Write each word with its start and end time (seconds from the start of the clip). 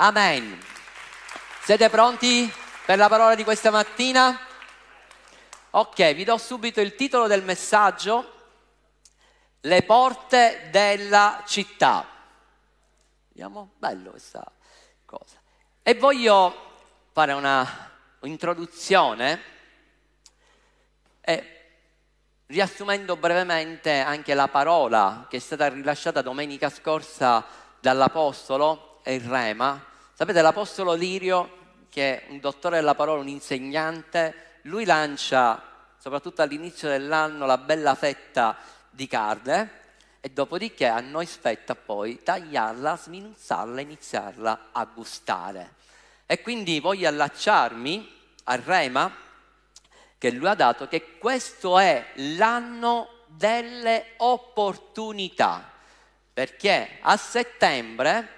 Amen. 0.00 0.56
Siete 1.64 1.90
pronti 1.90 2.48
per 2.86 2.98
la 2.98 3.08
parola 3.08 3.34
di 3.34 3.42
questa 3.42 3.72
mattina? 3.72 4.38
Ok, 5.70 6.14
vi 6.14 6.22
do 6.22 6.38
subito 6.38 6.80
il 6.80 6.94
titolo 6.94 7.26
del 7.26 7.42
messaggio. 7.42 8.32
Le 9.60 9.82
porte 9.82 10.68
della 10.70 11.42
città. 11.48 12.06
Vediamo, 13.26 13.70
bello 13.76 14.10
questa 14.10 14.48
cosa. 15.04 15.42
E 15.82 15.94
voglio 15.94 16.76
fare 17.10 17.32
una 17.32 17.90
introduzione 18.20 19.42
e 21.22 21.70
riassumendo 22.46 23.16
brevemente 23.16 23.98
anche 23.98 24.34
la 24.34 24.46
parola 24.46 25.26
che 25.28 25.38
è 25.38 25.40
stata 25.40 25.66
rilasciata 25.68 26.22
domenica 26.22 26.70
scorsa 26.70 27.44
dall'Apostolo 27.80 29.00
e 29.02 29.14
il 29.14 29.22
Rema. 29.22 29.87
Sapete, 30.18 30.42
l'Apostolo 30.42 30.94
Lirio, 30.94 31.84
che 31.88 32.24
è 32.24 32.30
un 32.30 32.40
dottore 32.40 32.78
della 32.78 32.96
parola, 32.96 33.20
un 33.20 33.28
insegnante, 33.28 34.56
lui 34.62 34.84
lancia, 34.84 35.62
soprattutto 35.96 36.42
all'inizio 36.42 36.88
dell'anno, 36.88 37.46
la 37.46 37.56
bella 37.56 37.94
fetta 37.94 38.56
di 38.90 39.06
carne 39.06 39.70
e 40.18 40.30
dopodiché 40.30 40.88
a 40.88 40.98
noi 40.98 41.24
spetta 41.24 41.76
poi 41.76 42.20
tagliarla, 42.20 42.96
sminuzzarla, 42.96 43.80
iniziarla 43.80 44.70
a 44.72 44.84
gustare. 44.92 45.74
E 46.26 46.42
quindi 46.42 46.80
voglio 46.80 47.06
allacciarmi 47.06 48.12
al 48.42 48.58
Rema 48.58 49.14
che 50.18 50.30
lui 50.32 50.48
ha 50.48 50.54
dato, 50.54 50.88
che 50.88 51.16
questo 51.18 51.78
è 51.78 52.04
l'anno 52.14 53.22
delle 53.26 54.14
opportunità, 54.16 55.70
perché 56.32 56.98
a 57.02 57.16
settembre 57.16 58.37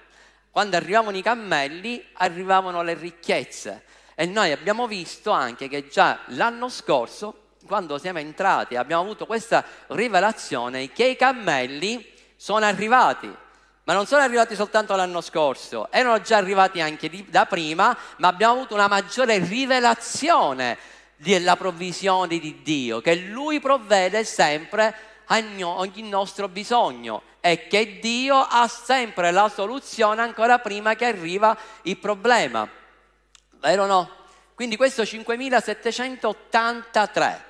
Quando 0.50 0.76
arrivavano 0.76 1.18
i 1.18 1.22
cammelli 1.22 2.02
arrivavano 2.14 2.82
le 2.82 2.94
ricchezze. 2.94 4.00
E 4.22 4.26
noi 4.26 4.52
abbiamo 4.52 4.86
visto 4.86 5.32
anche 5.32 5.66
che 5.66 5.88
già 5.88 6.20
l'anno 6.26 6.68
scorso, 6.68 7.54
quando 7.66 7.98
siamo 7.98 8.20
entrati, 8.20 8.76
abbiamo 8.76 9.02
avuto 9.02 9.26
questa 9.26 9.64
rivelazione 9.88 10.92
che 10.92 11.06
i 11.06 11.16
cammelli 11.16 12.08
sono 12.36 12.64
arrivati 12.64 13.28
ma 13.82 13.94
non 13.94 14.06
sono 14.06 14.22
arrivati 14.22 14.54
soltanto 14.54 14.94
l'anno 14.94 15.20
scorso, 15.20 15.90
erano 15.90 16.20
già 16.20 16.36
arrivati 16.36 16.80
anche 16.80 17.08
di, 17.08 17.26
da 17.28 17.46
prima, 17.46 17.96
ma 18.18 18.28
abbiamo 18.28 18.52
avuto 18.52 18.74
una 18.74 18.86
maggiore 18.86 19.38
rivelazione 19.38 20.78
della 21.16 21.56
provvisione 21.56 22.38
di 22.38 22.62
Dio, 22.62 23.00
che 23.00 23.16
Lui 23.16 23.58
provvede 23.58 24.22
sempre 24.22 24.94
a 25.26 25.42
ogni 25.62 26.08
nostro 26.08 26.46
bisogno 26.46 27.22
e 27.40 27.66
che 27.66 27.98
Dio 27.98 28.36
ha 28.36 28.68
sempre 28.68 29.32
la 29.32 29.48
soluzione 29.48 30.22
ancora 30.22 30.60
prima 30.60 30.94
che 30.94 31.06
arriva 31.06 31.58
il 31.82 31.96
problema. 31.96 32.68
Vero 33.62 33.84
o 33.84 33.86
no? 33.86 34.10
Quindi 34.56 34.76
questo 34.76 35.06
5783, 35.06 37.44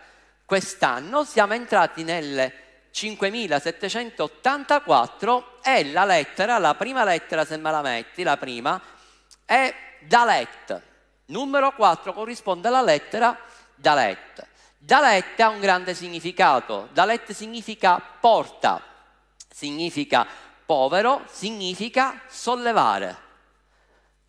quest'anno 0.45 1.25
siamo 1.25 1.55
entrati 1.55 2.05
nelle 2.05 2.53
5784 2.91 5.61
è 5.63 5.83
la 5.85 6.05
lettera, 6.05 6.59
la 6.59 6.75
prima 6.75 7.03
lettera 7.03 7.47
se 7.47 7.57
me 7.57 7.71
la 7.71 7.81
metti, 7.81 8.23
la 8.23 8.37
prima, 8.37 8.79
è 9.47 9.75
Dalet. 10.01 10.83
Numero 11.27 11.73
4 11.73 12.13
corrisponde 12.13 12.67
alla 12.69 12.83
lettera 12.83 13.35
Dalet. 13.75 14.47
Dalet 14.77 15.41
ha 15.41 15.49
un 15.49 15.61
grande 15.61 15.95
significato. 15.95 16.91
Dalet 16.93 17.33
significa 17.33 17.99
porta, 18.21 18.83
significa 19.51 20.27
povero, 20.67 21.23
significa 21.31 22.21
sollevare. 22.29 23.31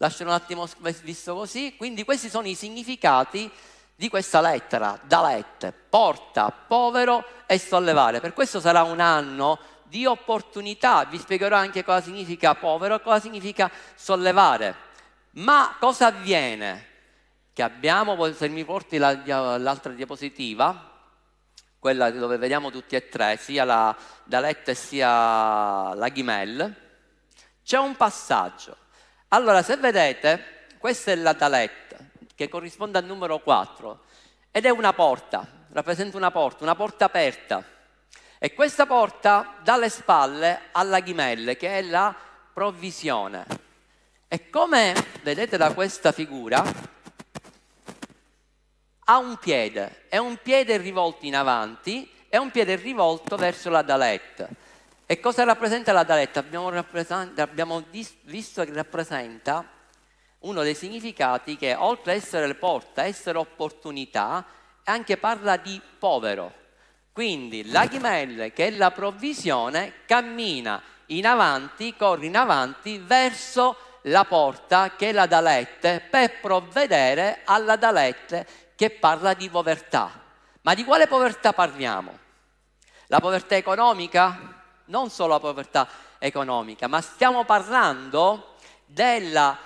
Lascio 0.03 0.23
un 0.23 0.31
attimo 0.31 0.67
visto 1.03 1.33
così. 1.33 1.75
Quindi 1.77 2.03
questi 2.03 2.27
sono 2.27 2.45
i 2.45 2.55
significati 2.55 3.49
di 3.95 4.09
questa 4.09 4.41
lettera, 4.41 4.99
Dalet, 5.01 5.73
porta, 5.87 6.51
povero 6.51 7.23
e 7.45 7.57
sollevare. 7.57 8.19
Per 8.19 8.33
questo 8.33 8.59
sarà 8.59 8.83
un 8.83 8.99
anno 8.99 9.57
di 9.83 10.05
opportunità, 10.05 11.05
vi 11.05 11.17
spiegherò 11.17 11.55
anche 11.55 11.85
cosa 11.85 12.01
significa 12.01 12.53
povero 12.53 12.95
e 12.95 13.01
cosa 13.01 13.21
significa 13.21 13.71
sollevare. 13.95 14.75
Ma 15.35 15.77
cosa 15.79 16.07
avviene? 16.07 16.87
Che 17.53 17.63
abbiamo, 17.63 18.29
se 18.33 18.49
mi 18.49 18.65
porti 18.65 18.97
la, 18.97 19.13
l'altra 19.57 19.93
diapositiva, 19.93 20.91
quella 21.79 22.11
dove 22.11 22.35
vediamo 22.35 22.71
tutti 22.71 22.97
e 22.97 23.07
tre, 23.07 23.37
sia 23.37 23.63
la 23.63 23.95
Dalet 24.25 24.71
sia 24.71 25.93
la 25.93 26.09
Ghimel, 26.09 26.75
c'è 27.63 27.77
un 27.77 27.95
passaggio. 27.95 28.81
Allora, 29.33 29.63
se 29.63 29.77
vedete, 29.77 30.67
questa 30.77 31.11
è 31.11 31.15
la 31.15 31.33
Dalet, 31.33 31.95
che 32.35 32.47
corrisponde 32.49 32.99
al 32.99 33.05
numero 33.05 33.39
4 33.39 34.01
ed 34.51 34.63
è 34.63 34.69
una 34.69 34.93
porta, 34.93 35.47
rappresenta 35.71 36.17
una 36.17 36.29
porta, 36.29 36.63
una 36.63 36.75
porta 36.75 37.05
aperta. 37.05 37.65
E 38.37 38.53
questa 38.53 38.85
porta 38.85 39.55
dà 39.63 39.75
le 39.75 39.89
spalle 39.89 40.69
alla 40.71 40.99
ghimelle, 40.99 41.57
che 41.57 41.79
è 41.79 41.81
la 41.81 42.15
provvisione. 42.53 43.45
E 44.27 44.51
come 44.51 44.93
vedete 45.23 45.57
da 45.57 45.73
questa 45.73 46.11
figura, 46.11 46.63
ha 49.05 49.17
un 49.17 49.37
piede, 49.37 50.05
è 50.09 50.17
un 50.19 50.37
piede 50.43 50.77
rivolto 50.77 51.25
in 51.25 51.35
avanti 51.35 52.07
e 52.29 52.37
un 52.37 52.51
piede 52.51 52.75
rivolto 52.75 53.35
verso 53.35 53.71
la 53.71 53.81
daletta. 53.81 54.47
E 55.13 55.19
cosa 55.19 55.43
rappresenta 55.43 55.91
la 55.91 56.01
daletta? 56.01 56.39
Abbiamo, 56.39 56.69
abbiamo 56.69 57.83
visto 58.23 58.65
che 58.65 58.73
rappresenta 58.73 59.63
uno 60.39 60.63
dei 60.63 60.73
significati 60.73 61.55
che 61.55 61.75
oltre 61.75 62.13
ad 62.13 62.17
essere 62.17 62.51
porta, 62.55 63.03
essere 63.03 63.37
opportunità, 63.37 64.43
anche 64.85 65.17
parla 65.17 65.57
di 65.57 65.79
povero. 65.99 66.51
Quindi 67.11 67.69
la 67.69 67.85
ghimelle, 67.85 68.53
che 68.53 68.65
è 68.65 68.71
la 68.71 68.89
provvisione, 68.89 69.97
cammina 70.07 70.81
in 71.07 71.27
avanti, 71.27 71.95
corre 71.95 72.25
in 72.25 72.35
avanti 72.35 72.97
verso 72.97 73.99
la 74.05 74.25
porta 74.25 74.95
che 74.95 75.09
è 75.09 75.11
la 75.11 75.27
dalette 75.27 76.01
per 76.09 76.39
provvedere 76.39 77.41
alla 77.43 77.75
dalette 77.75 78.47
che 78.75 78.89
parla 78.89 79.35
di 79.35 79.47
povertà. 79.47 80.09
Ma 80.61 80.73
di 80.73 80.83
quale 80.83 81.05
povertà 81.05 81.53
parliamo? 81.53 82.17
La 83.09 83.19
povertà 83.19 83.55
economica? 83.55 84.61
Non 84.93 85.09
solo 85.09 85.33
la 85.33 85.39
povertà 85.39 85.87
economica, 86.19 86.85
ma 86.85 87.01
stiamo 87.01 87.45
parlando 87.45 88.57
della 88.85 89.57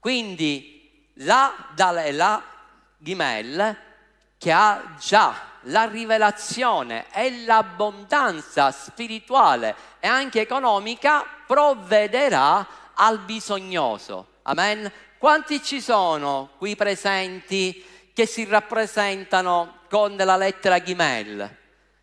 Quindi 0.00 1.12
la, 1.18 1.54
la 1.76 2.42
Gimel 2.96 3.76
che 4.38 4.50
ha 4.50 4.96
già 4.98 5.36
la 5.62 5.84
rivelazione 5.84 7.06
e 7.12 7.44
l'abbondanza 7.44 8.72
spirituale 8.72 9.76
e 10.00 10.08
anche 10.08 10.40
economica 10.40 11.24
provvederà 11.46 12.66
al 12.94 13.20
bisognoso. 13.20 14.38
Amen. 14.42 14.90
Quanti 15.16 15.62
ci 15.62 15.80
sono 15.80 16.50
qui 16.58 16.74
presenti 16.74 18.10
che 18.12 18.26
si 18.26 18.44
rappresentano 18.46 19.77
con 19.88 20.16
la 20.16 20.36
lettera 20.36 20.82
Gimel? 20.82 21.56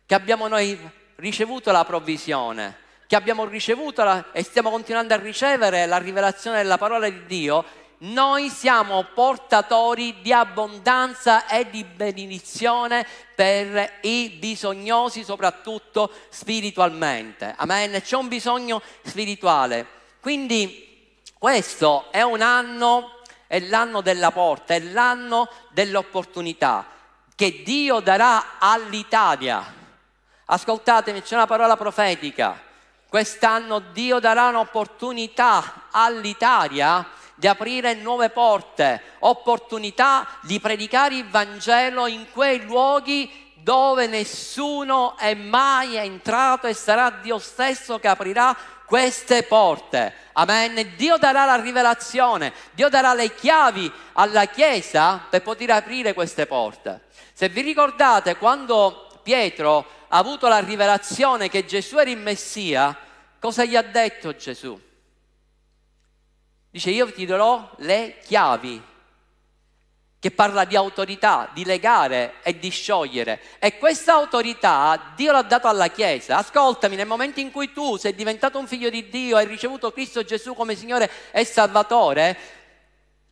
Che 0.04 0.14
abbiamo 0.14 0.48
noi 0.48 0.78
ricevuto 1.16 1.70
la 1.72 1.84
provvisione, 1.84 2.76
che 3.06 3.16
abbiamo 3.16 3.44
ricevuto 3.44 4.02
la, 4.04 4.32
e 4.32 4.42
stiamo 4.42 4.70
continuando 4.70 5.14
a 5.14 5.18
ricevere 5.18 5.86
la 5.86 5.98
rivelazione 5.98 6.58
della 6.58 6.78
parola 6.78 7.08
di 7.08 7.26
Dio 7.26 7.64
noi 7.98 8.50
siamo 8.50 9.04
portatori 9.14 10.20
di 10.20 10.30
abbondanza 10.30 11.46
e 11.46 11.70
di 11.70 11.82
benedizione 11.82 13.06
per 13.34 14.00
i 14.02 14.36
bisognosi, 14.38 15.24
soprattutto 15.24 16.10
spiritualmente. 16.28 17.54
Amen. 17.56 17.98
C'è 18.02 18.16
un 18.16 18.28
bisogno 18.28 18.82
spirituale. 19.02 19.86
Quindi 20.20 21.14
questo 21.38 22.10
è 22.10 22.20
un 22.20 22.42
anno, 22.42 23.20
è 23.46 23.60
l'anno 23.60 24.02
della 24.02 24.30
porta, 24.30 24.74
è 24.74 24.80
l'anno 24.80 25.48
dell'opportunità 25.70 26.95
che 27.36 27.62
Dio 27.62 28.00
darà 28.00 28.58
all'Italia. 28.58 29.62
Ascoltatemi, 30.46 31.20
c'è 31.20 31.34
una 31.34 31.46
parola 31.46 31.76
profetica. 31.76 32.58
Quest'anno 33.08 33.78
Dio 33.92 34.18
darà 34.18 34.48
un'opportunità 34.48 35.88
all'Italia 35.90 37.06
di 37.34 37.46
aprire 37.46 37.92
nuove 37.94 38.30
porte, 38.30 39.02
opportunità 39.20 40.26
di 40.40 40.58
predicare 40.58 41.16
il 41.16 41.28
Vangelo 41.28 42.06
in 42.06 42.26
quei 42.32 42.64
luoghi 42.64 43.52
dove 43.56 44.06
nessuno 44.06 45.16
è 45.18 45.34
mai 45.34 45.96
entrato 45.96 46.66
e 46.66 46.72
sarà 46.72 47.10
Dio 47.10 47.38
stesso 47.38 47.98
che 47.98 48.08
aprirà 48.08 48.56
queste 48.86 49.42
porte. 49.42 50.14
Amen. 50.32 50.94
Dio 50.96 51.18
darà 51.18 51.44
la 51.44 51.60
rivelazione, 51.60 52.52
Dio 52.72 52.88
darà 52.88 53.14
le 53.14 53.34
chiavi 53.34 53.90
alla 54.14 54.46
Chiesa 54.46 55.26
per 55.28 55.42
poter 55.42 55.70
aprire 55.70 56.14
queste 56.14 56.46
porte. 56.46 57.02
Se 57.32 57.48
vi 57.48 57.60
ricordate 57.60 58.36
quando 58.36 59.20
Pietro 59.22 59.86
ha 60.08 60.18
avuto 60.18 60.48
la 60.48 60.60
rivelazione 60.60 61.48
che 61.48 61.66
Gesù 61.66 61.98
era 61.98 62.10
il 62.10 62.16
Messia, 62.16 62.96
cosa 63.40 63.64
gli 63.64 63.76
ha 63.76 63.82
detto 63.82 64.34
Gesù? 64.36 64.80
Dice 66.70 66.90
io 66.90 67.10
ti 67.12 67.26
darò 67.26 67.70
le 67.78 68.18
chiavi, 68.22 68.82
che 70.26 70.32
parla 70.32 70.64
di 70.64 70.74
autorità, 70.74 71.48
di 71.52 71.64
legare 71.64 72.34
e 72.42 72.58
di 72.58 72.68
sciogliere. 72.68 73.40
E 73.60 73.78
questa 73.78 74.14
autorità 74.14 75.12
Dio 75.14 75.30
l'ha 75.30 75.42
data 75.42 75.68
alla 75.68 75.86
Chiesa. 75.86 76.38
Ascoltami, 76.38 76.96
nel 76.96 77.06
momento 77.06 77.38
in 77.38 77.52
cui 77.52 77.72
tu 77.72 77.96
sei 77.96 78.12
diventato 78.12 78.58
un 78.58 78.66
figlio 78.66 78.90
di 78.90 79.08
Dio 79.08 79.38
e 79.38 79.42
hai 79.42 79.46
ricevuto 79.46 79.92
Cristo 79.92 80.24
Gesù 80.24 80.54
come 80.54 80.74
Signore 80.74 81.08
e 81.30 81.44
Salvatore, 81.44 82.36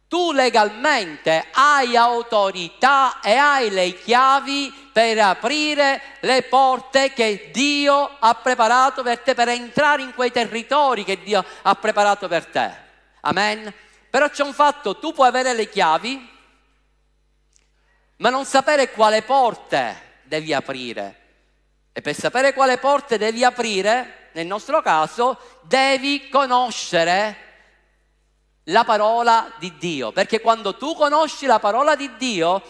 tu 0.06 0.30
legalmente 0.30 1.46
hai 1.50 1.96
autorità 1.96 3.18
e 3.20 3.32
hai 3.32 3.70
le 3.70 3.98
chiavi 3.98 4.72
per 4.92 5.18
aprire 5.18 6.00
le 6.20 6.42
porte 6.42 7.12
che 7.12 7.50
Dio 7.52 8.08
ha 8.20 8.34
preparato 8.36 9.02
per 9.02 9.18
te, 9.18 9.34
per 9.34 9.48
entrare 9.48 10.02
in 10.02 10.14
quei 10.14 10.30
territori 10.30 11.02
che 11.02 11.20
Dio 11.24 11.44
ha 11.62 11.74
preparato 11.74 12.28
per 12.28 12.46
te. 12.46 12.70
Amen. 13.22 13.74
Però 14.08 14.28
c'è 14.28 14.44
un 14.44 14.52
fatto, 14.52 14.96
tu 15.00 15.12
puoi 15.12 15.26
avere 15.26 15.54
le 15.54 15.68
chiavi, 15.68 16.33
ma 18.16 18.30
non 18.30 18.44
sapere 18.44 18.90
quale 18.90 19.22
porte 19.22 20.20
devi 20.22 20.52
aprire. 20.52 21.20
E 21.92 22.00
per 22.00 22.14
sapere 22.14 22.52
quale 22.52 22.78
porte 22.78 23.18
devi 23.18 23.44
aprire, 23.44 24.30
nel 24.32 24.46
nostro 24.46 24.82
caso, 24.82 25.38
devi 25.62 26.28
conoscere 26.28 27.36
la 28.64 28.84
parola 28.84 29.52
di 29.58 29.76
Dio. 29.78 30.12
Perché 30.12 30.40
quando 30.40 30.76
tu 30.76 30.94
conosci 30.94 31.46
la 31.46 31.58
parola 31.58 31.94
di 31.94 32.10
Dio, 32.16 32.62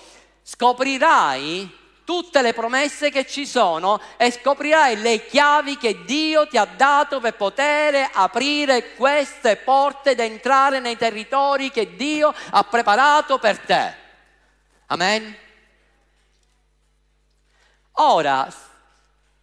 scoprirai 0.43 1.83
tutte 2.05 2.43
le 2.43 2.53
promesse 2.53 3.11
che 3.11 3.27
ci 3.27 3.47
sono 3.47 3.99
e 4.19 4.31
scoprirai 4.31 5.01
le 5.01 5.25
chiavi 5.27 5.79
che 5.79 6.05
Dio 6.05 6.47
ti 6.47 6.59
ha 6.59 6.67
dato 6.67 7.19
per 7.19 7.35
poter 7.35 8.11
aprire 8.13 8.95
queste 8.95 9.57
porte 9.57 10.11
ed 10.11 10.21
entrare 10.21 10.81
nei 10.81 10.99
territori 10.99 11.71
che 11.71 11.97
Dio 11.97 12.35
ha 12.51 12.63
preparato 12.65 13.39
per 13.39 13.59
te. 13.61 14.03
Amen. 14.87 15.37
Ora, 17.93 18.49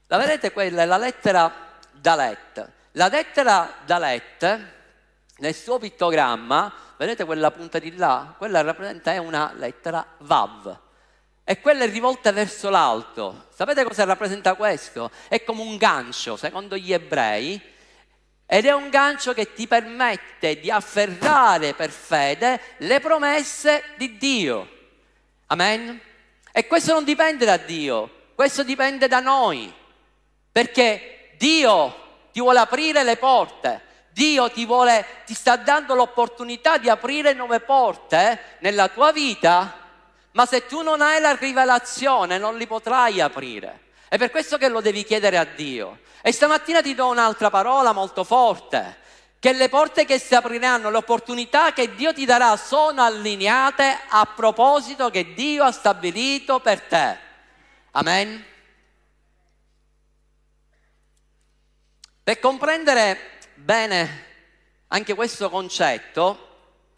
la 0.08 0.18
vedete 0.18 0.52
quella 0.52 0.84
è 0.84 0.86
la 0.86 0.98
lettera 0.98 1.52
Dalet. 1.92 2.72
La 2.92 3.08
lettera 3.08 3.76
Dalet, 3.86 4.60
nel 5.38 5.56
suo 5.56 5.80
pittogramma, 5.80 6.72
vedete 6.98 7.26
quella 7.26 7.52
punta 7.52 7.80
di 7.80 7.96
là? 7.96 8.34
Quella 8.38 8.62
rappresenta 8.62 9.20
una 9.22 9.54
lettera 9.56 10.06
Vav 10.20 10.80
e 11.44 11.60
quella 11.60 11.84
è 11.84 11.90
rivolta 11.90 12.32
verso 12.32 12.70
l'alto. 12.70 13.48
Sapete 13.54 13.84
cosa 13.84 14.04
rappresenta 14.06 14.54
questo? 14.54 15.12
È 15.28 15.44
come 15.44 15.62
un 15.62 15.78
gancio, 15.78 16.38
secondo 16.38 16.78
gli 16.78 16.94
ebrei, 16.94 17.60
ed 18.46 18.66
è 18.66 18.72
un 18.74 18.90
gancio 18.90 19.34
che 19.34 19.54
ti 19.54 19.68
permette 19.68 20.60
di 20.60 20.70
afferrare 20.70 21.74
per 21.74 21.90
fede 21.90 22.60
le 22.78 23.00
promesse 23.00 23.84
di 23.98 24.18
Dio. 24.18 24.80
Amen? 25.52 26.00
E 26.52 26.68
questo 26.68 26.94
non 26.94 27.04
dipende 27.04 27.46
da 27.46 27.58
Dio, 27.58 28.10
questo 28.36 28.64
dipende 28.64 29.08
da 29.08 29.20
noi, 29.20 29.72
perché 30.52 31.36
Dio 31.38 31.96
ti 32.32 32.40
vuole 32.40 32.60
aprire 32.60 33.04
le 33.04 33.18
porte, 33.18 33.82
Dio 34.12 34.50
ti, 34.50 34.66
vuole, 34.66 35.06
ti 35.26 35.34
sta 35.34 35.56
dando 35.58 35.94
l'opportunità 35.94 36.78
di 36.78 36.90
aprire 36.90 37.34
nuove 37.34 37.60
porte 37.60 38.58
nella 38.60 38.88
tua 38.90 39.12
vita 39.12 39.80
ma 40.34 40.46
se 40.46 40.66
tu 40.66 40.82
non 40.82 41.02
hai 41.02 41.20
la 41.20 41.36
rivelazione 41.36 42.38
non 42.38 42.58
li 42.58 42.68
potrai 42.68 43.20
aprire. 43.20 43.90
È 44.08 44.18
per 44.18 44.32
questo 44.32 44.58
che 44.58 44.70
lo 44.70 44.82
devi 44.82 45.04
chiedere 45.04 45.38
a 45.38 45.46
Dio. 45.46 46.00
E 46.22 46.32
stamattina 46.32 46.82
ti 46.82 46.94
do 46.94 47.08
un'altra 47.08 47.50
parola 47.50 47.92
molto 47.92 48.24
forte, 48.24 49.00
che 49.42 49.54
le 49.54 49.70
porte 49.70 50.06
che 50.06 50.20
si 50.20 50.36
apriranno, 50.36 50.92
le 50.92 50.98
opportunità 50.98 51.74
che 51.74 51.96
Dio 51.96 52.14
ti 52.14 52.26
darà 52.26 52.56
sono 52.58 53.02
allineate 53.02 54.02
a 54.08 54.24
proposito 54.28 55.10
che 55.10 55.34
Dio 55.34 55.64
ha 55.64 55.72
stabilito 55.72 56.60
per 56.60 56.80
te. 56.82 57.18
Amen. 57.90 58.46
Per 62.24 62.40
comprendere 62.40 63.40
bene 63.56 64.26
anche 64.90 65.16
questo 65.16 65.50
concetto, 65.50 66.50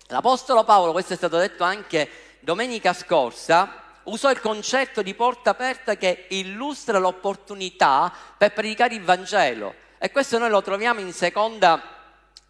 l'Apostolo 0.07 0.65
Paolo, 0.65 0.91
questo 0.91 1.13
è 1.13 1.15
stato 1.15 1.37
detto 1.37 1.63
anche 1.63 2.09
domenica 2.41 2.91
scorsa 2.91 3.83
usò 4.03 4.29
il 4.29 4.41
concetto 4.41 5.01
di 5.01 5.13
porta 5.13 5.51
aperta 5.51 5.95
che 5.95 6.25
illustra 6.31 6.99
l'opportunità 6.99 8.13
per 8.37 8.51
predicare 8.51 8.95
il 8.95 9.03
Vangelo. 9.03 9.75
E 9.97 10.11
questo 10.11 10.37
noi 10.37 10.49
lo 10.49 10.61
troviamo 10.61 10.99
in 10.99 11.13
seconda 11.13 12.01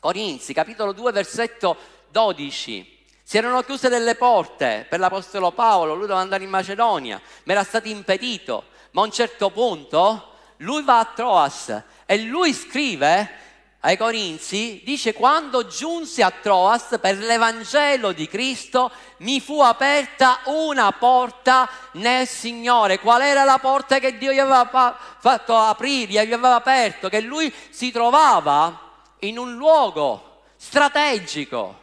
Corinzi, 0.04 0.52
capitolo 0.52 0.92
2, 0.92 1.14
versetto 1.14 1.78
12. 2.12 3.06
Si 3.24 3.38
erano 3.38 3.62
chiuse 3.62 3.88
delle 3.88 4.16
porte 4.16 4.86
per 4.90 5.00
l'Apostolo 5.00 5.52
Paolo, 5.52 5.94
lui 5.94 6.02
doveva 6.02 6.20
andare 6.20 6.44
in 6.44 6.50
Macedonia, 6.50 7.22
ma 7.46 7.54
era 7.54 7.64
stato 7.64 7.88
impedito. 7.88 8.66
Ma 8.92 9.00
a 9.00 9.06
un 9.06 9.12
certo 9.14 9.50
punto 9.50 10.34
lui 10.58 10.84
va 10.84 11.00
a 11.00 11.06
Troas 11.06 11.84
e 12.06 12.18
lui 12.18 12.52
scrive 12.52 13.32
ai 13.80 13.96
Corinzi, 13.96 14.82
dice 14.84 15.14
quando 15.14 15.68
giunsi 15.68 16.22
a 16.22 16.32
Troas 16.32 16.98
per 17.00 17.18
l'Evangelo 17.20 18.12
di 18.12 18.28
Cristo 18.28 18.92
mi 19.20 19.40
fu 19.40 19.62
aperta 19.62 20.42
una 20.48 20.92
porta 20.92 21.70
nel 21.94 22.28
Signore. 22.28 23.00
Qual 23.00 23.22
era 23.22 23.46
la 23.46 23.58
porta 23.58 24.00
che 24.00 24.18
Dio 24.18 24.34
gli 24.34 24.40
aveva 24.40 24.98
fatto 25.18 25.56
aprire, 25.56 26.28
gli 26.28 26.34
aveva 26.34 26.56
aperto? 26.56 27.08
Che 27.08 27.22
lui 27.22 27.54
si 27.70 27.90
trovava 27.90 28.92
in 29.28 29.38
un 29.38 29.56
luogo 29.56 30.42
strategico. 30.56 31.82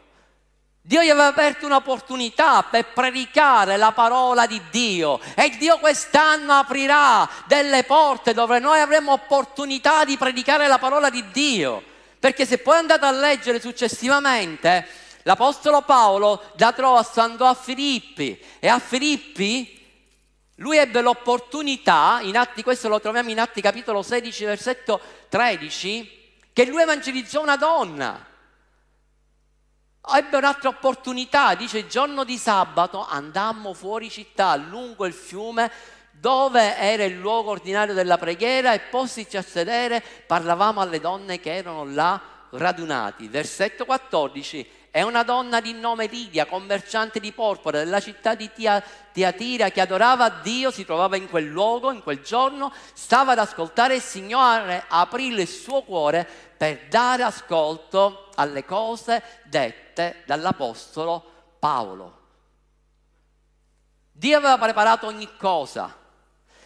Dio 0.83 1.03
gli 1.03 1.11
aveva 1.11 1.27
aperto 1.27 1.67
un'opportunità 1.67 2.63
per 2.63 2.93
predicare 2.93 3.77
la 3.77 3.93
parola 3.93 4.47
di 4.47 4.61
Dio 4.71 5.21
e 5.35 5.51
Dio 5.59 5.79
quest'anno 5.79 6.55
aprirà 6.55 7.29
delle 7.47 7.85
porte 7.85 8.33
dove 8.33 8.59
noi 8.59 8.81
avremo 8.81 9.13
opportunità 9.13 10.05
di 10.05 10.17
predicare 10.17 10.67
la 10.67 10.79
parola 10.79 11.11
di 11.11 11.23
Dio. 11.31 11.83
Perché 12.19 12.47
se 12.47 12.59
poi 12.59 12.79
andate 12.79 13.05
a 13.05 13.13
leggere 13.13 13.61
successivamente, 13.61 14.87
l'Apostolo 15.23 15.83
Paolo 15.83 16.43
da 16.55 16.73
Troas 16.73 17.17
andò 17.19 17.47
a 17.47 17.55
Filippi 17.55 18.39
e 18.59 18.69
a 18.69 18.79
Filippi 18.79 19.79
lui 20.57 20.77
ebbe 20.77 21.01
l'opportunità, 21.01 22.21
in 22.23 22.37
atti, 22.37 22.63
questo 22.63 22.89
lo 22.89 23.01
troviamo 23.01 23.31
in 23.31 23.41
Atti 23.41 23.63
capitolo 23.63 24.03
16, 24.03 24.45
versetto 24.45 25.01
13, 25.31 26.20
che 26.53 26.67
lui 26.67 26.83
evangelizzò 26.83 27.43
una 27.43 27.57
donna. 27.57 28.27
ebbe 30.15 30.37
un'altra 30.37 30.69
opportunità, 30.69 31.55
dice 31.55 31.87
giorno 31.87 32.25
di 32.25 32.37
sabato 32.37 33.07
andammo 33.07 33.75
fuori 33.75 34.11
città, 34.11 34.57
lungo 34.57 35.07
il 35.07 35.13
fiume, 35.13 35.71
dove 36.11 36.77
era 36.77 37.05
il 37.05 37.19
luogo 37.19 37.51
ordinario 37.51 37.95
della 37.95 38.19
preghiera 38.19 38.73
e 38.75 38.81
postici 38.81 39.37
a 39.37 39.43
sedere 39.43 40.03
parlavamo 40.27 40.81
alle 40.81 41.01
donne 41.01 41.41
che 41.41 41.55
erano 41.55 41.85
là 41.85 42.21
radunati. 42.51 43.29
Versetto 43.29 43.85
14. 43.85 44.80
E 44.93 45.03
una 45.03 45.23
donna 45.23 45.61
di 45.61 45.73
nome 45.73 46.07
Lidia, 46.07 46.47
commerciante 46.47 47.21
di 47.21 47.31
porpora 47.31 47.79
della 47.79 48.01
città 48.01 48.35
di 48.35 48.51
Tiatira, 49.13 49.71
che 49.71 49.81
adorava 49.81 50.29
Dio, 50.29 50.73
si 50.73 50.85
trovava 50.85 51.17
in 51.17 51.29
quel 51.29 51.47
luogo, 51.47 51.93
in 51.93 52.03
quel 52.03 52.21
giorno, 52.23 52.73
stava 52.93 53.33
ad 53.33 53.39
ascoltare 53.39 53.95
il 53.95 54.03
Signore, 54.03 54.85
aprì 54.89 55.29
il 55.29 55.47
suo 55.47 55.83
cuore 55.83 56.27
per 56.57 56.89
dare 56.89 57.23
ascolto 57.23 58.31
alle 58.35 58.65
cose 58.65 59.23
dette 59.45 60.23
dall'Apostolo 60.27 61.25
Paolo. 61.61 62.19
Dio 64.11 64.37
aveva 64.39 64.59
preparato 64.59 65.07
ogni 65.07 65.29
cosa, 65.37 65.97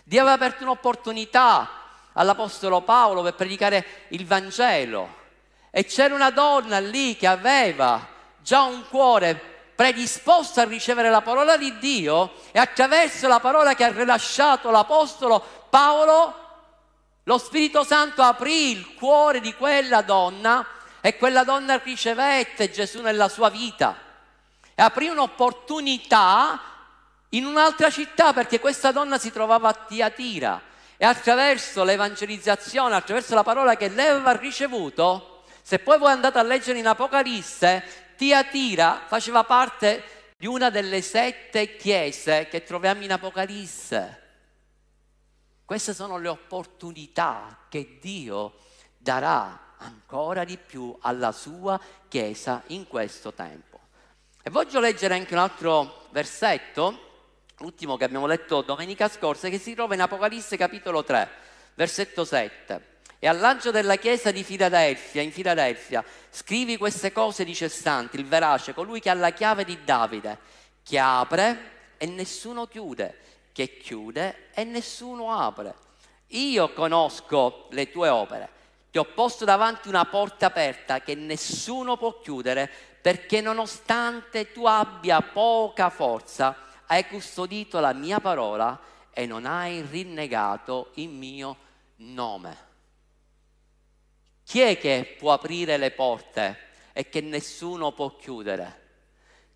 Dio 0.02 0.20
aveva 0.22 0.34
aperto 0.34 0.62
un'opportunità 0.64 1.68
all'Apostolo 2.14 2.80
Paolo 2.80 3.22
per 3.22 3.34
predicare 3.34 3.84
il 4.08 4.26
Vangelo 4.26 5.22
e 5.70 5.84
c'era 5.84 6.14
una 6.14 6.30
donna 6.30 6.78
lì 6.78 7.16
che 7.16 7.26
aveva 7.26 8.12
già 8.44 8.64
un 8.64 8.86
cuore 8.90 9.40
predisposto 9.74 10.60
a 10.60 10.64
ricevere 10.64 11.08
la 11.08 11.22
parola 11.22 11.56
di 11.56 11.78
Dio 11.78 12.34
e 12.52 12.58
attraverso 12.58 13.26
la 13.26 13.40
parola 13.40 13.74
che 13.74 13.84
ha 13.84 13.90
rilasciato 13.90 14.70
l'Apostolo 14.70 15.42
Paolo, 15.70 16.42
lo 17.22 17.38
Spirito 17.38 17.84
Santo 17.84 18.20
aprì 18.20 18.72
il 18.72 18.94
cuore 18.96 19.40
di 19.40 19.54
quella 19.54 20.02
donna 20.02 20.64
e 21.00 21.16
quella 21.16 21.42
donna 21.42 21.80
ricevette 21.82 22.70
Gesù 22.70 23.00
nella 23.00 23.30
sua 23.30 23.48
vita 23.48 23.96
e 24.74 24.82
aprì 24.82 25.08
un'opportunità 25.08 26.60
in 27.30 27.46
un'altra 27.46 27.88
città 27.88 28.34
perché 28.34 28.60
questa 28.60 28.92
donna 28.92 29.18
si 29.18 29.32
trovava 29.32 29.70
a 29.70 29.74
Tiatira 29.74 30.60
e 30.98 31.06
attraverso 31.06 31.82
l'evangelizzazione, 31.82 32.94
attraverso 32.94 33.34
la 33.34 33.42
parola 33.42 33.74
che 33.74 33.88
lei 33.88 34.08
aveva 34.08 34.32
ricevuto, 34.32 35.44
se 35.62 35.78
poi 35.78 35.98
voi 35.98 36.12
andate 36.12 36.38
a 36.38 36.42
leggere 36.42 36.78
in 36.78 36.86
Apocalisse, 36.86 38.03
Tiatira 38.16 39.04
faceva 39.06 39.44
parte 39.44 40.32
di 40.36 40.46
una 40.46 40.70
delle 40.70 41.00
sette 41.00 41.76
chiese 41.76 42.48
che 42.48 42.62
troviamo 42.62 43.02
in 43.02 43.12
Apocalisse. 43.12 44.22
Queste 45.64 45.94
sono 45.94 46.18
le 46.18 46.28
opportunità 46.28 47.66
che 47.68 47.98
Dio 48.00 48.54
darà 48.96 49.74
ancora 49.78 50.44
di 50.44 50.58
più 50.58 50.96
alla 51.00 51.32
sua 51.32 51.80
chiesa 52.08 52.62
in 52.68 52.86
questo 52.86 53.32
tempo. 53.32 53.80
E 54.42 54.50
voglio 54.50 54.80
leggere 54.80 55.14
anche 55.14 55.32
un 55.32 55.40
altro 55.40 56.08
versetto, 56.10 57.42
l'ultimo 57.58 57.96
che 57.96 58.04
abbiamo 58.04 58.26
letto 58.26 58.62
domenica 58.62 59.08
scorsa, 59.08 59.48
che 59.48 59.58
si 59.58 59.74
trova 59.74 59.94
in 59.94 60.02
Apocalisse 60.02 60.56
capitolo 60.56 61.02
3, 61.02 61.28
versetto 61.74 62.24
7. 62.24 62.92
E 63.24 63.28
all'angelo 63.28 63.70
della 63.70 63.96
chiesa 63.96 64.30
di 64.30 64.44
Filadelfia, 64.44 65.22
in 65.22 65.32
Filadelfia, 65.32 66.04
scrivi 66.28 66.76
queste 66.76 67.10
cose, 67.10 67.42
dice 67.46 67.64
il 67.64 67.70
santo, 67.70 68.16
il 68.16 68.26
verace, 68.26 68.74
colui 68.74 69.00
che 69.00 69.08
ha 69.08 69.14
la 69.14 69.30
chiave 69.30 69.64
di 69.64 69.78
Davide, 69.82 70.38
che 70.82 70.98
apre 70.98 71.70
e 71.96 72.04
nessuno 72.04 72.66
chiude, 72.66 73.16
che 73.52 73.78
chiude 73.78 74.50
e 74.52 74.64
nessuno 74.64 75.32
apre. 75.32 75.74
Io 76.32 76.74
conosco 76.74 77.68
le 77.70 77.90
tue 77.90 78.10
opere, 78.10 78.50
ti 78.90 78.98
ho 78.98 79.04
posto 79.04 79.46
davanti 79.46 79.88
una 79.88 80.04
porta 80.04 80.44
aperta 80.44 81.00
che 81.00 81.14
nessuno 81.14 81.96
può 81.96 82.20
chiudere, 82.20 82.70
perché 83.00 83.40
nonostante 83.40 84.52
tu 84.52 84.66
abbia 84.66 85.22
poca 85.22 85.88
forza, 85.88 86.54
hai 86.88 87.06
custodito 87.06 87.80
la 87.80 87.94
mia 87.94 88.20
parola 88.20 88.78
e 89.10 89.24
non 89.24 89.46
hai 89.46 89.80
rinnegato 89.80 90.90
il 90.96 91.08
mio 91.08 91.56
nome. 91.96 92.72
Chi 94.44 94.60
è 94.60 94.78
che 94.78 95.16
può 95.18 95.32
aprire 95.32 95.76
le 95.76 95.90
porte 95.90 96.58
e 96.92 97.08
che 97.08 97.20
nessuno 97.20 97.92
può 97.92 98.14
chiudere? 98.16 98.82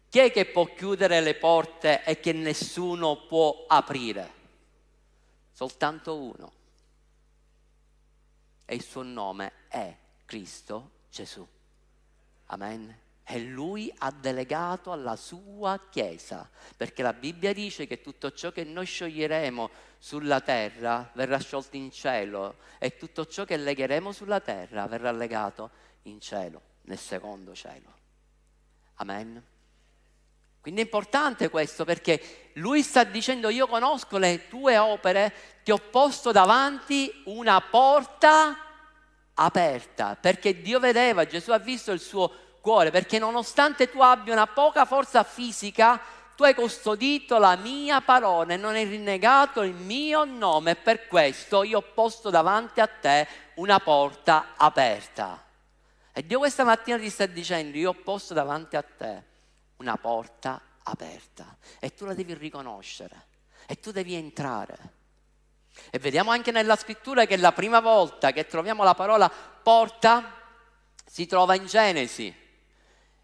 Chi 0.08 0.20
è 0.20 0.32
che 0.32 0.46
può 0.46 0.64
chiudere 0.64 1.20
le 1.20 1.34
porte 1.34 2.02
e 2.04 2.18
che 2.18 2.32
nessuno 2.32 3.26
può 3.26 3.64
aprire? 3.68 4.32
Soltanto 5.52 6.16
uno. 6.16 6.52
E 8.64 8.74
il 8.74 8.82
suo 8.82 9.02
nome 9.02 9.52
è 9.68 9.94
Cristo 10.24 10.90
Gesù. 11.10 11.46
Amen 12.46 13.06
e 13.30 13.40
lui 13.40 13.92
ha 13.98 14.10
delegato 14.10 14.90
alla 14.90 15.14
sua 15.14 15.78
Chiesa, 15.90 16.48
perché 16.74 17.02
la 17.02 17.12
Bibbia 17.12 17.52
dice 17.52 17.86
che 17.86 18.00
tutto 18.00 18.32
ciò 18.32 18.50
che 18.52 18.64
noi 18.64 18.86
scioglieremo 18.86 19.70
sulla 19.98 20.40
terra 20.40 21.10
verrà 21.12 21.38
sciolto 21.38 21.76
in 21.76 21.90
cielo 21.90 22.56
e 22.78 22.96
tutto 22.96 23.26
ciò 23.26 23.44
che 23.44 23.58
legheremo 23.58 24.12
sulla 24.12 24.40
terra 24.40 24.86
verrà 24.86 25.10
legato 25.10 25.70
in 26.04 26.22
cielo, 26.22 26.62
nel 26.82 26.96
secondo 26.96 27.54
cielo. 27.54 27.92
Amen. 28.94 29.44
Quindi 30.62 30.80
è 30.80 30.84
importante 30.84 31.50
questo 31.50 31.84
perché 31.84 32.50
lui 32.54 32.82
sta 32.82 33.04
dicendo 33.04 33.50
io 33.50 33.66
conosco 33.66 34.16
le 34.16 34.48
tue 34.48 34.78
opere, 34.78 35.34
ti 35.62 35.70
ho 35.70 35.78
posto 35.78 36.32
davanti 36.32 37.12
una 37.26 37.60
porta 37.60 38.56
aperta, 39.34 40.16
perché 40.16 40.62
Dio 40.62 40.80
vedeva, 40.80 41.26
Gesù 41.26 41.50
ha 41.50 41.58
visto 41.58 41.92
il 41.92 42.00
suo 42.00 42.46
cuore, 42.60 42.90
perché 42.90 43.18
nonostante 43.18 43.90
tu 43.90 44.00
abbia 44.00 44.32
una 44.32 44.46
poca 44.46 44.84
forza 44.84 45.22
fisica, 45.24 46.00
tu 46.38 46.44
hai 46.44 46.54
custodito 46.54 47.36
la 47.38 47.56
mia 47.56 48.00
parola 48.00 48.54
e 48.54 48.56
non 48.56 48.74
hai 48.74 48.84
rinnegato 48.84 49.62
il 49.62 49.74
mio 49.74 50.24
nome 50.24 50.76
per 50.76 51.08
questo 51.08 51.64
io 51.64 51.78
ho 51.78 51.82
posto 51.82 52.30
davanti 52.30 52.80
a 52.80 52.86
te 52.86 53.26
una 53.54 53.80
porta 53.80 54.54
aperta. 54.56 55.44
E 56.12 56.24
Dio 56.24 56.38
questa 56.38 56.62
mattina 56.62 56.96
ti 56.96 57.10
sta 57.10 57.26
dicendo, 57.26 57.76
io 57.76 57.90
ho 57.90 57.94
posto 58.04 58.34
davanti 58.34 58.76
a 58.76 58.82
te 58.82 59.24
una 59.78 59.96
porta 59.96 60.60
aperta 60.84 61.56
e 61.80 61.92
tu 61.92 62.04
la 62.04 62.14
devi 62.14 62.34
riconoscere 62.34 63.26
e 63.66 63.80
tu 63.80 63.90
devi 63.90 64.14
entrare. 64.14 64.78
E 65.90 65.98
vediamo 65.98 66.30
anche 66.30 66.52
nella 66.52 66.76
scrittura 66.76 67.24
che 67.24 67.36
la 67.36 67.50
prima 67.50 67.80
volta 67.80 68.30
che 68.30 68.46
troviamo 68.46 68.84
la 68.84 68.94
parola 68.94 69.28
porta 69.28 70.34
si 71.04 71.26
trova 71.26 71.56
in 71.56 71.66
Genesi 71.66 72.46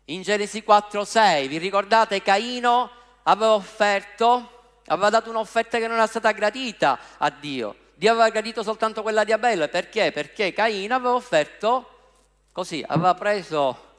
in 0.07 0.23
Genesi 0.23 0.63
4:6, 0.67 1.49
vi 1.49 1.59
ricordate 1.59 2.21
Caino 2.23 2.91
aveva 3.23 3.55
offerto, 3.55 4.81
aveva 4.87 5.09
dato 5.09 5.31
un'offerta 5.31 5.79
che 5.79 5.87
non 5.87 5.97
era 5.97 6.07
stata 6.07 6.33
gradita 6.33 6.99
a 7.19 7.31
Dio. 7.31 7.77
Dio 7.95 8.11
aveva 8.11 8.29
gradito 8.29 8.63
soltanto 8.63 9.03
quella 9.03 9.25
di 9.25 9.33
Abele, 9.33 9.69
perché? 9.69 10.13
Perché 10.13 10.53
Caino 10.53 10.95
aveva 10.95 11.15
offerto 11.15 11.89
così, 12.53 12.85
aveva 12.87 13.15
preso 13.15 13.93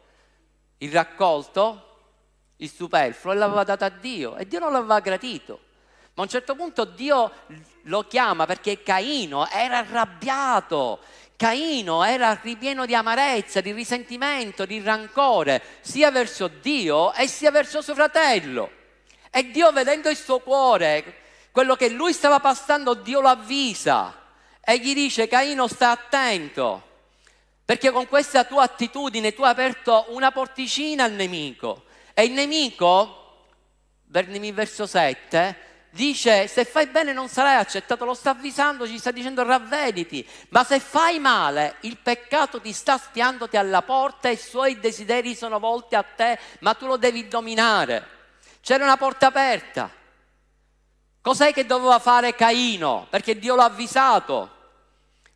il 0.80 0.92
raccolto, 0.92 1.82
il 2.58 2.70
superfluo 2.70 3.34
e 3.34 3.36
l'aveva 3.36 3.64
dato 3.64 3.86
a 3.86 3.90
Dio 3.90 4.36
e 4.36 4.46
Dio 4.46 4.60
non 4.60 4.72
l'aveva 4.72 5.00
gradito. 5.00 5.60
Ma 6.14 6.22
a 6.22 6.26
un 6.26 6.30
certo 6.30 6.56
punto 6.56 6.86
Dio 6.86 7.32
lo 7.84 8.04
chiama 8.04 8.46
perché 8.46 8.84
Caino 8.84 9.50
era 9.50 9.80
arrabbiato 9.80 11.00
Caino 11.38 12.04
era 12.04 12.40
ripieno 12.42 12.86
di 12.86 12.96
amarezza, 12.96 13.62
di 13.62 13.72
risentimento, 13.74 14.66
di 14.66 14.82
rancore, 14.82 15.62
sia 15.82 16.10
verso 16.10 16.48
Dio 16.48 17.14
e 17.14 17.28
sia 17.28 17.52
verso 17.52 17.82
suo 17.82 17.94
fratello. 17.94 18.72
E 19.30 19.52
Dio 19.52 19.72
vedendo 19.72 20.10
il 20.10 20.16
suo 20.16 20.40
cuore, 20.40 21.24
quello 21.52 21.76
che 21.76 21.90
lui 21.90 22.14
stava 22.14 22.40
passando, 22.40 22.94
Dio 22.94 23.20
lo 23.20 23.28
avvisa 23.28 24.24
e 24.62 24.80
gli 24.80 24.94
dice 24.94 25.28
Caino 25.28 25.68
sta 25.68 25.92
attento, 25.92 26.82
perché 27.66 27.92
con 27.92 28.08
questa 28.08 28.46
tua 28.46 28.64
attitudine 28.64 29.34
tu 29.34 29.44
hai 29.44 29.52
aperto 29.52 30.06
una 30.10 30.32
porticina 30.32 31.04
al 31.04 31.12
nemico 31.12 31.84
e 32.14 32.24
il 32.24 32.32
nemico, 32.32 33.24
verso 34.06 34.88
7, 34.88 35.58
dice 35.96 36.48
se 36.48 36.66
fai 36.66 36.88
bene 36.88 37.14
non 37.14 37.30
sarai 37.30 37.56
accettato, 37.56 38.04
lo 38.04 38.14
sta 38.14 38.32
avvisando, 38.32 38.86
ci 38.86 39.00
sta 39.00 39.12
dicendo 39.12 39.44
ravvediti, 39.44 40.28
ma 40.50 40.66
se 40.66 40.80
fai 40.80 41.20
male 41.20 41.78
il 41.82 41.98
peccato 41.98 42.60
ti 42.60 42.74
sta 42.74 42.98
stiandoti 42.98 43.56
alla 43.56 43.82
porta 43.82 44.28
e 44.28 44.34
i 44.34 44.38
suoi 44.38 44.80
desideri 44.80 45.36
sono 45.36 45.58
volti 45.58 45.96
a 45.96 46.04
te, 46.04 46.38
ma 46.60 46.74
tu 46.74 46.86
lo 46.86 46.98
devi 46.98 47.30
dominare. 47.30 48.14
C'era 48.60 48.84
una 48.84 48.98
porta 48.98 49.28
aperta. 49.28 49.90
Cos'è 51.22 51.54
che 51.54 51.66
doveva 51.66 51.98
fare 52.00 52.36
Caino? 52.36 53.08
Perché 53.10 53.40
Dio 53.40 53.56
l'ha 53.56 53.64
avvisato. 53.66 54.50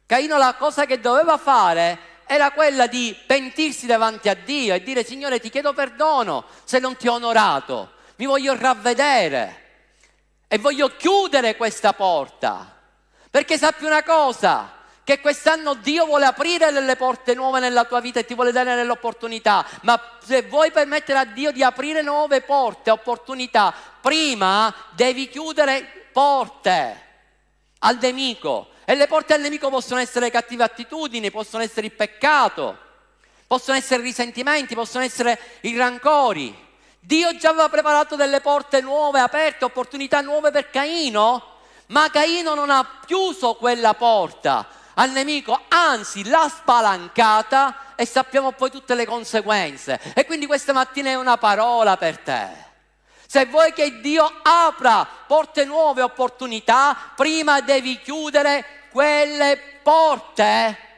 Caino 0.05 0.37
la 0.37 0.55
cosa 0.55 0.85
che 0.85 0.99
doveva 0.99 1.37
fare 1.37 1.97
era 2.25 2.51
quella 2.51 2.85
di 2.85 3.15
pentirsi 3.25 3.85
davanti 3.85 4.27
a 4.27 4.35
Dio 4.35 4.73
e 4.73 4.83
dire 4.83 5.05
Signore 5.05 5.39
ti 5.39 5.49
chiedo 5.49 5.73
perdono 5.73 6.45
se 6.63 6.79
non 6.79 6.95
ti 6.95 7.07
ho 7.07 7.13
onorato, 7.13 7.93
mi 8.17 8.25
voglio 8.25 8.55
ravvedere. 8.55 9.68
E 10.51 10.57
voglio 10.57 10.95
chiudere 10.97 11.55
questa 11.55 11.93
porta, 11.93 12.75
perché 13.29 13.55
sappi 13.55 13.85
una 13.85 14.01
cosa, 14.01 14.77
che 15.03 15.19
quest'anno 15.19 15.75
Dio 15.75 16.05
vuole 16.05 16.25
aprire 16.25 16.71
delle 16.71 16.95
porte 16.95 17.35
nuove 17.35 17.59
nella 17.59 17.85
tua 17.85 17.99
vita 17.99 18.19
e 18.19 18.25
ti 18.25 18.33
vuole 18.33 18.51
dare 18.51 18.73
delle 18.73 18.89
opportunità, 18.89 19.63
ma 19.81 20.17
se 20.23 20.41
vuoi 20.41 20.71
permettere 20.71 21.19
a 21.19 21.25
Dio 21.25 21.51
di 21.51 21.61
aprire 21.61 22.01
nuove 22.01 22.41
porte, 22.41 22.89
opportunità, 22.89 23.71
prima 24.01 24.73
devi 24.95 25.29
chiudere 25.29 26.09
porte 26.11 27.05
al 27.77 27.99
nemico. 28.01 28.69
E 28.85 28.95
le 28.95 29.05
porte 29.05 29.35
al 29.35 29.41
nemico 29.41 29.69
possono 29.69 29.99
essere 29.99 30.31
cattive 30.31 30.63
attitudini, 30.63 31.29
possono 31.29 31.61
essere 31.61 31.85
il 31.85 31.93
peccato, 31.93 32.75
possono 33.45 33.77
essere 33.77 34.01
i 34.01 34.05
risentimenti, 34.05 34.73
possono 34.73 35.03
essere 35.03 35.39
i 35.61 35.77
rancori. 35.77 36.67
Dio 36.99 37.35
già 37.37 37.49
aveva 37.49 37.69
preparato 37.69 38.15
delle 38.15 38.41
porte 38.41 38.81
nuove, 38.81 39.19
aperte, 39.19 39.65
opportunità 39.65 40.21
nuove 40.21 40.51
per 40.51 40.69
Caino, 40.69 41.57
ma 41.87 42.09
Caino 42.09 42.53
non 42.53 42.69
ha 42.69 42.99
chiuso 43.05 43.55
quella 43.55 43.93
porta 43.93 44.67
al 44.95 45.11
nemico, 45.11 45.61
anzi 45.69 46.27
l'ha 46.27 46.51
spalancata 46.53 47.93
e 47.95 48.05
sappiamo 48.05 48.51
poi 48.51 48.69
tutte 48.69 48.95
le 48.95 49.05
conseguenze. 49.05 49.99
E 50.13 50.25
quindi 50.25 50.45
questa 50.45 50.73
mattina 50.73 51.09
è 51.09 51.15
una 51.15 51.37
parola 51.37 51.95
per 51.95 52.17
te. 52.19 52.67
Se 53.25 53.45
vuoi 53.45 53.71
che 53.73 54.01
Dio 54.01 54.29
apra 54.41 55.07
porte 55.25 55.63
nuove, 55.63 56.01
opportunità, 56.01 56.97
prima 57.15 57.61
devi 57.61 57.99
chiudere 58.01 58.87
quelle 58.91 59.79
porte 59.83 60.88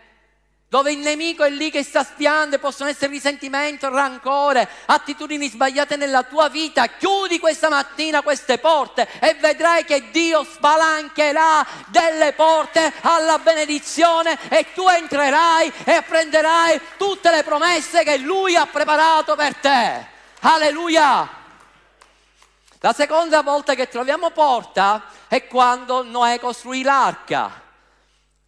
dove 0.72 0.94
il 0.94 1.00
nemico 1.00 1.44
è 1.44 1.50
lì 1.50 1.70
che 1.70 1.84
sta 1.84 2.02
spiando 2.02 2.56
e 2.56 2.60
possono 2.60 2.90
essere 2.90 3.12
risentimento, 3.12 3.90
rancore, 3.90 4.66
attitudini 4.86 5.50
sbagliate 5.50 5.98
nella 5.98 6.24
tua 6.24 6.48
vita. 6.48 6.88
Chiudi 6.88 7.40
questa 7.40 7.68
mattina 7.68 8.22
queste 8.22 8.58
porte 8.58 9.06
e 9.20 9.34
vedrai 9.34 9.84
che 9.84 10.12
Dio 10.12 10.46
spalancherà 10.46 11.68
delle 11.88 12.32
porte 12.32 12.94
alla 13.02 13.38
benedizione 13.40 14.40
e 14.48 14.68
tu 14.74 14.88
entrerai 14.88 15.74
e 15.84 16.04
prenderai 16.04 16.80
tutte 16.96 17.32
le 17.32 17.44
promesse 17.44 18.06
che 18.06 18.16
Lui 18.16 18.56
ha 18.56 18.66
preparato 18.66 19.36
per 19.36 19.54
te. 19.56 20.08
Alleluia! 20.40 21.28
La 22.80 22.94
seconda 22.94 23.42
volta 23.42 23.76
che 23.76 23.90
troviamo 23.90 24.30
porta 24.30 25.04
è 25.28 25.46
quando 25.48 26.02
Noè 26.02 26.40
costruì 26.40 26.82
l'arca. 26.82 27.61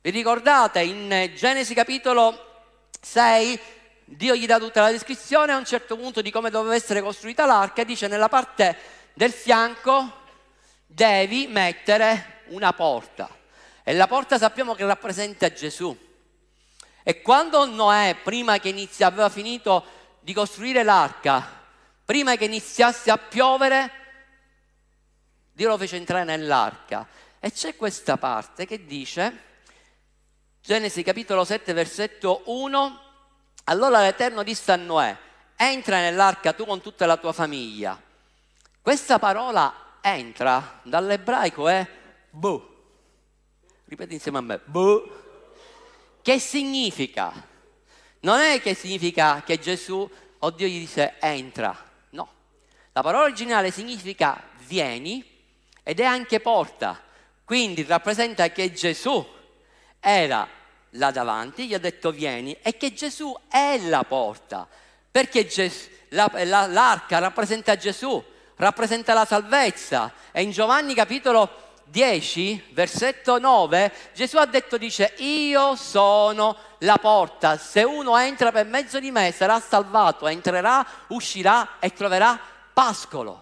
Vi 0.04 0.10
ricordate 0.10 0.82
in 0.82 1.32
Genesi 1.34 1.74
capitolo 1.74 2.66
6 3.00 3.58
Dio 4.04 4.36
gli 4.36 4.46
dà 4.46 4.60
tutta 4.60 4.82
la 4.82 4.92
descrizione 4.92 5.54
a 5.54 5.58
un 5.58 5.64
certo 5.64 5.96
punto 5.96 6.22
di 6.22 6.30
come 6.30 6.50
doveva 6.50 6.76
essere 6.76 7.02
costruita 7.02 7.46
l'arca 7.46 7.84
e 7.84 7.86
dice 7.86 8.10
nella 8.10 8.28
parte 8.28 8.78
del 9.14 9.32
fianco 9.32 10.12
devi 10.86 11.48
mettere 11.48 12.42
una 12.48 12.74
porta. 12.74 13.30
E 13.82 13.94
la 13.94 14.06
porta 14.08 14.38
sappiamo 14.38 14.76
che 14.76 14.86
rappresenta 14.86 15.54
Gesù. 15.54 15.98
E 17.02 17.22
quando 17.22 17.66
Noè, 17.66 18.18
prima 18.22 18.60
che 18.60 18.68
inizia, 18.68 19.08
aveva 19.08 19.30
finito 19.30 19.86
di 20.20 20.34
costruire 20.34 20.84
l'arca, 20.84 21.64
prima 22.04 22.36
che 22.36 22.44
iniziasse 22.44 23.10
a 23.10 23.18
piovere, 23.18 23.92
Dio 25.54 25.70
lo 25.70 25.78
fece 25.78 25.96
entrare 25.96 26.26
nell'arca. 26.26 27.08
E 27.40 27.54
c'è 27.54 27.78
questa 27.78 28.18
parte 28.18 28.66
che 28.66 28.86
dice, 28.86 29.52
Genesi 30.66 31.04
capitolo 31.04 31.44
7 31.44 31.74
versetto 31.74 32.44
1, 32.46 33.02
allora 33.66 34.00
l'Eterno 34.00 34.44
disse 34.44 34.72
a 34.72 34.78
Noè, 34.78 35.14
entra 35.58 36.00
nell'arca 36.00 36.54
tu 36.54 36.66
con 36.66 36.80
tutta 36.80 37.06
la 37.06 37.18
tua 37.18 37.34
famiglia. 37.34 38.02
Questa 38.82 39.20
parola 39.20 39.98
entra 40.00 40.80
dall'ebraico 40.84 41.68
è 41.68 41.86
bu. 42.30 42.66
Ripeti 43.84 44.14
insieme 44.14 44.38
a 44.38 44.42
me, 44.42 44.62
bu. 44.64 45.04
Che 46.22 46.40
significa? 46.40 47.34
Non 48.22 48.40
è 48.40 48.62
che 48.62 48.74
significa 48.74 49.44
che 49.44 49.60
Gesù 49.60 50.10
o 50.40 50.50
Dio 50.52 50.68
gli 50.68 50.80
dice 50.80 51.16
entra, 51.20 51.78
no. 52.12 52.32
La 52.94 53.02
parola 53.02 53.26
originale 53.26 53.70
significa 53.70 54.42
vieni 54.66 55.30
ed 55.84 56.00
è 56.00 56.06
anche 56.06 56.40
porta. 56.40 57.02
Quindi 57.44 57.84
rappresenta 57.84 58.50
che 58.50 58.72
Gesù 58.72 59.42
era 60.06 60.46
là 60.92 61.12
davanti, 61.12 61.66
gli 61.66 61.74
ha 61.74 61.80
detto 61.80 62.12
vieni, 62.12 62.58
e 62.62 62.76
che 62.76 62.94
Gesù 62.94 63.34
è 63.50 63.80
la 63.88 64.04
porta, 64.04 64.68
perché 65.10 65.48
Gesù, 65.48 65.88
la, 66.10 66.30
la, 66.44 66.68
l'arca 66.68 67.20
rappresenta 67.20 67.78
Gesù, 67.78 68.22
rappresenta 68.58 69.14
la 69.14 69.26
salvezza. 69.26 70.12
E 70.32 70.42
in 70.42 70.52
Giovanni 70.52 70.94
capitolo 70.94 71.62
10, 71.86 72.72
versetto 72.72 73.40
9, 73.40 73.92
Gesù 74.14 74.38
ha 74.38 74.46
detto, 74.46 74.78
dice, 74.78 75.14
io 75.18 75.76
sono 75.76 76.58
la 76.80 76.98
porta, 76.98 77.58
se 77.58 77.84
uno 77.84 78.18
entra 78.18 78.52
per 78.52 78.66
mezzo 78.66 79.00
di 79.00 79.10
me 79.10 79.32
sarà 79.32 79.62
salvato, 79.62 80.28
entrerà, 80.28 80.86
uscirà 81.08 81.80
e 81.80 81.94
troverà 81.94 82.38
pascolo. 82.74 83.42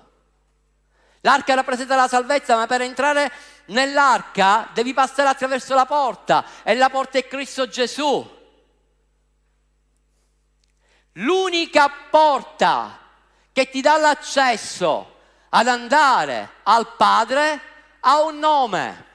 L'arca 1.22 1.54
rappresenta 1.54 1.96
la 1.96 2.08
salvezza, 2.08 2.56
ma 2.56 2.66
per 2.66 2.82
entrare 2.82 3.32
nell'arca 3.72 4.70
devi 4.74 4.94
passare 4.94 5.30
attraverso 5.30 5.74
la 5.74 5.86
porta 5.86 6.46
e 6.64 6.76
la 6.76 6.90
porta 6.90 7.18
è 7.18 7.28
Cristo 7.28 7.68
Gesù. 7.68 8.40
L'unica 11.16 11.92
porta 12.10 13.00
che 13.52 13.70
ti 13.70 13.82
dà 13.82 13.98
l'accesso 13.98 15.18
ad 15.50 15.68
andare 15.68 16.50
al 16.64 16.96
Padre 16.96 17.60
ha 18.00 18.22
un 18.22 18.40
nome 18.40 19.06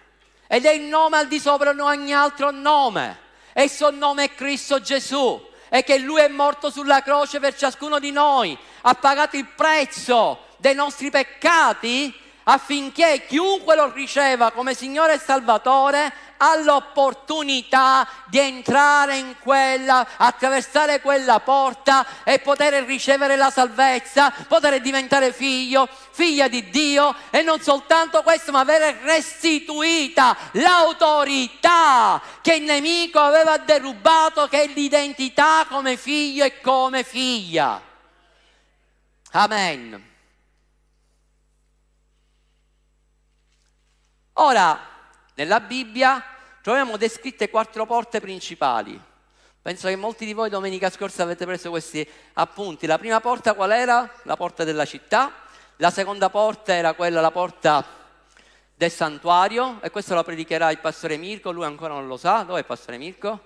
ed 0.47 0.67
è 0.67 0.73
il 0.73 0.83
nome 0.83 1.17
al 1.17 1.29
di 1.29 1.41
sopra 1.41 1.73
di 1.73 1.81
ogni 1.81 2.13
altro 2.13 2.51
nome. 2.51 3.25
E 3.53 3.65
il 3.65 3.71
suo 3.71 3.91
nome 3.91 4.25
è 4.25 4.35
Cristo 4.35 4.81
Gesù 4.81 5.43
e 5.71 5.83
che 5.83 5.99
Lui 5.99 6.21
è 6.21 6.29
morto 6.29 6.71
sulla 6.71 7.03
croce 7.03 7.41
per 7.41 7.57
ciascuno 7.57 7.99
di 7.99 8.11
noi, 8.13 8.57
ha 8.83 8.95
pagato 8.95 9.37
il 9.37 9.47
prezzo 9.47 10.45
dei 10.59 10.75
nostri 10.75 11.11
peccati 11.11 12.15
affinché 12.49 13.25
chiunque 13.27 13.75
lo 13.75 13.91
riceva 13.93 14.53
come 14.53 14.75
Signore 14.75 15.15
e 15.15 15.19
Salvatore 15.19 16.13
ha 16.39 16.57
l'opportunità 16.57 18.07
di 18.27 18.39
entrare 18.39 19.17
in 19.17 19.37
quella, 19.41 20.07
attraversare 20.17 21.01
quella 21.01 21.41
porta 21.41 22.07
e 22.25 22.39
poter 22.41 22.85
ricevere 22.85 23.37
la 23.37 23.51
salvezza, 23.51 24.33
poter 24.47 24.81
diventare 24.81 25.33
figlio, 25.33 25.89
figlia 26.11 26.47
di 26.49 26.69
Dio 26.69 27.15
e 27.31 27.43
non 27.43 27.61
soltanto 27.61 28.23
questo, 28.23 28.53
ma 28.53 28.61
avere 28.61 28.99
restituita 29.03 30.37
l'autorità 30.53 32.21
che 32.43 32.55
il 32.55 32.65
nemico 32.65 33.19
aveva 33.19 33.57
derubato, 33.57 34.47
che 34.47 34.65
è 34.65 34.67
l'identità 34.69 35.67
come 35.69 35.97
figlio 35.97 36.45
e 36.45 36.61
come 36.61 37.03
figlia. 37.03 37.81
Amen. 39.33 40.15
Ora, 44.39 44.79
nella 45.35 45.61
Bibbia 45.61 46.23
troviamo 46.61 46.99
descritte 46.99 47.49
quattro 47.49 47.87
porte 47.87 48.21
principali. 48.21 49.01
Penso 49.63 49.89
che 49.89 49.97
molti 49.97 50.27
di 50.27 50.35
voi 50.35 50.51
domenica 50.51 50.91
scorsa 50.91 51.23
avete 51.23 51.47
preso 51.47 51.71
questi 51.71 52.07
appunti. 52.35 52.87
La 52.87 52.99
prima 52.99 53.21
porta 53.21 53.55
qual 53.55 53.73
era? 53.73 54.09
La 54.25 54.37
porta 54.37 54.63
della 54.65 54.85
città. 54.85 55.33
La 55.77 55.91
seconda 55.91 56.29
porta 56.29 56.75
era 56.75 56.93
quella, 56.93 57.23
la 57.23 57.31
porta 57.31 57.83
del 58.75 58.91
santuario. 58.91 59.81
E 59.81 59.91
questo 59.91 60.15
lo 60.15 60.23
predicherà 60.23 60.71
il 60.71 60.81
pastore 60.81 61.17
Mirko, 61.17 61.51
lui 61.51 61.65
ancora 61.65 61.95
non 61.95 62.07
lo 62.07 62.19
sa. 62.19 62.43
Dove 62.43 62.59
è 62.59 62.61
il 62.61 62.67
pastore 62.67 62.99
Mirko? 62.99 63.41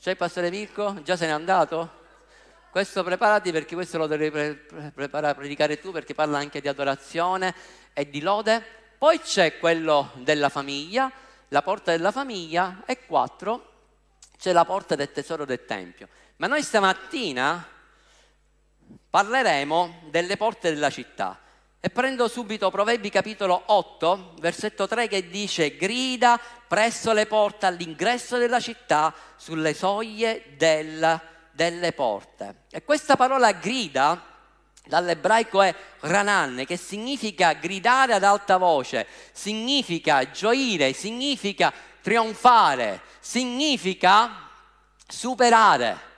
C'è 0.00 0.10
il 0.10 0.16
pastore 0.16 0.50
Mirko? 0.50 1.00
Già 1.04 1.16
se 1.16 1.26
n'è 1.26 1.32
andato? 1.32 2.02
Questo 2.68 3.04
preparati 3.04 3.52
perché 3.52 3.76
questo 3.76 3.96
lo 3.96 4.08
devi 4.08 4.30
pre- 4.32 5.08
a 5.08 5.34
predicare 5.34 5.78
tu 5.78 5.92
perché 5.92 6.14
parla 6.14 6.38
anche 6.38 6.60
di 6.60 6.66
adorazione 6.66 7.54
e 7.92 8.10
di 8.10 8.20
lode. 8.20 8.82
Poi 9.04 9.20
c'è 9.20 9.58
quello 9.58 10.12
della 10.14 10.48
famiglia, 10.48 11.12
la 11.48 11.60
porta 11.60 11.90
della 11.90 12.10
famiglia 12.10 12.84
e 12.86 13.04
quattro 13.04 13.72
c'è 14.38 14.50
la 14.50 14.64
porta 14.64 14.94
del 14.94 15.12
tesoro 15.12 15.44
del 15.44 15.66
Tempio. 15.66 16.08
Ma 16.36 16.46
noi 16.46 16.62
stamattina 16.62 17.68
parleremo 19.10 20.04
delle 20.08 20.38
porte 20.38 20.72
della 20.72 20.88
città. 20.88 21.38
E 21.80 21.90
prendo 21.90 22.28
subito 22.28 22.70
Proverbi 22.70 23.10
capitolo 23.10 23.64
8, 23.66 24.36
versetto 24.40 24.88
3 24.88 25.06
che 25.06 25.28
dice 25.28 25.76
grida 25.76 26.40
presso 26.66 27.12
le 27.12 27.26
porte 27.26 27.66
all'ingresso 27.66 28.38
della 28.38 28.58
città 28.58 29.12
sulle 29.36 29.74
soglie 29.74 30.54
del, 30.56 31.20
delle 31.52 31.92
porte. 31.92 32.62
E 32.70 32.82
questa 32.82 33.16
parola 33.16 33.52
grida 33.52 34.33
dall'ebraico 34.86 35.62
è 35.62 35.74
ranan, 36.00 36.64
che 36.66 36.76
significa 36.76 37.54
gridare 37.54 38.12
ad 38.14 38.22
alta 38.22 38.56
voce, 38.58 39.06
significa 39.32 40.30
gioire, 40.30 40.92
significa 40.92 41.72
trionfare, 42.02 43.00
significa 43.20 44.48
superare. 45.06 46.12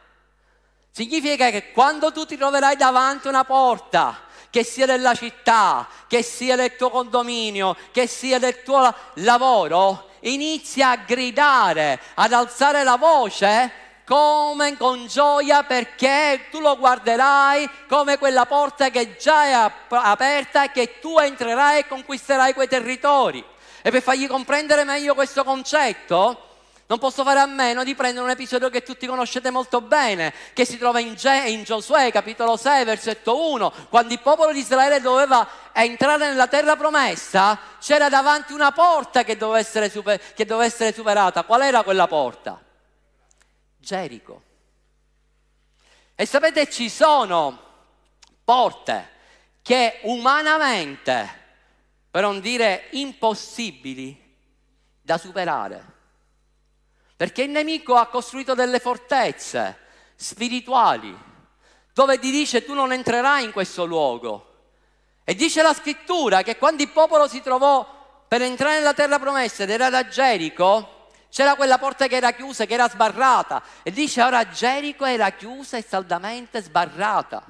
Significa 0.91 1.51
che 1.51 1.73
quando 1.73 2.11
tu 2.11 2.25
ti 2.25 2.37
troverai 2.37 2.77
davanti 2.77 3.27
a 3.27 3.31
una 3.31 3.45
porta, 3.45 4.23
che 4.51 4.65
sia 4.65 4.87
della 4.87 5.15
città, 5.15 5.87
che 6.09 6.23
sia 6.23 6.57
del 6.57 6.77
tuo 6.77 6.91
condominio, 6.91 7.77
che 7.93 8.07
sia 8.07 8.39
del 8.39 8.63
tuo 8.63 8.95
lavoro, 9.17 10.09
inizia 10.21 10.91
a 10.91 10.97
gridare, 10.97 12.01
ad 12.15 12.33
alzare 12.33 12.83
la 12.83 12.97
voce 12.97 13.86
come 14.07 14.77
con 14.77 15.09
gioia 15.09 15.65
perché 15.65 16.47
tu 16.51 16.61
lo 16.61 16.79
guarderai 16.79 17.69
come 17.89 18.19
quella 18.19 18.47
porta 18.47 18.89
che 18.89 19.17
già 19.17 19.45
è 19.45 19.73
aperta 19.89 20.65
e 20.65 20.71
che 20.71 21.01
tu 21.01 21.19
entrerai 21.19 21.81
e 21.81 21.89
conquisterai 21.89 22.55
quei 22.55 22.69
territori. 22.69 23.45
E 23.83 23.91
per 23.91 24.03
fargli 24.03 24.29
comprendere 24.29 24.85
meglio 24.85 25.15
questo 25.15 25.43
concetto, 25.43 26.45
non 26.87 27.01
posso 27.01 27.25
fare 27.25 27.41
a 27.41 27.47
meno 27.47 27.83
di 27.83 27.97
prendere 27.97 28.25
un 28.25 28.31
episodio 28.31 28.71
che 28.71 28.85
tutti 28.85 29.09
conoscete 29.09 29.51
molto 29.51 29.81
bene, 29.81 30.33
che 30.53 30.65
si 30.65 30.79
trova 30.79 31.01
in, 31.01 31.15
Ge- 31.17 31.49
in 31.49 31.65
Giosuè, 31.65 32.13
capitolo 32.13 32.57
6, 32.57 32.85
versetto 32.85 33.51
1, 33.51 33.73
quando 33.89 34.13
il 34.13 34.21
popolo 34.21 34.53
di 34.53 34.61
Israele 34.61 35.01
doveva 35.01 35.49
entrare 35.73 36.29
nella 36.29 36.47
terra 36.47 36.77
promessa, 36.77 37.59
c'era 37.81 38.09
davanti 38.09 38.53
una 38.53 38.71
porta 38.71 39.25
che 39.25 39.37
doveva 39.37 39.59
essere, 39.59 39.91
super- 39.91 40.33
che 40.33 40.45
doveva 40.45 40.67
essere 40.67 40.93
superata. 40.93 41.43
Qual 41.43 41.63
era 41.63 41.83
quella 41.83 42.07
porta? 42.07 42.61
Gerico. 43.87 44.43
E 46.17 46.27
sapete, 46.27 46.69
ci 46.69 46.89
sono 46.89 47.63
porte 48.43 49.11
che 49.63 50.01
umanamente, 50.03 51.45
per 52.11 52.23
non 52.23 52.41
dire 52.41 52.89
impossibili, 52.93 54.25
da 55.01 55.19
superare. 55.19 55.95
Perché 57.17 57.45
il 57.45 57.51
nemico 57.51 57.95
ha 57.95 58.09
costruito 58.09 58.55
delle 58.55 58.81
fortezze 58.81 59.79
spirituali 60.17 61.17
dove 61.93 62.19
ti 62.19 62.33
dice 62.33 62.65
tu 62.65 62.75
non 62.75 62.93
entrerai 62.93 63.45
in 63.45 63.53
questo 63.53 63.85
luogo. 63.85 64.55
E 65.23 65.35
dice 65.37 65.63
la 65.63 65.73
scrittura 65.73 66.43
che 66.43 66.57
quando 66.57 66.83
il 66.83 66.91
popolo 66.91 67.29
si 67.29 67.41
trovò 67.41 68.25
per 68.27 68.43
entrare 68.43 68.79
nella 68.79 68.95
terra 68.95 69.21
promessa 69.21 69.63
ed 69.63 69.71
era 69.71 69.91
da 69.91 70.09
Gerico, 70.09 70.96
c'era 71.37 71.55
quella 71.55 71.77
porta 71.77 72.07
che 72.07 72.17
era 72.17 72.33
chiusa, 72.33 72.65
che 72.65 72.73
era 72.73 72.89
sbarrata. 72.89 73.63
E 73.83 73.91
dice 73.91 74.23
ora 74.23 74.49
Gerico 74.49 75.05
era 75.05 75.29
chiusa 75.33 75.77
e 75.77 75.83
saldamente 75.83 76.63
sbarrata. 76.63 77.45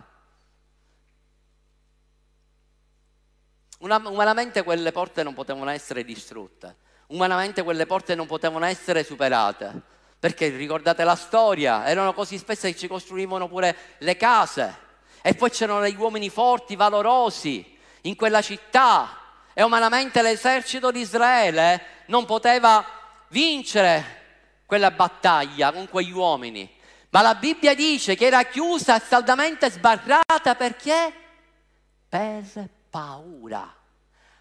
umanamente 3.79 4.65
quelle 4.65 4.91
porte 4.91 5.23
non 5.23 5.35
potevano 5.35 5.71
essere 5.71 6.03
distrutte. 6.03 6.79
Umanamente 7.11 7.63
quelle 7.63 7.87
porte 7.87 8.17
non 8.17 8.27
potevano 8.27 8.65
essere 8.65 9.05
superate. 9.05 9.81
Perché 10.19 10.49
ricordate 10.49 11.05
la 11.05 11.15
storia, 11.15 11.87
erano 11.87 12.13
così 12.13 12.39
spesse 12.39 12.73
che 12.73 12.77
ci 12.77 12.89
costruivano 12.89 13.47
pure 13.47 13.77
le 13.99 14.17
case. 14.17 14.79
E 15.23 15.35
poi 15.37 15.51
c'erano 15.51 15.87
gli 15.87 15.95
uomini 15.95 16.29
forti, 16.29 16.75
valorosi 16.75 17.79
in 18.01 18.17
quella 18.17 18.43
città. 18.43 19.17
E 19.55 19.63
umanamente 19.63 20.23
l'esercito 20.23 20.91
di 20.91 20.99
Israele 20.99 22.05
non 22.07 22.25
poteva 22.25 22.96
vincere 23.29 24.25
quella 24.67 24.91
battaglia 24.91 25.73
con 25.73 25.89
quegli 25.89 26.13
uomini. 26.13 26.71
Ma 27.11 27.23
la 27.23 27.35
Bibbia 27.35 27.75
dice 27.75 28.15
che 28.15 28.27
era 28.27 28.45
chiusa, 28.45 28.99
saldamente 28.99 29.71
sbarrata 29.71 30.55
perché? 30.55 31.13
Per 32.09 32.69
paura. 32.91 33.75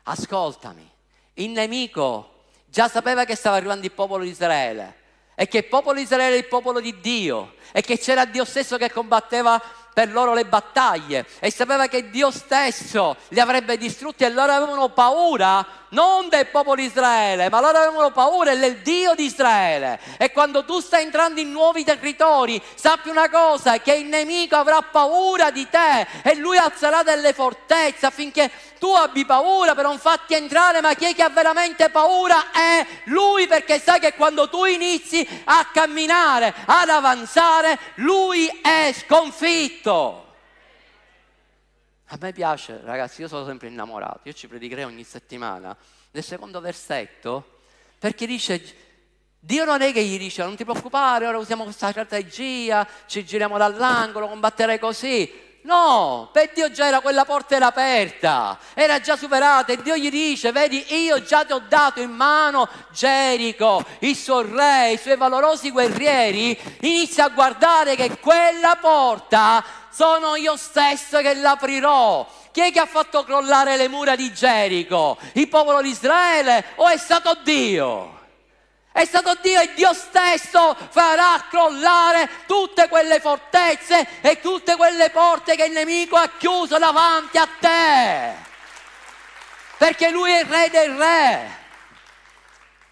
Ascoltami, 0.03 0.89
il 1.35 1.49
nemico 1.49 2.43
già 2.65 2.87
sapeva 2.87 3.25
che 3.25 3.35
stava 3.35 3.55
arrivando 3.55 3.85
il 3.85 3.91
popolo 3.91 4.23
di 4.23 4.29
Israele 4.29 5.03
e 5.35 5.47
che 5.47 5.59
il 5.59 5.65
popolo 5.65 5.95
di 5.97 6.03
Israele 6.03 6.35
è 6.35 6.39
il 6.39 6.47
popolo 6.47 6.79
di 6.79 6.99
Dio 6.99 7.55
e 7.71 7.81
che 7.81 7.97
c'era 7.97 8.25
Dio 8.25 8.45
stesso 8.45 8.77
che 8.77 8.91
combatteva 8.91 9.61
per 9.95 10.12
loro 10.12 10.34
le 10.34 10.43
battaglie 10.43 11.25
e 11.39 11.49
sapeva 11.49 11.88
che 11.88 12.10
Dio 12.10 12.29
stesso 12.29 13.15
li 13.29 13.39
avrebbe 13.39 13.77
distrutti 13.77 14.25
e 14.25 14.29
loro 14.29 14.51
avevano 14.51 14.89
paura 14.89 15.65
non 15.95 16.27
del 16.27 16.47
popolo 16.47 16.75
di 16.75 16.84
Israele, 16.84 17.49
ma 17.49 17.62
loro 17.62 17.77
avevano 17.77 18.12
paura 18.12 18.53
del 18.53 18.79
Dio 18.79 19.15
di 19.15 19.23
Israele. 19.23 19.97
E 20.17 20.34
quando 20.34 20.65
tu 20.65 20.81
stai 20.81 21.03
entrando 21.03 21.39
in 21.39 21.49
nuovi 21.49 21.86
territori, 21.86 22.62
sappi 22.75 23.08
una 23.08 23.29
cosa, 23.29 23.79
che 23.79 23.93
il 23.93 24.05
nemico 24.05 24.58
avrà 24.58 24.81
paura 24.81 25.51
di 25.51 25.65
te 25.69 26.05
e 26.21 26.36
lui 26.36 26.58
alzerà 26.58 27.01
delle 27.01 27.31
fortezze 27.31 28.05
affinché 28.05 28.51
tu 28.77 28.89
abbi 28.89 29.25
paura 29.25 29.73
per 29.73 29.86
non 29.86 29.97
farti 29.97 30.34
entrare, 30.34 30.81
ma 30.81 30.93
chi 30.93 31.05
è 31.05 31.15
che 31.15 31.23
ha 31.23 31.29
veramente 31.29 31.89
paura 31.89 32.51
è 32.51 32.86
lui 33.05 33.47
perché 33.47 33.79
sa 33.79 33.97
che 33.97 34.13
quando 34.15 34.49
tu 34.49 34.65
inizi 34.65 35.25
a 35.45 35.67
camminare, 35.71 36.53
ad 36.65 36.89
avanzare, 36.89 37.79
lui 37.95 38.47
è 38.62 38.93
sconfitto. 38.93 39.84
A 39.93 40.23
me 42.19 42.33
piace, 42.33 42.81
ragazzi, 42.83 43.21
io 43.21 43.27
sono 43.27 43.45
sempre 43.45 43.67
innamorato, 43.67 44.21
io 44.23 44.33
ci 44.33 44.47
predicherei 44.47 44.83
ogni 44.83 45.03
settimana, 45.03 45.75
nel 46.11 46.23
secondo 46.23 46.59
versetto, 46.59 47.59
perché 47.99 48.25
dice, 48.25 48.83
Dio 49.39 49.63
non 49.63 49.81
è 49.81 49.93
che 49.93 50.03
gli 50.03 50.17
dice, 50.17 50.43
non 50.43 50.55
ti 50.55 50.63
preoccupare, 50.63 51.27
ora 51.27 51.37
usiamo 51.37 51.63
questa 51.63 51.91
strategia, 51.91 52.87
ci 53.05 53.23
giriamo 53.23 53.57
dall'angolo, 53.57 54.27
combatterai 54.27 54.79
così. 54.79 55.44
No, 55.65 56.30
per 56.32 56.51
Dio 56.54 56.69
già 56.69 56.86
era 56.86 56.99
quella 56.99 57.25
porta 57.25 57.56
era 57.56 57.65
aperta, 57.65 58.60
era 58.75 59.01
già 59.01 59.17
superata 59.17 59.73
e 59.73 59.82
Dio 59.82 59.97
gli 59.97 60.12
dice, 60.12 60.51
vedi, 60.51 60.86
io 60.93 61.23
già 61.23 61.43
ti 61.43 61.54
ho 61.54 61.63
dato 61.67 62.01
in 62.01 62.12
mano 62.12 62.69
Gerico, 62.91 63.84
il 63.99 64.15
suo 64.15 64.43
re, 64.43 64.91
i 64.91 64.99
suoi 64.99 65.17
valorosi 65.17 65.71
guerrieri, 65.71 66.56
inizia 66.82 67.25
a 67.25 67.30
guardare 67.30 67.95
che 67.95 68.19
quella 68.19 68.78
porta 68.80 69.63
sono 69.89 70.36
io 70.36 70.56
stesso 70.56 71.19
che 71.21 71.34
l'aprirò. 71.34 72.28
Chi 72.51 72.62
è 72.62 72.71
che 72.71 72.80
ha 72.80 72.86
fatto 72.86 73.23
crollare 73.23 73.75
le 73.75 73.88
mura 73.88 74.15
di 74.15 74.32
Gerico? 74.32 75.17
Il 75.34 75.47
popolo 75.47 75.82
di 75.82 75.89
Israele 75.89 76.63
o 76.75 76.88
è 76.89 76.97
stato 76.97 77.39
Dio? 77.41 78.14
È 78.95 79.03
stato 79.03 79.36
Dio 79.41 79.60
e 79.60 79.73
Dio 79.73 79.93
stesso 79.93 80.73
farà 80.73 81.47
crollare 81.49 82.29
tutte 82.47 82.88
quelle 82.88 83.19
fortezze 83.19 84.21
e 84.21 84.39
tutte 84.39 84.77
quelle 84.77 85.10
porte 85.10 85.58
che 85.58 85.65
il 85.65 85.73
nemico 85.73 86.15
ha 86.15 86.29
chiuso 86.38 86.77
davanti 86.77 87.38
a 87.38 87.45
te. 87.60 88.34
Perché 89.77 90.12
lui 90.12 90.31
è 90.31 90.43
il 90.43 90.45
re 90.45 90.69
del 90.69 90.95
re. 90.95 91.58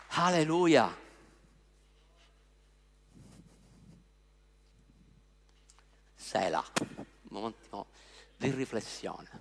Alleluia. 0.10 0.94
Sela, 6.16 6.62
un 6.82 7.06
momento 7.30 7.88
di 8.36 8.52
riflessione. 8.52 9.33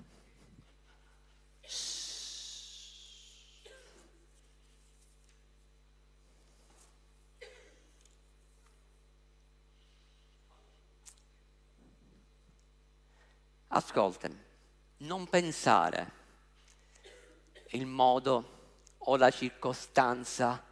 Ascoltami, 13.74 14.38
non 14.98 15.26
pensare 15.28 16.12
il 17.70 17.86
modo 17.86 18.80
o 18.98 19.16
la 19.16 19.30
circostanza 19.30 20.62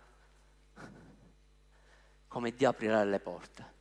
come 2.28 2.54
Dio 2.54 2.68
aprirà 2.68 3.02
le 3.04 3.18
porte. 3.18 3.72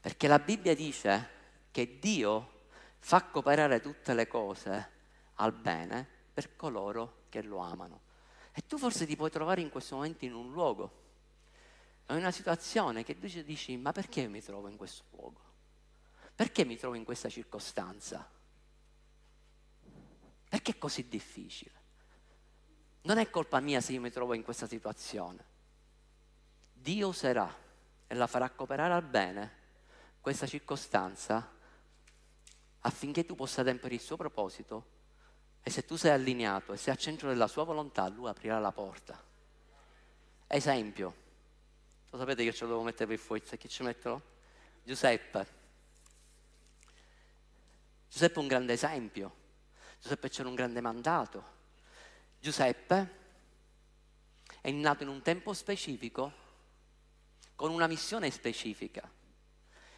Perché 0.00 0.28
la 0.28 0.38
Bibbia 0.38 0.76
dice 0.76 1.30
che 1.72 1.98
Dio 1.98 2.66
fa 3.00 3.24
cooperare 3.24 3.80
tutte 3.80 4.14
le 4.14 4.28
cose 4.28 4.90
al 5.34 5.52
bene 5.52 6.06
per 6.32 6.54
coloro 6.54 7.24
che 7.30 7.42
lo 7.42 7.58
amano. 7.58 8.00
E 8.52 8.64
tu 8.64 8.78
forse 8.78 9.06
ti 9.06 9.16
puoi 9.16 9.30
trovare 9.30 9.60
in 9.60 9.70
questo 9.70 9.96
momento 9.96 10.24
in 10.24 10.34
un 10.34 10.52
luogo, 10.52 11.02
in 12.10 12.16
una 12.16 12.30
situazione 12.30 13.02
che 13.02 13.18
tu 13.18 13.26
dici, 13.42 13.76
ma 13.76 13.90
perché 13.90 14.28
mi 14.28 14.40
trovo 14.40 14.68
in 14.68 14.76
questo 14.76 15.02
luogo? 15.10 15.53
Perché 16.34 16.64
mi 16.64 16.76
trovo 16.76 16.94
in 16.94 17.04
questa 17.04 17.28
circostanza? 17.28 18.28
Perché 20.48 20.72
è 20.72 20.78
così 20.78 21.08
difficile? 21.08 21.82
Non 23.02 23.18
è 23.18 23.30
colpa 23.30 23.60
mia 23.60 23.80
se 23.80 23.92
io 23.92 24.00
mi 24.00 24.10
trovo 24.10 24.34
in 24.34 24.42
questa 24.42 24.66
situazione. 24.66 25.52
Dio 26.72 27.08
userà 27.08 27.52
e 28.06 28.14
la 28.14 28.26
farà 28.26 28.50
cooperare 28.50 28.94
al 28.94 29.02
bene 29.02 29.62
questa 30.20 30.46
circostanza 30.46 31.52
affinché 32.80 33.24
tu 33.24 33.34
possa 33.34 33.60
adempiere 33.60 33.94
il 33.94 34.00
suo 34.00 34.16
proposito 34.16 34.92
e 35.62 35.70
se 35.70 35.84
tu 35.84 35.96
sei 35.96 36.10
allineato 36.10 36.72
e 36.72 36.76
sei 36.76 36.92
al 36.92 36.98
centro 36.98 37.28
della 37.28 37.46
sua 37.46 37.64
volontà, 37.64 38.06
lui 38.08 38.28
aprirà 38.28 38.58
la 38.58 38.72
porta. 38.72 39.22
Esempio, 40.46 41.14
lo 42.10 42.18
sapete 42.18 42.44
che 42.44 42.52
ce 42.52 42.64
lo 42.64 42.70
devo 42.70 42.82
mettere 42.82 43.06
per 43.06 43.18
fuori, 43.18 43.42
chi 43.42 43.68
ci 43.68 43.82
metterò? 43.82 44.20
Giuseppe. 44.82 45.62
Giuseppe 48.14 48.36
è 48.36 48.42
un 48.42 48.46
grande 48.46 48.72
esempio, 48.74 49.34
Giuseppe 50.00 50.28
c'era 50.28 50.48
un 50.48 50.54
grande 50.54 50.80
mandato. 50.80 51.44
Giuseppe 52.38 53.22
è 54.60 54.70
nato 54.70 55.02
in 55.02 55.08
un 55.08 55.20
tempo 55.20 55.52
specifico, 55.52 56.32
con 57.56 57.72
una 57.72 57.88
missione 57.88 58.30
specifica. 58.30 59.02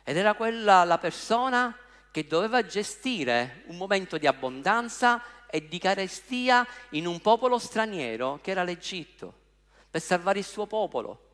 Ed 0.02 0.16
era 0.16 0.32
quella 0.32 0.84
la 0.84 0.96
persona 0.96 1.76
che 2.10 2.26
doveva 2.26 2.64
gestire 2.64 3.64
un 3.66 3.76
momento 3.76 4.16
di 4.16 4.26
abbondanza 4.26 5.46
e 5.46 5.68
di 5.68 5.78
carestia 5.78 6.66
in 6.92 7.06
un 7.06 7.20
popolo 7.20 7.58
straniero 7.58 8.38
che 8.40 8.52
era 8.52 8.62
l'Egitto. 8.62 9.40
per 9.90 10.00
salvare 10.00 10.38
il 10.38 10.46
suo 10.46 10.66
popolo. 10.66 11.25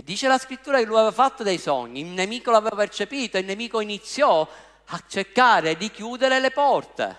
E 0.00 0.04
dice 0.04 0.28
la 0.28 0.38
scrittura 0.38 0.78
che 0.78 0.84
lui 0.84 0.94
aveva 0.94 1.10
fatto 1.10 1.42
dei 1.42 1.58
sogni, 1.58 2.02
il 2.02 2.06
nemico 2.06 2.52
l'aveva 2.52 2.76
percepito, 2.76 3.36
il 3.36 3.44
nemico 3.44 3.80
iniziò 3.80 4.46
a 4.90 5.02
cercare 5.08 5.76
di 5.76 5.90
chiudere 5.90 6.38
le 6.38 6.52
porte. 6.52 7.18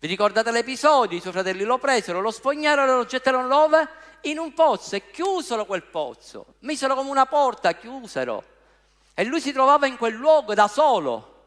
Vi 0.00 0.08
ricordate 0.08 0.50
l'episodio? 0.50 1.16
I 1.16 1.20
suoi 1.20 1.32
fratelli 1.32 1.62
lo 1.62 1.78
presero, 1.78 2.20
lo 2.20 2.32
spognarono 2.32 2.96
lo 2.96 3.04
gettarono 3.04 3.46
dove? 3.46 3.88
In 4.22 4.40
un 4.40 4.52
pozzo 4.52 4.96
e 4.96 5.12
chiusero 5.12 5.64
quel 5.64 5.84
pozzo. 5.84 6.54
Misero 6.62 6.96
come 6.96 7.08
una 7.08 7.26
porta, 7.26 7.74
chiusero. 7.74 8.42
E 9.14 9.22
lui 9.22 9.40
si 9.40 9.52
trovava 9.52 9.86
in 9.86 9.96
quel 9.96 10.14
luogo 10.14 10.54
da 10.54 10.66
solo, 10.66 11.44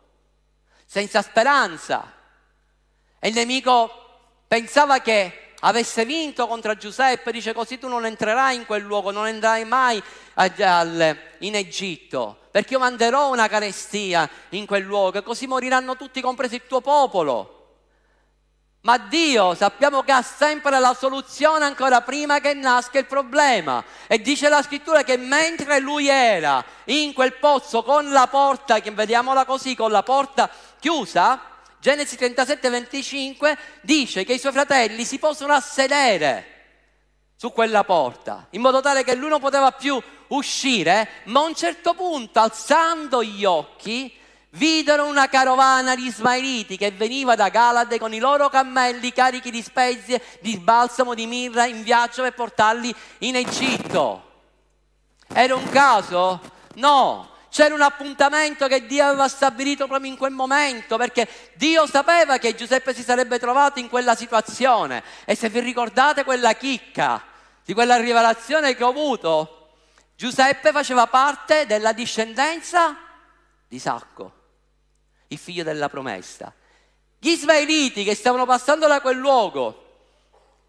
senza 0.86 1.22
speranza. 1.22 2.14
E 3.20 3.28
il 3.28 3.34
nemico 3.34 3.92
pensava 4.48 5.02
che 5.02 5.51
avesse 5.62 6.06
vinto 6.06 6.48
contro 6.48 6.76
Giuseppe, 6.76 7.32
dice 7.32 7.54
così 7.54 7.78
tu 7.78 7.88
non 7.88 8.06
entrerai 8.06 8.56
in 8.56 8.66
quel 8.66 8.84
luogo, 8.84 9.12
non 9.12 9.28
entrerai 9.28 9.66
mai 9.66 10.02
in 11.40 11.56
Egitto, 11.56 12.38
perché 12.52 12.74
io 12.74 12.80
manderò 12.80 13.32
una 13.32 13.48
carestia 13.48 14.30
in 14.50 14.66
quel 14.66 14.84
luogo 14.84 15.18
e 15.18 15.24
così 15.24 15.48
moriranno 15.48 15.96
tutti, 15.96 16.22
compreso 16.22 16.56
il 16.56 16.68
tuo 16.68 16.82
popolo. 16.82 17.56
Ma 18.84 18.98
Dio 18.98 19.54
sappiamo 19.54 20.02
che 20.02 20.12
ha 20.12 20.24
sempre 20.24 20.80
la 20.80 20.96
soluzione 20.96 21.66
ancora 21.66 22.02
prima 22.02 22.40
che 22.40 22.56
nasca 22.56 22.98
il 22.98 23.06
problema. 23.06 23.84
E 24.08 24.20
dice 24.20 24.50
la 24.50 24.64
scrittura 24.64 25.04
che 25.04 25.18
mentre 25.18 25.80
lui 25.80 26.08
era 26.08 26.66
in 26.86 27.14
quel 27.14 27.34
pozzo 27.36 27.84
con 27.84 28.10
la 28.10 28.26
porta, 28.26 28.80
vediamola 28.80 29.46
così, 29.46 29.76
con 29.76 29.92
la 29.92 30.02
porta 30.02 30.50
chiusa, 30.80 31.40
Genesi 31.82 32.16
37, 32.16 32.70
25 32.70 33.58
dice 33.82 34.24
che 34.24 34.34
i 34.34 34.40
suoi 34.40 34.52
fratelli 34.52 35.04
si 35.04 35.18
possono 35.18 35.54
assedere 35.54 36.46
su 37.36 37.52
quella 37.52 37.84
porta, 37.84 38.46
in 38.52 38.62
modo 38.62 38.82
tale 38.82 39.04
che 39.04 39.16
lui 39.16 39.30
non 39.30 39.40
poteva 39.40 39.72
più 39.72 40.00
uscire, 40.28 41.10
ma 41.24 41.40
a 41.40 41.46
un 41.46 41.56
certo 41.56 41.96
punto, 41.96 42.40
alzando 42.40 43.24
gli 43.24 43.46
occhi, 43.46 44.16
videro 44.52 45.08
una 45.08 45.28
carovana 45.28 45.96
di 45.96 46.06
ismaeliti 46.06 46.78
che 46.78 46.92
veniva 46.92 47.34
da 47.34 47.50
Galade 47.50 47.98
con 47.98 48.14
i 48.14 48.20
loro 48.20 48.48
cammelli 48.48 49.12
carichi 49.12 49.50
di 49.50 49.64
spezie, 49.64 50.22
di 50.40 50.60
balsamo, 50.60 51.16
di 51.16 51.26
mirra 51.26 51.66
in 51.66 51.82
viaggio 51.82 52.22
per 52.22 52.36
portarli 52.36 52.94
in 53.20 53.38
Egitto. 53.38 54.30
Era 55.34 55.56
un 55.56 55.68
caso? 55.70 56.40
No, 56.76 57.31
c'era 57.52 57.76
un 57.76 57.82
appuntamento 57.82 58.68
che 58.68 58.86
Dio 58.86 59.04
aveva 59.04 59.28
stabilito 59.28 59.86
proprio 59.86 60.10
in 60.10 60.18
quel 60.18 60.32
momento, 60.32 60.96
perché 60.96 61.28
Dio 61.56 61.86
sapeva 61.86 62.38
che 62.38 62.56
Giuseppe 62.56 62.94
si 62.94 63.04
sarebbe 63.04 63.40
trovato 63.40 63.78
in 63.80 63.90
quella 63.90 64.16
situazione. 64.16 65.04
E 65.26 65.36
se 65.36 65.50
vi 65.50 65.60
ricordate 65.60 66.24
quella 66.24 66.54
chicca 66.54 67.22
di 67.66 67.74
quella 67.74 67.98
rivelazione 67.98 68.74
che 68.74 68.84
ho 68.86 68.90
avuto, 68.90 69.74
Giuseppe 70.16 70.72
faceva 70.72 71.08
parte 71.08 71.66
della 71.66 71.92
discendenza 71.92 72.96
di 73.68 73.80
Sacco 73.80 74.40
il 75.28 75.38
figlio 75.38 75.64
della 75.64 75.90
promessa. 75.90 76.54
Gli 77.20 77.30
israeliti 77.30 78.06
che 78.06 78.16
stavano 78.16 78.46
passando 78.46 78.88
da 78.88 79.02
quel 79.02 79.18
luogo 79.18 79.88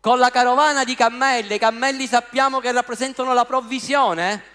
con 0.00 0.18
la 0.18 0.30
carovana 0.30 0.82
di 0.82 0.96
cammelli, 0.96 1.54
i 1.54 1.58
cammelli 1.58 2.08
sappiamo 2.08 2.58
che 2.58 2.72
rappresentano 2.72 3.32
la 3.32 3.44
provvisione, 3.44 4.51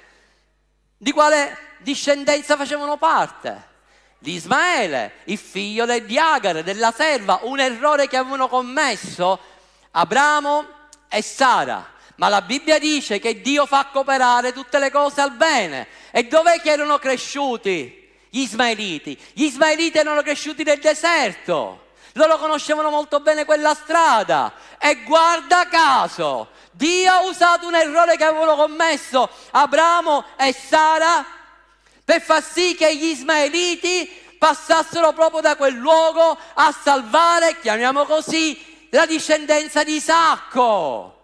di 0.98 1.12
quale 1.12 1.58
discendenza 1.80 2.56
facevano 2.56 2.98
parte? 2.98 3.76
Di 4.20 4.34
Ismaele, 4.34 5.14
il 5.26 5.38
figlio 5.38 5.86
di 6.00 6.18
Agar, 6.18 6.64
della 6.64 6.92
serva, 6.92 7.40
un 7.44 7.60
errore 7.60 8.08
che 8.08 8.18
avevano 8.18 8.48
commesso 8.48 9.40
Abramo 9.92 10.66
e 11.08 11.22
Sara. 11.22 11.94
Ma 12.16 12.30
la 12.30 12.42
Bibbia 12.42 12.80
dice 12.80 13.20
che 13.20 13.42
Dio 13.42 13.68
fa 13.68 13.86
cooperare 13.92 14.54
tutte 14.54 14.80
le 14.80 14.90
cose 14.90 15.22
al 15.22 15.34
bene. 15.34 15.88
E 16.10 16.26
dov'è 16.26 16.60
che 16.62 16.72
erano 16.72 16.98
cresciuti? 16.98 18.06
gli 18.30 18.42
ismaeliti. 18.42 19.18
Gli 19.34 19.44
ismaeliti 19.44 19.98
erano 19.98 20.22
cresciuti 20.22 20.64
nel 20.64 20.80
deserto, 20.80 21.86
loro 22.14 22.38
conoscevano 22.38 22.90
molto 22.90 23.20
bene 23.20 23.46
quella 23.46 23.74
strada 23.74 24.54
e 24.80 25.04
guarda 25.04 25.68
caso, 25.68 26.50
Dio 26.78 27.12
ha 27.12 27.24
usato 27.24 27.66
un 27.66 27.74
errore 27.74 28.18
che 28.18 28.24
avevano 28.24 28.56
commesso 28.56 29.28
Abramo 29.50 30.24
e 30.38 30.54
Sara 30.54 31.26
per 32.06 32.22
far 32.22 32.44
sì 32.44 32.76
che 32.76 32.96
gli 32.96 33.06
ismaeliti 33.06 34.08
passassero 34.38 35.12
proprio 35.12 35.42
da 35.42 35.56
quel 35.56 35.74
luogo 35.74 36.38
a 36.54 36.72
salvare, 36.72 37.60
chiamiamo 37.60 38.06
così, 38.06 38.88
la 38.92 39.08
discendenza 39.08 39.84
di 39.84 39.96
Isacco. 39.96 41.16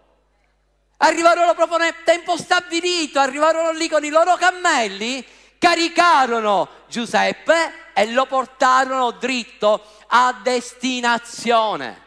Arrivarono 0.96 1.54
proprio 1.54 1.78
nel 1.78 1.94
tempo 2.04 2.36
stabilito, 2.36 3.20
arrivarono 3.20 3.70
lì 3.70 3.88
con 3.88 4.04
i 4.04 4.10
loro 4.10 4.34
cammelli 4.34 5.24
caricarono 5.56 6.68
Giuseppe 6.88 7.92
e 7.94 8.10
lo 8.10 8.26
portarono 8.26 9.12
dritto 9.12 9.82
a 10.08 10.36
destinazione 10.42 12.03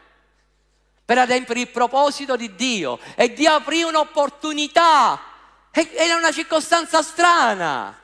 per 1.08 1.16
adempiere 1.16 1.60
il 1.60 1.68
proposito 1.68 2.36
di 2.36 2.54
Dio 2.54 2.98
e 3.14 3.32
Dio 3.32 3.50
aprì 3.50 3.80
un'opportunità. 3.80 5.18
Era 5.72 6.16
una 6.16 6.30
circostanza 6.30 7.00
strana 7.00 7.98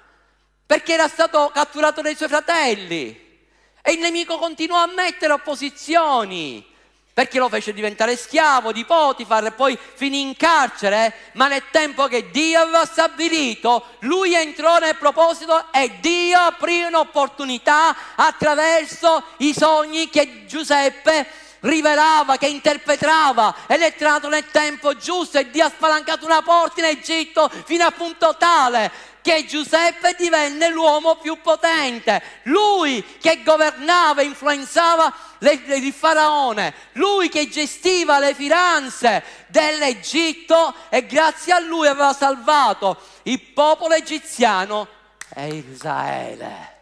perché 0.65 0.95
era 0.95 1.07
stato 1.07 1.51
catturato 1.53 2.01
dai 2.01 2.17
suoi 2.17 2.31
fratelli 2.31 3.43
e 3.83 3.93
il 3.93 3.99
nemico 3.99 4.39
continuò 4.39 4.79
a 4.79 4.87
mettere 4.87 5.35
opposizioni 5.35 6.65
perché 7.13 7.39
lo 7.39 7.51
fece 7.51 7.75
diventare 7.75 8.17
schiavo 8.17 8.73
di 8.73 8.87
Potifar 8.87 9.45
e 9.45 9.53
poi 9.53 9.79
finì 9.95 10.23
in 10.23 10.35
carcere, 10.35 11.15
ma 11.35 11.47
nel 11.47 11.65
tempo 11.71 12.07
che 12.07 12.31
Dio 12.31 12.61
aveva 12.61 12.87
stabilito, 12.87 13.85
lui 14.01 14.35
entrò 14.35 14.79
nel 14.79 14.97
proposito 14.97 15.71
e 15.73 15.99
Dio 16.01 16.39
aprì 16.39 16.85
un'opportunità 16.85 17.95
attraverso 18.17 19.23
i 19.39 19.53
sogni 19.53 20.09
che 20.09 20.47
Giuseppe 20.47 21.43
rivelava, 21.65 22.37
che 22.37 22.47
interpretava 22.47 23.55
ed 23.67 23.81
è 23.81 23.87
entrato 23.87 24.29
nel 24.29 24.51
tempo 24.51 24.97
giusto 24.97 25.39
e 25.39 25.51
Dio 25.51 25.67
ha 25.67 25.71
spalancato 25.71 26.25
una 26.25 26.43
porta 26.43 26.81
in 26.81 26.87
Egitto 26.87 27.51
fino 27.65 27.85
a 27.85 27.91
punto 27.91 28.37
tale 28.39 29.13
che 29.25 29.47
Giuseppe 29.47 30.15
divenne 30.19 30.69
l'uomo 30.69 31.17
più 31.17 31.41
potente, 31.41 32.23
lui 32.43 33.03
che 33.19 33.43
governava 33.43 34.21
e 34.21 34.27
influenzava 34.27 35.11
il 35.39 35.95
faraone, 35.95 36.75
lui 36.93 37.31
che 37.31 37.49
gestiva 37.49 38.19
le 38.19 38.35
finanze 38.35 39.25
dell'Egitto 39.47 40.75
e 40.91 41.07
grazie 41.07 41.55
a 41.55 41.59
lui 41.59 41.87
aveva 41.87 42.13
salvato 42.13 43.01
il 43.23 43.41
popolo 43.41 43.95
egiziano 43.95 44.87
e 45.35 45.65
Israele. 45.71 46.73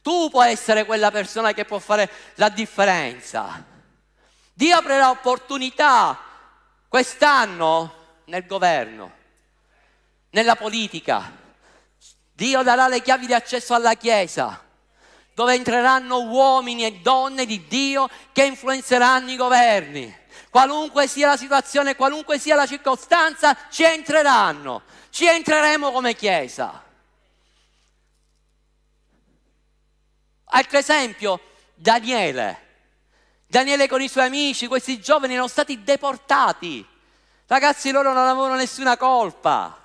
Tu 0.00 0.30
puoi 0.30 0.52
essere 0.52 0.86
quella 0.86 1.10
persona 1.10 1.52
che 1.52 1.66
può 1.66 1.78
fare 1.78 2.08
la 2.36 2.48
differenza. 2.48 3.74
Dio 4.58 4.74
aprirà 4.74 5.10
opportunità 5.10 6.18
quest'anno 6.88 8.22
nel 8.24 8.46
governo, 8.46 9.12
nella 10.30 10.56
politica, 10.56 11.30
Dio 12.32 12.62
darà 12.62 12.88
le 12.88 13.02
chiavi 13.02 13.26
di 13.26 13.34
accesso 13.34 13.74
alla 13.74 13.92
Chiesa, 13.96 14.64
dove 15.34 15.52
entreranno 15.52 16.22
uomini 16.22 16.86
e 16.86 17.00
donne 17.00 17.44
di 17.44 17.66
Dio 17.66 18.08
che 18.32 18.46
influenzeranno 18.46 19.30
i 19.30 19.36
governi. 19.36 20.16
Qualunque 20.48 21.06
sia 21.06 21.28
la 21.28 21.36
situazione, 21.36 21.94
qualunque 21.94 22.38
sia 22.38 22.54
la 22.54 22.66
circostanza, 22.66 23.54
ci 23.68 23.84
entreranno, 23.84 24.84
ci 25.10 25.26
entreremo 25.26 25.92
come 25.92 26.14
Chiesa. 26.14 26.82
Altro 30.44 30.78
esempio, 30.78 31.40
Daniele. 31.74 32.64
Daniele 33.46 33.88
con 33.88 34.00
i 34.02 34.08
suoi 34.08 34.26
amici, 34.26 34.66
questi 34.66 35.00
giovani 35.00 35.34
erano 35.34 35.48
stati 35.48 35.82
deportati. 35.82 36.84
Ragazzi, 37.46 37.90
loro 37.90 38.12
non 38.12 38.26
avevano 38.26 38.54
nessuna 38.54 38.96
colpa 38.96 39.84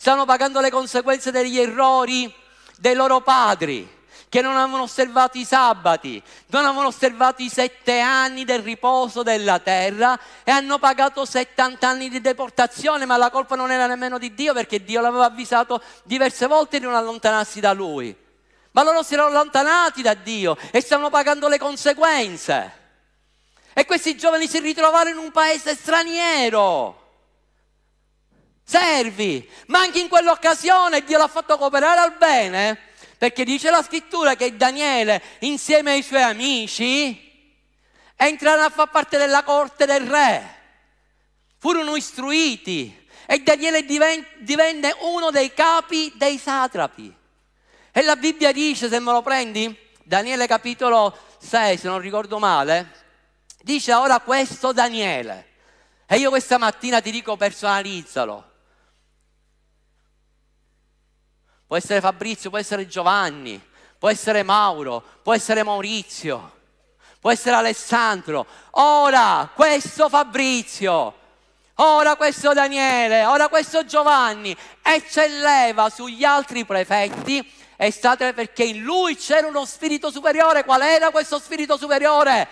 stanno 0.00 0.24
pagando 0.24 0.60
le 0.60 0.70
conseguenze 0.70 1.30
degli 1.30 1.58
errori 1.58 2.34
dei 2.78 2.94
loro 2.94 3.20
padri 3.20 3.98
che 4.30 4.40
non 4.40 4.56
avevano 4.56 4.84
osservato 4.84 5.36
i 5.36 5.44
sabati, 5.44 6.22
non 6.46 6.64
avevano 6.64 6.86
osservato 6.88 7.42
i 7.42 7.50
sette 7.50 8.00
anni 8.00 8.46
del 8.46 8.60
riposo 8.60 9.22
della 9.22 9.58
terra 9.58 10.18
e 10.42 10.50
hanno 10.50 10.78
pagato 10.78 11.26
70 11.26 11.86
anni 11.86 12.08
di 12.08 12.22
deportazione, 12.22 13.04
ma 13.04 13.18
la 13.18 13.28
colpa 13.28 13.56
non 13.56 13.70
era 13.70 13.86
nemmeno 13.86 14.16
di 14.16 14.32
Dio 14.32 14.54
perché 14.54 14.82
Dio 14.82 15.02
l'aveva 15.02 15.26
avvisato 15.26 15.82
diverse 16.04 16.46
volte 16.46 16.78
di 16.78 16.86
non 16.86 16.94
allontanarsi 16.94 17.60
da 17.60 17.74
lui. 17.74 18.16
Ma 18.70 18.82
loro 18.82 19.02
si 19.02 19.12
erano 19.12 19.28
allontanati 19.28 20.00
da 20.00 20.14
Dio 20.14 20.56
e 20.70 20.80
stavano 20.80 21.10
pagando 21.10 21.46
le 21.46 21.58
conseguenze. 21.58 22.79
E 23.72 23.84
questi 23.84 24.16
giovani 24.16 24.48
si 24.48 24.58
ritrovarono 24.58 25.18
in 25.18 25.24
un 25.24 25.30
paese 25.30 25.74
straniero 25.74 27.00
servi. 28.70 29.48
Ma 29.66 29.80
anche 29.80 29.98
in 29.98 30.08
quell'occasione 30.08 31.02
Dio 31.02 31.18
l'ha 31.18 31.26
fatto 31.26 31.58
cooperare 31.58 32.00
al 32.00 32.16
bene, 32.16 32.78
perché 33.18 33.44
dice 33.44 33.70
la 33.70 33.82
scrittura 33.82 34.36
che 34.36 34.56
Daniele, 34.56 35.20
insieme 35.40 35.92
ai 35.92 36.02
suoi 36.02 36.22
amici, 36.22 37.28
entrarono 38.14 38.66
a 38.66 38.70
far 38.70 38.90
parte 38.90 39.18
della 39.18 39.42
corte 39.42 39.86
del 39.86 40.06
re. 40.06 40.58
furono 41.58 41.96
istruiti 41.96 43.08
e 43.26 43.42
Daniele 43.42 43.84
divenne 43.84 44.96
uno 45.00 45.30
dei 45.30 45.52
capi 45.52 46.12
dei 46.14 46.38
satrapi. 46.38 47.14
E 47.92 48.02
la 48.02 48.16
Bibbia 48.16 48.52
dice, 48.52 48.88
se 48.88 49.00
me 49.00 49.12
lo 49.12 49.20
prendi, 49.20 49.76
Daniele 50.04 50.46
capitolo 50.46 51.16
6, 51.38 51.76
se 51.76 51.88
non 51.88 51.98
ricordo 51.98 52.38
male, 52.38 52.98
dice 53.62 53.92
ora 53.92 54.20
questo 54.20 54.72
Daniele. 54.72 55.48
E 56.06 56.16
io 56.16 56.30
questa 56.30 56.58
mattina 56.58 57.00
ti 57.00 57.10
dico 57.10 57.36
personalizzalo. 57.36 58.48
Può 61.66 61.76
essere 61.76 62.00
Fabrizio, 62.00 62.50
può 62.50 62.58
essere 62.58 62.88
Giovanni, 62.88 63.62
può 63.96 64.08
essere 64.08 64.42
Mauro, 64.42 65.04
può 65.22 65.34
essere 65.34 65.62
Maurizio, 65.62 66.58
può 67.20 67.30
essere 67.30 67.54
Alessandro. 67.54 68.44
Ora 68.72 69.48
questo 69.54 70.08
Fabrizio, 70.08 71.14
ora 71.74 72.16
questo 72.16 72.52
Daniele, 72.52 73.24
ora 73.24 73.48
questo 73.48 73.84
Giovanni 73.84 74.56
eccelleva 74.82 75.88
sugli 75.90 76.24
altri 76.24 76.64
prefetti 76.64 77.58
è 77.80 77.88
stato 77.88 78.30
perché 78.34 78.64
in 78.64 78.82
lui 78.82 79.16
c'era 79.16 79.46
uno 79.46 79.64
spirito 79.64 80.10
superiore. 80.10 80.64
Qual 80.64 80.82
era 80.82 81.10
questo 81.10 81.38
spirito 81.38 81.78
superiore? 81.78 82.46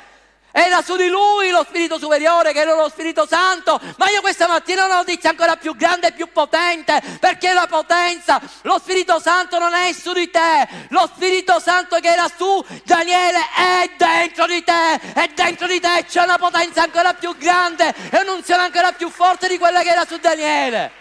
Era 0.50 0.82
su 0.82 0.96
di 0.96 1.08
lui 1.08 1.50
lo 1.50 1.62
Spirito 1.62 1.98
Superiore 1.98 2.52
che 2.52 2.60
era 2.60 2.74
lo 2.74 2.88
Spirito 2.88 3.26
Santo, 3.26 3.78
ma 3.96 4.08
io 4.08 4.22
questa 4.22 4.48
mattina 4.48 4.82
ho 4.82 4.86
una 4.86 4.96
notizia 4.96 5.30
ancora 5.30 5.56
più 5.56 5.76
grande 5.76 6.08
e 6.08 6.12
più 6.12 6.32
potente, 6.32 7.00
perché 7.20 7.52
la 7.52 7.66
potenza, 7.66 8.40
lo 8.62 8.78
Spirito 8.78 9.20
Santo 9.20 9.58
non 9.58 9.74
è 9.74 9.92
su 9.92 10.12
di 10.14 10.30
te, 10.30 10.66
lo 10.88 11.08
Spirito 11.14 11.60
Santo 11.60 12.00
che 12.00 12.08
era 12.08 12.28
su 12.34 12.64
Daniele 12.84 13.38
è 13.56 13.90
dentro 13.96 14.46
di 14.46 14.64
te, 14.64 14.94
e 15.14 15.30
dentro 15.34 15.66
di 15.66 15.80
te 15.80 16.06
c'è 16.08 16.22
una 16.22 16.38
potenza 16.38 16.82
ancora 16.82 17.12
più 17.12 17.36
grande 17.36 17.94
e 18.10 18.20
un'unzione 18.22 18.62
ancora 18.62 18.92
più 18.92 19.10
forte 19.10 19.48
di 19.48 19.58
quella 19.58 19.82
che 19.82 19.90
era 19.90 20.06
su 20.06 20.16
Daniele. 20.16 20.92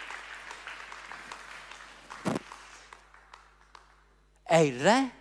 E 4.45 4.65
il 4.65 4.79
re? 4.79 5.11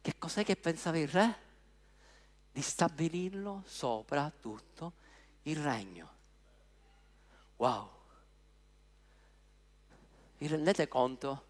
Che 0.00 0.14
cos'è 0.16 0.44
che 0.44 0.56
pensava 0.56 0.98
il 0.98 1.08
re? 1.08 1.46
Di 2.58 2.64
stabilirlo 2.64 3.62
sopra 3.66 4.32
tutto 4.40 4.94
il 5.42 5.58
regno. 5.58 6.10
Wow! 7.54 7.88
Vi 10.38 10.46
rendete 10.48 10.88
conto? 10.88 11.44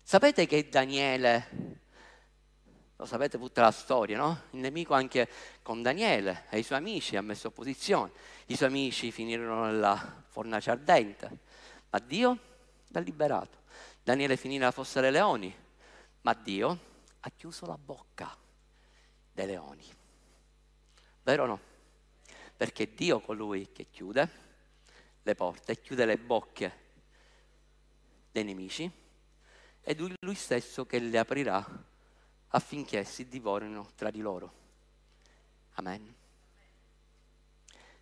Sapete 0.00 0.46
che 0.46 0.68
Daniele, 0.68 1.80
lo 2.94 3.04
sapete 3.04 3.36
tutta 3.36 3.62
la 3.62 3.72
storia, 3.72 4.16
no? 4.16 4.42
Il 4.50 4.60
nemico 4.60 4.94
anche 4.94 5.28
con 5.60 5.82
Daniele 5.82 6.44
e 6.50 6.60
i 6.60 6.62
suoi 6.62 6.78
amici 6.78 7.16
ha 7.16 7.20
messo 7.20 7.48
opposizione. 7.48 8.12
I 8.46 8.54
suoi 8.54 8.68
amici 8.68 9.10
finirono 9.10 9.64
nella 9.64 10.22
fornace 10.28 10.70
ardente, 10.70 11.38
ma 11.90 11.98
Dio 11.98 12.38
l'ha 12.90 13.00
liberato. 13.00 13.62
Daniele 14.04 14.36
finì 14.36 14.56
nella 14.56 14.70
fossa 14.70 15.00
dei 15.00 15.10
leoni, 15.10 15.52
ma 16.20 16.32
Dio 16.34 16.78
ha 17.18 17.30
chiuso 17.36 17.66
la 17.66 17.76
bocca 17.76 18.46
dei 19.38 19.46
leoni. 19.46 19.84
Vero 21.22 21.44
o 21.44 21.46
no? 21.46 21.60
Perché 22.56 22.92
Dio 22.92 23.20
colui 23.20 23.70
che 23.70 23.86
chiude 23.88 24.46
le 25.22 25.34
porte, 25.36 25.80
chiude 25.80 26.04
le 26.04 26.18
bocche 26.18 26.86
dei 28.32 28.42
nemici, 28.42 28.90
è 29.80 29.94
lui 29.94 30.34
stesso 30.34 30.86
che 30.86 30.98
le 30.98 31.18
aprirà 31.18 31.64
affinché 32.48 33.04
si 33.04 33.28
divorino 33.28 33.90
tra 33.94 34.10
di 34.10 34.20
loro. 34.20 34.52
Amen. 35.74 36.14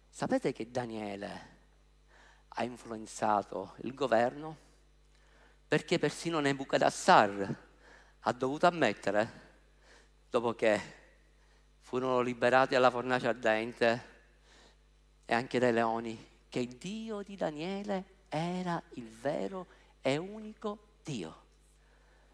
Sapete 0.09 0.53
che 0.53 0.71
Daniele 0.71 1.55
ha 2.49 2.65
influenzato 2.65 3.75
il 3.83 3.93
governo? 3.93 4.65
perché 5.69 5.99
persino 5.99 6.39
Nebuchadnezzar 6.39 7.57
ha 8.21 8.33
dovuto 8.33 8.69
ammettere, 8.69 9.29
dopo 10.31 10.55
che 10.55 11.06
furono 11.87 12.21
liberati 12.21 12.75
dalla 12.75 12.91
fornace 12.91 13.29
ardente 13.29 14.05
e 15.25 15.33
anche 15.33 15.61
dai 15.61 15.73
leoni, 15.73 16.19
che 16.49 16.59
il 16.59 16.75
Dio 16.79 17.23
di 17.23 17.37
Daniele 17.37 18.05
era 18.29 18.83
il 18.95 19.09
vero 19.09 19.69
e 20.01 20.17
unico 20.17 20.95
Dio. 21.05 21.45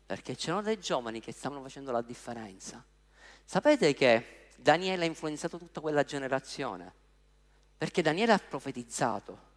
Perché 0.06 0.36
c'erano 0.36 0.62
dei 0.62 0.80
giovani 0.80 1.20
che 1.20 1.32
stavano 1.32 1.60
facendo 1.60 1.92
la 1.92 2.00
differenza. 2.00 2.82
Sapete 3.44 3.92
che 3.92 4.48
Daniele 4.56 5.02
ha 5.02 5.06
influenzato 5.06 5.58
tutta 5.58 5.82
quella 5.82 6.02
generazione? 6.02 6.90
Perché 7.76 8.00
Daniele 8.00 8.32
ha 8.32 8.38
profetizzato 8.38 9.50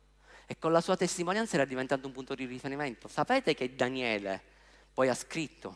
e 0.45 0.58
con 0.58 0.73
la 0.73 0.81
sua 0.81 0.97
testimonianza 0.97 1.55
era 1.55 1.63
diventato 1.63 2.05
un 2.05 2.12
punto 2.12 2.36
di 2.36 2.43
riferimento. 2.43 3.08
Sapete 3.08 3.53
che 3.53 3.73
Daniele 3.75 4.41
poi 4.93 5.08
ha 5.08 5.15
scritto, 5.15 5.73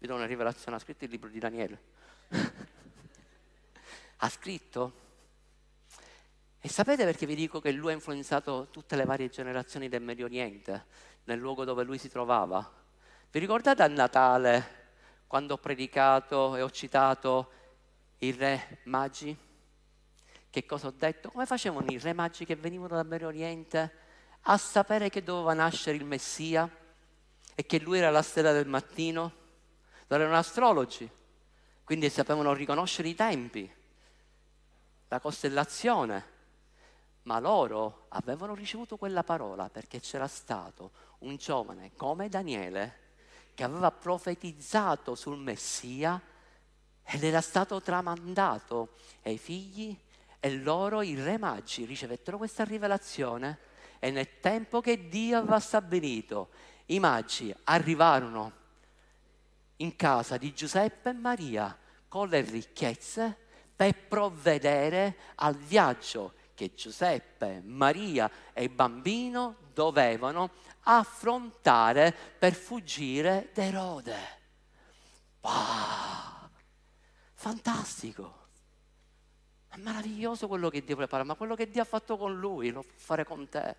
vi 0.00 0.08
do 0.08 0.16
una 0.16 0.26
rivelazione, 0.26 0.76
ha 0.76 0.80
scritto 0.80 1.04
il 1.04 1.10
libro 1.10 1.28
di 1.28 1.38
Daniele, 1.38 1.94
ha 4.18 4.28
scritto, 4.28 5.04
e 6.66 6.68
sapete 6.68 7.04
perché 7.04 7.26
vi 7.26 7.36
dico 7.36 7.60
che 7.60 7.70
lui 7.70 7.92
ha 7.92 7.94
influenzato 7.94 8.66
tutte 8.72 8.96
le 8.96 9.04
varie 9.04 9.28
generazioni 9.28 9.88
del 9.88 10.02
Medio 10.02 10.24
Oriente, 10.24 10.86
nel 11.24 11.38
luogo 11.38 11.64
dove 11.64 11.84
lui 11.84 11.96
si 11.96 12.08
trovava? 12.08 12.68
Vi 13.30 13.38
ricordate 13.38 13.84
a 13.84 13.86
Natale, 13.86 14.86
quando 15.28 15.54
ho 15.54 15.58
predicato 15.58 16.56
e 16.56 16.62
ho 16.62 16.70
citato 16.70 17.50
i 18.18 18.32
re 18.32 18.80
magi? 18.84 19.36
Che 20.50 20.66
cosa 20.66 20.88
ho 20.88 20.94
detto? 20.96 21.30
Come 21.30 21.46
facevano 21.46 21.86
i 21.88 21.98
re 21.98 22.12
magi 22.12 22.44
che 22.44 22.56
venivano 22.56 22.96
dal 22.96 23.06
Medio 23.06 23.28
Oriente 23.28 23.92
a 24.40 24.56
sapere 24.56 25.08
che 25.08 25.22
doveva 25.22 25.54
nascere 25.54 25.96
il 25.96 26.04
Messia 26.04 26.68
e 27.54 27.64
che 27.64 27.78
lui 27.78 27.98
era 27.98 28.10
la 28.10 28.22
stella 28.22 28.50
del 28.50 28.66
mattino? 28.66 29.32
Non 30.08 30.20
erano 30.20 30.36
astrologi, 30.36 31.08
quindi 31.86 32.10
sapevano 32.10 32.52
riconoscere 32.52 33.06
i 33.06 33.14
tempi, 33.14 33.72
la 35.06 35.20
costellazione, 35.20 36.24
ma 37.22 37.38
loro 37.38 38.06
avevano 38.08 38.56
ricevuto 38.56 38.96
quella 38.96 39.22
parola 39.22 39.68
perché 39.68 40.00
c'era 40.00 40.26
stato 40.26 40.90
un 41.18 41.36
giovane 41.36 41.92
come 41.94 42.28
Daniele 42.28 43.04
che 43.54 43.62
aveva 43.62 43.92
profetizzato 43.92 45.14
sul 45.14 45.38
Messia 45.38 46.20
ed 47.04 47.22
era 47.22 47.40
stato 47.40 47.80
tramandato 47.80 48.94
ai 49.22 49.38
figli 49.38 49.96
e 50.40 50.56
loro, 50.56 51.02
i 51.02 51.14
re 51.14 51.38
magi, 51.38 51.84
ricevettero 51.84 52.36
questa 52.36 52.64
rivelazione 52.64 53.58
e 54.00 54.10
nel 54.10 54.40
tempo 54.40 54.80
che 54.80 55.08
Dio 55.08 55.38
aveva 55.38 55.60
stabilito, 55.60 56.48
i 56.86 56.98
magi 56.98 57.54
arrivarono 57.62 58.64
in 59.76 59.96
casa 59.96 60.36
di 60.36 60.54
Giuseppe 60.54 61.10
e 61.10 61.14
Maria 61.14 61.76
con 62.08 62.28
le 62.28 62.40
ricchezze 62.40 63.36
per 63.74 64.06
provvedere 64.06 65.16
al 65.36 65.54
viaggio 65.54 66.34
che 66.54 66.74
Giuseppe, 66.74 67.60
Maria 67.62 68.30
e 68.54 68.64
il 68.64 68.70
bambino 68.70 69.56
dovevano 69.74 70.50
affrontare 70.80 72.14
per 72.38 72.54
fuggire 72.54 73.50
da 73.52 73.64
Erode. 73.64 74.16
Wow! 75.42 76.48
Fantastico! 77.34 78.44
È 79.68 79.76
meraviglioso 79.76 80.48
quello 80.48 80.70
che 80.70 80.82
Dio 80.82 80.96
prepara, 80.96 81.22
ma 81.22 81.34
quello 81.34 81.54
che 81.54 81.68
Dio 81.68 81.82
ha 81.82 81.84
fatto 81.84 82.16
con 82.16 82.38
lui 82.38 82.70
lo 82.70 82.82
può 82.82 82.92
fare 82.96 83.24
con 83.24 83.46
te. 83.46 83.76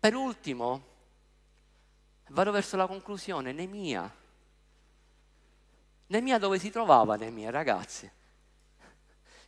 Per 0.00 0.14
ultimo, 0.16 0.84
vado 2.30 2.50
verso 2.50 2.76
la 2.76 2.88
conclusione, 2.88 3.52
Nemia. 3.52 4.12
Nemia 6.14 6.38
dove 6.38 6.60
si 6.60 6.70
trovava 6.70 7.16
Nemia, 7.16 7.50
ragazzi? 7.50 8.08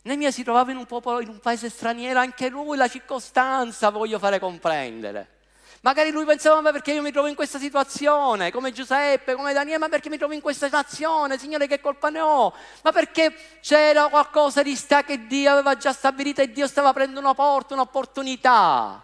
Nemia 0.01 0.31
si 0.31 0.43
trovava 0.43 0.71
in 0.71 0.77
un 0.77 0.85
popolo, 0.85 1.21
in 1.21 1.29
un 1.29 1.39
paese 1.39 1.69
straniero, 1.69 2.19
anche 2.19 2.49
lui 2.49 2.75
la 2.75 2.89
circostanza 2.89 3.89
voglio 3.89 4.19
fare 4.19 4.37
comprendere. 4.37 5.35
Magari 5.79 6.11
lui 6.11 6.25
pensava, 6.25 6.59
ma 6.59 6.73
perché 6.73 6.91
io 6.91 7.01
mi 7.01 7.13
trovo 7.13 7.27
in 7.27 7.35
questa 7.35 7.57
situazione, 7.57 8.51
come 8.51 8.73
Giuseppe, 8.73 9.35
come 9.35 9.53
Daniele, 9.53 9.77
ma 9.79 9.87
perché 9.87 10.09
mi 10.09 10.17
trovo 10.17 10.33
in 10.33 10.41
questa 10.41 10.65
situazione, 10.65 11.37
Signore, 11.37 11.67
che 11.67 11.79
colpa 11.79 12.09
ne 12.09 12.19
ho? 12.19 12.53
Ma 12.83 12.91
perché 12.91 13.33
c'era 13.61 14.09
qualcosa 14.09 14.61
di 14.61 14.75
sta 14.75 15.03
che 15.03 15.25
Dio 15.25 15.51
aveva 15.51 15.77
già 15.77 15.93
stabilito 15.93 16.41
e 16.41 16.51
Dio 16.51 16.67
stava 16.67 16.89
aprendo 16.89 17.21
una 17.21 17.33
porta, 17.33 17.75
un'opportunità. 17.75 19.01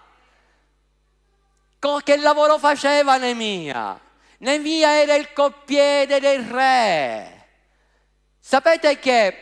Che 1.80 2.18
lavoro 2.18 2.58
faceva 2.58 3.16
Nemia? 3.16 3.98
Nemia 4.40 5.00
era 5.02 5.16
il 5.16 5.32
coppiere 5.32 6.20
del 6.20 6.44
re. 6.44 7.43
Sapete 8.46 9.00
che 9.00 9.38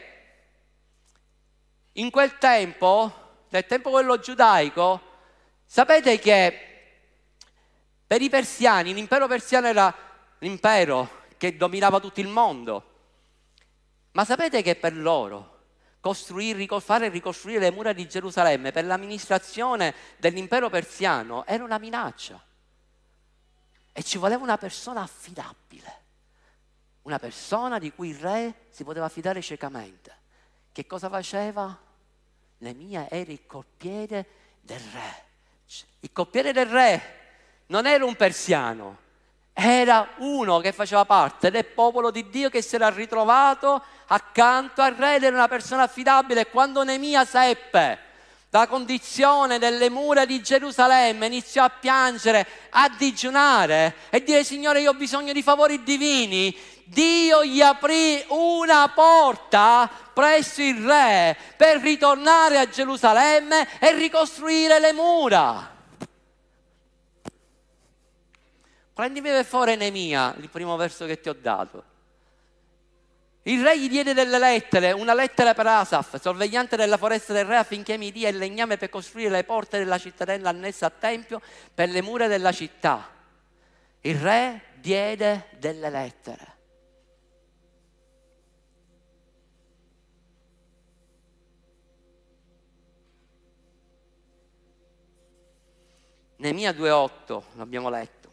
in 1.93 2.12
quel 2.12 2.38
tempo, 2.38 3.45
nel 3.49 3.66
tempo 3.66 3.89
quello 3.89 4.20
giudaico, 4.20 5.02
sapete 5.66 6.20
che 6.20 6.93
per 8.06 8.22
i 8.22 8.30
persiani 8.30 8.93
l'impero 8.93 9.28
persiano 9.28 9.66
era 9.66 9.91
l'impero 10.38 11.24
che 11.38 11.58
dominava 11.58 11.99
tutto 11.99 12.20
il 12.20 12.28
mondo. 12.28 12.89
Ma 14.12 14.24
sapete 14.24 14.62
che 14.62 14.76
per 14.76 14.95
loro 14.95 15.62
costruire, 15.99 16.68
fare 16.80 17.10
ricostruire 17.10 17.60
le 17.60 17.72
mura 17.72 17.93
di 17.93 18.08
Gerusalemme 18.08 18.72
per 18.72 18.86
l'amministrazione 18.86 19.95
dell'impero 20.18 20.70
persiano 20.70 21.43
era 21.47 21.64
una 21.64 21.80
minaccia. 21.80 22.39
E 23.93 24.04
ci 24.04 24.20
voleva 24.20 24.43
una 24.43 24.60
persona 24.60 25.02
affidabile, 25.02 26.01
una 27.04 27.20
persona 27.20 27.80
di 27.80 27.91
cui 27.91 28.10
il 28.10 28.18
re 28.18 28.54
si 28.70 28.84
poteva 28.84 29.06
affidare 29.06 29.41
ciecamente. 29.41 30.20
Che 30.72 30.86
cosa 30.86 31.10
faceva? 31.10 31.78
Nemia 32.60 33.10
era 33.10 33.32
il 33.32 33.45
coppiere 33.45 34.26
del 34.62 34.80
re. 34.93 35.26
Il 36.02 36.12
coppiere 36.12 36.54
del 36.54 36.66
re 36.68 37.20
non 37.68 37.88
era 37.88 38.06
un 38.06 38.16
persiano, 38.16 38.97
era 39.54 40.16
uno 40.18 40.60
che 40.60 40.72
faceva 40.72 41.06
parte 41.06 41.52
del 41.52 41.66
popolo 41.66 42.12
di 42.12 42.30
Dio 42.30 42.49
che 42.49 42.62
si 42.62 42.76
era 42.76 42.89
ritrovato 42.89 43.84
accanto 44.08 44.82
al 44.82 44.93
re 44.93 45.16
ed 45.16 45.24
era 45.24 45.36
una 45.36 45.47
persona 45.47 45.84
affidabile. 45.84 46.47
Quando 46.47 46.84
Nemia 46.84 47.26
seppe 47.26 48.10
la 48.49 48.68
condizione 48.68 49.60
delle 49.60 49.89
mura 49.89 50.26
di 50.26 50.41
Gerusalemme, 50.41 51.26
iniziò 51.26 51.64
a 51.64 51.70
piangere, 51.70 52.45
a 52.72 52.89
digiunare 52.89 53.95
e 54.10 54.24
dire 54.24 54.43
Signore 54.43 54.82
io 54.82 54.91
ho 54.91 54.95
bisogno 54.95 55.32
di 55.32 55.41
favori 55.41 55.84
divini. 55.84 56.54
Dio 56.92 57.46
gli 57.46 57.62
aprì 57.62 58.22
una 58.28 58.92
porta 58.94 59.89
presso 60.14 60.62
il 60.62 60.86
re 60.86 61.38
per 61.56 61.80
ritornare 61.80 62.58
a 62.58 62.68
Gerusalemme 62.68 63.80
e 63.80 63.94
ricostruire 63.94 64.78
le 64.78 64.92
mura. 64.92 65.74
Prendimi 68.94 69.30
per 69.30 69.46
favore 69.46 69.78
Nemia, 69.78 70.36
il 70.38 70.50
primo 70.50 70.76
verso 70.76 71.06
che 71.06 71.22
ti 71.22 71.30
ho 71.30 71.34
dato. 71.34 71.84
Il 73.44 73.64
re 73.64 73.80
gli 73.80 73.88
diede 73.88 74.14
delle 74.14 74.38
lettere, 74.38 74.92
una 74.92 75.14
lettera 75.14 75.54
per 75.54 75.68
Asaf, 75.68 76.20
sorvegliante 76.20 76.76
della 76.76 76.98
foresta 76.98 77.32
del 77.32 77.46
re, 77.46 77.56
affinché 77.56 77.96
mi 77.96 78.12
dia 78.12 78.28
il 78.28 78.38
legname 78.38 78.76
per 78.76 78.89
costruire 78.89 79.30
le 79.30 79.46
porte 79.46 79.78
della 79.78 79.98
cittadella 79.98 80.50
annessa 80.50 80.88
al 80.88 81.00
tempio 81.00 81.42
per 81.74 81.88
le 81.88 82.02
mura 82.02 82.28
della 82.28 82.52
città. 82.52 83.08
Il 84.02 84.20
re 84.20 84.64
diede 84.76 85.48
delle 85.58 85.89
lettere. 85.89 86.60
Nemia 96.42 96.72
2.8, 96.72 97.44
l'abbiamo 97.58 97.89
letto. 97.89 98.32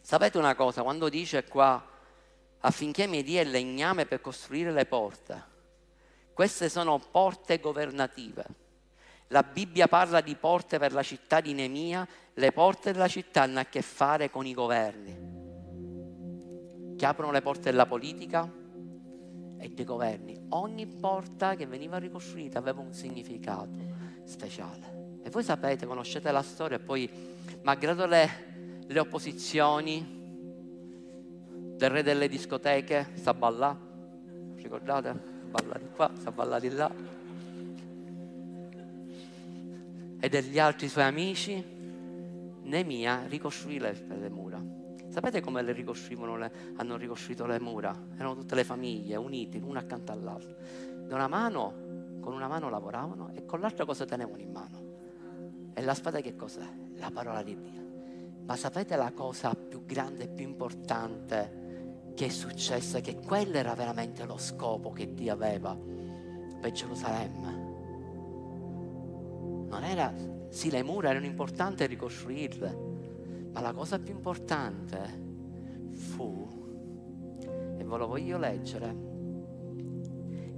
Sapete 0.00 0.38
una 0.38 0.54
cosa, 0.54 0.82
quando 0.82 1.10
dice 1.10 1.44
qua 1.44 1.92
affinché 2.60 3.06
mi 3.06 3.22
dia 3.22 3.42
il 3.42 3.50
legname 3.50 4.06
per 4.06 4.22
costruire 4.22 4.72
le 4.72 4.86
porte, 4.86 5.44
queste 6.32 6.70
sono 6.70 6.98
porte 6.98 7.60
governative. 7.60 8.46
La 9.28 9.42
Bibbia 9.42 9.88
parla 9.88 10.22
di 10.22 10.34
porte 10.36 10.78
per 10.78 10.94
la 10.94 11.02
città 11.02 11.42
di 11.42 11.52
Nemia, 11.52 12.08
le 12.32 12.52
porte 12.52 12.92
della 12.92 13.08
città 13.08 13.42
hanno 13.42 13.60
a 13.60 13.64
che 13.64 13.82
fare 13.82 14.30
con 14.30 14.46
i 14.46 14.54
governi, 14.54 15.14
che 16.96 17.04
aprono 17.04 17.30
le 17.30 17.42
porte 17.42 17.64
della 17.64 17.84
politica 17.84 18.50
e 19.58 19.68
dei 19.68 19.84
governi. 19.84 20.46
Ogni 20.48 20.86
porta 20.86 21.56
che 21.56 21.66
veniva 21.66 21.98
ricostruita 21.98 22.58
aveva 22.58 22.80
un 22.80 22.94
significato 22.94 23.76
speciale. 24.24 25.03
E 25.24 25.30
voi 25.30 25.42
sapete, 25.42 25.86
conoscete 25.86 26.30
la 26.30 26.42
storia, 26.42 26.78
poi, 26.78 27.10
malgrado 27.62 28.06
le 28.06 28.52
le 28.86 28.98
opposizioni 28.98 30.22
del 31.76 31.90
re 31.90 32.02
delle 32.02 32.28
discoteche, 32.28 33.10
Saballà, 33.14 33.76
ricordate? 34.56 35.32
Balla 35.50 35.78
di 35.78 35.88
qua, 35.94 36.10
Saballà 36.18 36.58
di 36.58 36.68
là. 36.70 36.90
E 40.20 40.28
degli 40.28 40.58
altri 40.58 40.88
suoi 40.88 41.04
amici, 41.04 41.72
Nemia 42.62 43.24
ricostruì 43.26 43.78
le, 43.78 44.06
le 44.08 44.28
mura. 44.28 44.62
Sapete 45.08 45.40
come 45.40 45.62
le 45.62 45.72
ricostruivano, 45.72 46.36
le, 46.36 46.52
hanno 46.76 46.96
ricostruito 46.96 47.46
le 47.46 47.60
mura? 47.60 47.96
Erano 48.14 48.34
tutte 48.34 48.54
le 48.54 48.64
famiglie 48.64 49.16
unite 49.16 49.58
l'una 49.58 49.80
accanto 49.80 50.12
all'altra. 50.12 50.54
Da 51.06 51.14
una 51.14 51.28
mano, 51.28 52.18
con 52.20 52.32
una 52.32 52.48
mano 52.48 52.70
lavoravano 52.70 53.30
e 53.34 53.44
con 53.44 53.60
l'altra 53.60 53.84
cosa 53.84 54.04
tenevano 54.06 54.40
in 54.40 54.50
mano. 54.50 54.83
E 55.74 55.82
la 55.82 55.94
spada 55.94 56.20
che 56.20 56.36
cos'è? 56.36 56.66
La 56.96 57.10
parola 57.12 57.42
di 57.42 57.58
Dio. 57.58 57.82
Ma 58.46 58.54
sapete 58.56 58.94
la 58.94 59.12
cosa 59.12 59.54
più 59.54 59.84
grande 59.84 60.24
e 60.24 60.28
più 60.28 60.44
importante 60.44 62.12
che 62.14 62.26
è 62.26 62.28
successa? 62.28 63.00
Che 63.00 63.16
quello 63.16 63.56
era 63.56 63.74
veramente 63.74 64.24
lo 64.24 64.38
scopo 64.38 64.92
che 64.92 65.12
Dio 65.14 65.32
aveva 65.32 65.76
per 66.60 66.70
Gerusalemme. 66.70 67.72
Non 69.68 69.82
era, 69.82 70.14
sì, 70.50 70.70
le 70.70 70.84
mura 70.84 71.10
erano 71.10 71.26
importanti 71.26 71.84
ricostruirle, 71.86 72.78
ma 73.52 73.60
la 73.60 73.72
cosa 73.72 73.98
più 73.98 74.14
importante 74.14 75.22
fu, 75.90 76.48
e 77.40 77.82
ve 77.82 77.96
lo 77.96 78.06
voglio 78.06 78.38
leggere, 78.38 78.96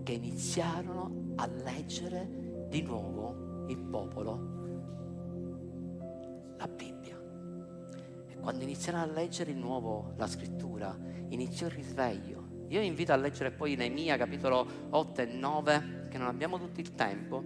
che 0.02 0.12
iniziarono 0.12 1.32
a 1.36 1.46
leggere 1.46 2.66
di 2.68 2.82
nuovo 2.82 3.64
il 3.68 3.78
popolo 3.78 4.65
la 6.56 6.68
Bibbia. 6.68 7.18
Quando 8.40 8.62
iniziarono 8.62 9.04
a 9.04 9.06
leggere 9.06 9.52
di 9.52 9.58
nuovo 9.58 10.12
la 10.16 10.26
scrittura, 10.26 10.96
iniziò 11.28 11.66
il 11.66 11.72
risveglio. 11.72 12.44
Io 12.68 12.80
invito 12.80 13.12
a 13.12 13.16
leggere 13.16 13.50
poi 13.50 13.76
Neemia 13.76 14.16
capitolo 14.16 14.66
8 14.90 15.20
e 15.20 15.26
9, 15.26 16.06
che 16.08 16.18
non 16.18 16.28
abbiamo 16.28 16.58
tutto 16.58 16.80
il 16.80 16.94
tempo, 16.94 17.42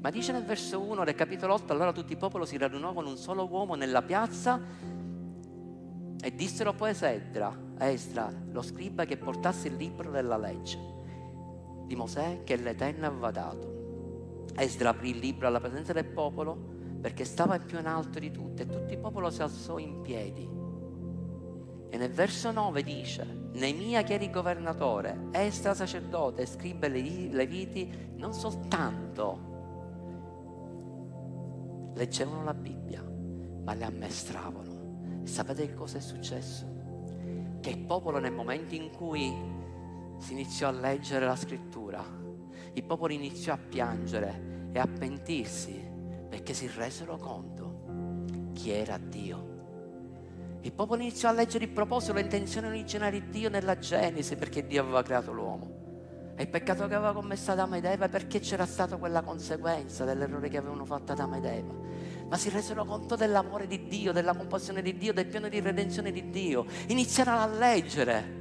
ma 0.00 0.10
dice 0.10 0.32
nel 0.32 0.44
verso 0.44 0.80
1 0.80 1.04
del 1.04 1.14
capitolo 1.14 1.54
8, 1.54 1.72
allora 1.72 1.92
tutto 1.92 2.12
il 2.12 2.18
popolo 2.18 2.44
si 2.44 2.56
radunò 2.56 2.92
con 2.92 3.06
un 3.06 3.16
solo 3.16 3.46
uomo 3.48 3.74
nella 3.74 4.02
piazza 4.02 4.60
e 6.24 6.34
dissero 6.34 6.72
poi 6.72 6.90
a 6.90 7.86
Esdra, 7.86 8.32
lo 8.50 8.62
scriba 8.62 9.04
che 9.04 9.16
portasse 9.16 9.68
il 9.68 9.76
libro 9.76 10.10
della 10.10 10.36
legge 10.36 10.78
di 11.86 11.96
Mosè 11.96 12.42
che 12.44 12.56
l'Eterno 12.56 13.06
aveva 13.06 13.30
dato. 13.30 14.44
Esdra 14.56 14.90
aprì 14.90 15.10
il 15.10 15.18
libro 15.18 15.46
alla 15.46 15.60
presenza 15.60 15.92
del 15.92 16.06
popolo 16.06 16.71
perché 17.02 17.24
stava 17.24 17.58
più 17.58 17.80
in 17.80 17.86
alto 17.86 18.20
di 18.20 18.30
tutti 18.30 18.62
e 18.62 18.66
tutto 18.66 18.92
il 18.92 18.98
popolo 18.98 19.28
si 19.28 19.42
alzò 19.42 19.76
in 19.78 20.02
piedi. 20.02 20.48
E 21.90 21.96
nel 21.98 22.12
verso 22.12 22.52
9 22.52 22.82
dice, 22.84 23.24
Nemia 23.54 24.04
che 24.04 24.14
era 24.14 24.22
il 24.22 24.30
governatore, 24.30 25.26
Estra 25.32 25.74
sacerdote, 25.74 26.46
scribe 26.46 26.88
leviti, 26.88 28.14
non 28.14 28.32
soltanto 28.32 29.50
leggevano 31.94 32.44
la 32.44 32.54
Bibbia, 32.54 33.02
ma 33.02 33.74
le 33.74 33.84
ammestravano. 33.84 35.24
Sapete 35.24 35.66
che 35.66 35.74
cosa 35.74 35.98
è 35.98 36.00
successo? 36.00 36.64
Che 37.60 37.68
il 37.68 37.78
popolo 37.80 38.20
nel 38.20 38.32
momento 38.32 38.76
in 38.76 38.90
cui 38.90 39.34
si 40.18 40.32
iniziò 40.32 40.68
a 40.68 40.72
leggere 40.72 41.26
la 41.26 41.36
scrittura, 41.36 42.02
il 42.74 42.84
popolo 42.84 43.12
iniziò 43.12 43.54
a 43.54 43.58
piangere 43.58 44.70
e 44.72 44.78
a 44.78 44.86
pentirsi 44.86 45.91
perché 46.32 46.54
si 46.54 46.66
resero 46.74 47.18
conto 47.18 48.52
chi 48.54 48.70
era 48.70 48.96
Dio. 48.96 50.60
Il 50.62 50.72
popolo 50.72 51.02
iniziò 51.02 51.28
a 51.28 51.32
leggere 51.32 51.64
il 51.64 51.70
proposito, 51.70 52.14
l'intenzione 52.14 52.68
originale 52.68 53.20
di 53.20 53.28
Dio 53.28 53.50
nella 53.50 53.76
Genesi 53.76 54.36
perché 54.36 54.66
Dio 54.66 54.80
aveva 54.80 55.02
creato 55.02 55.30
l'uomo. 55.30 56.32
E 56.34 56.44
il 56.44 56.48
peccato 56.48 56.88
che 56.88 56.94
aveva 56.94 57.12
commesso 57.12 57.50
Adamo 57.50 57.76
ed 57.76 57.84
Eva 57.84 58.08
perché 58.08 58.40
c'era 58.40 58.64
stata 58.64 58.96
quella 58.96 59.20
conseguenza 59.20 60.06
dell'errore 60.06 60.48
che 60.48 60.56
avevano 60.56 60.86
fatto 60.86 61.12
Adamo 61.12 61.36
ed 61.36 61.44
Eva. 61.44 61.74
Ma 62.30 62.36
si 62.38 62.48
resero 62.48 62.86
conto 62.86 63.14
dell'amore 63.14 63.66
di 63.66 63.86
Dio, 63.86 64.12
della 64.12 64.34
compassione 64.34 64.80
di 64.80 64.96
Dio, 64.96 65.12
del 65.12 65.26
piano 65.26 65.50
di 65.50 65.60
redenzione 65.60 66.12
di 66.12 66.30
Dio. 66.30 66.64
Iniziarono 66.86 67.40
a 67.40 67.46
leggere 67.46 68.40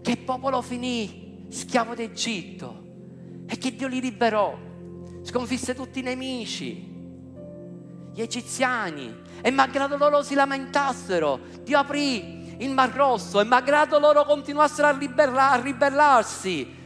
che 0.00 0.12
il 0.12 0.18
popolo 0.20 0.62
finì 0.62 1.44
schiavo 1.50 1.94
d'Egitto 1.94 2.86
e 3.44 3.58
che 3.58 3.74
Dio 3.74 3.86
li 3.86 4.00
liberò 4.00 4.64
sconfisse 5.28 5.74
tutti 5.74 5.98
i 5.98 6.02
nemici, 6.02 6.96
gli 8.14 8.20
egiziani, 8.22 9.14
e 9.42 9.50
malgrado 9.50 9.98
loro 9.98 10.22
si 10.22 10.34
lamentassero, 10.34 11.40
Dio 11.60 11.78
aprì 11.78 12.56
il 12.60 12.70
Mar 12.70 12.90
Rosso 12.94 13.38
e 13.38 13.44
malgrado 13.44 13.98
loro 13.98 14.24
continuassero 14.24 14.88
a, 14.88 14.96
ribella- 14.96 15.50
a 15.50 15.60
ribellarsi, 15.60 16.76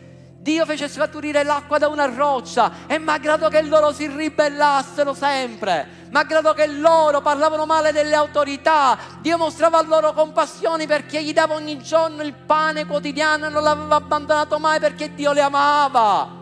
Dio 0.40 0.66
fece 0.66 0.88
scaturire 0.88 1.44
l'acqua 1.44 1.78
da 1.78 1.86
una 1.86 2.06
roccia 2.06 2.88
e 2.88 2.98
malgrado 2.98 3.48
che 3.48 3.62
loro 3.62 3.92
si 3.92 4.08
ribellassero 4.08 5.14
sempre, 5.14 6.08
malgrado 6.10 6.52
che 6.52 6.66
loro 6.66 7.20
parlavano 7.20 7.64
male 7.64 7.92
delle 7.92 8.16
autorità, 8.16 8.98
Dio 9.20 9.38
mostrava 9.38 9.80
loro 9.82 10.12
compassione 10.14 10.88
perché 10.88 11.22
gli 11.22 11.32
dava 11.32 11.54
ogni 11.54 11.78
giorno 11.78 12.22
il 12.22 12.34
pane 12.34 12.86
quotidiano 12.86 13.46
e 13.46 13.50
non 13.50 13.62
l'aveva 13.62 13.94
abbandonato 13.94 14.58
mai 14.58 14.80
perché 14.80 15.14
Dio 15.14 15.30
le 15.32 15.42
amava 15.42 16.40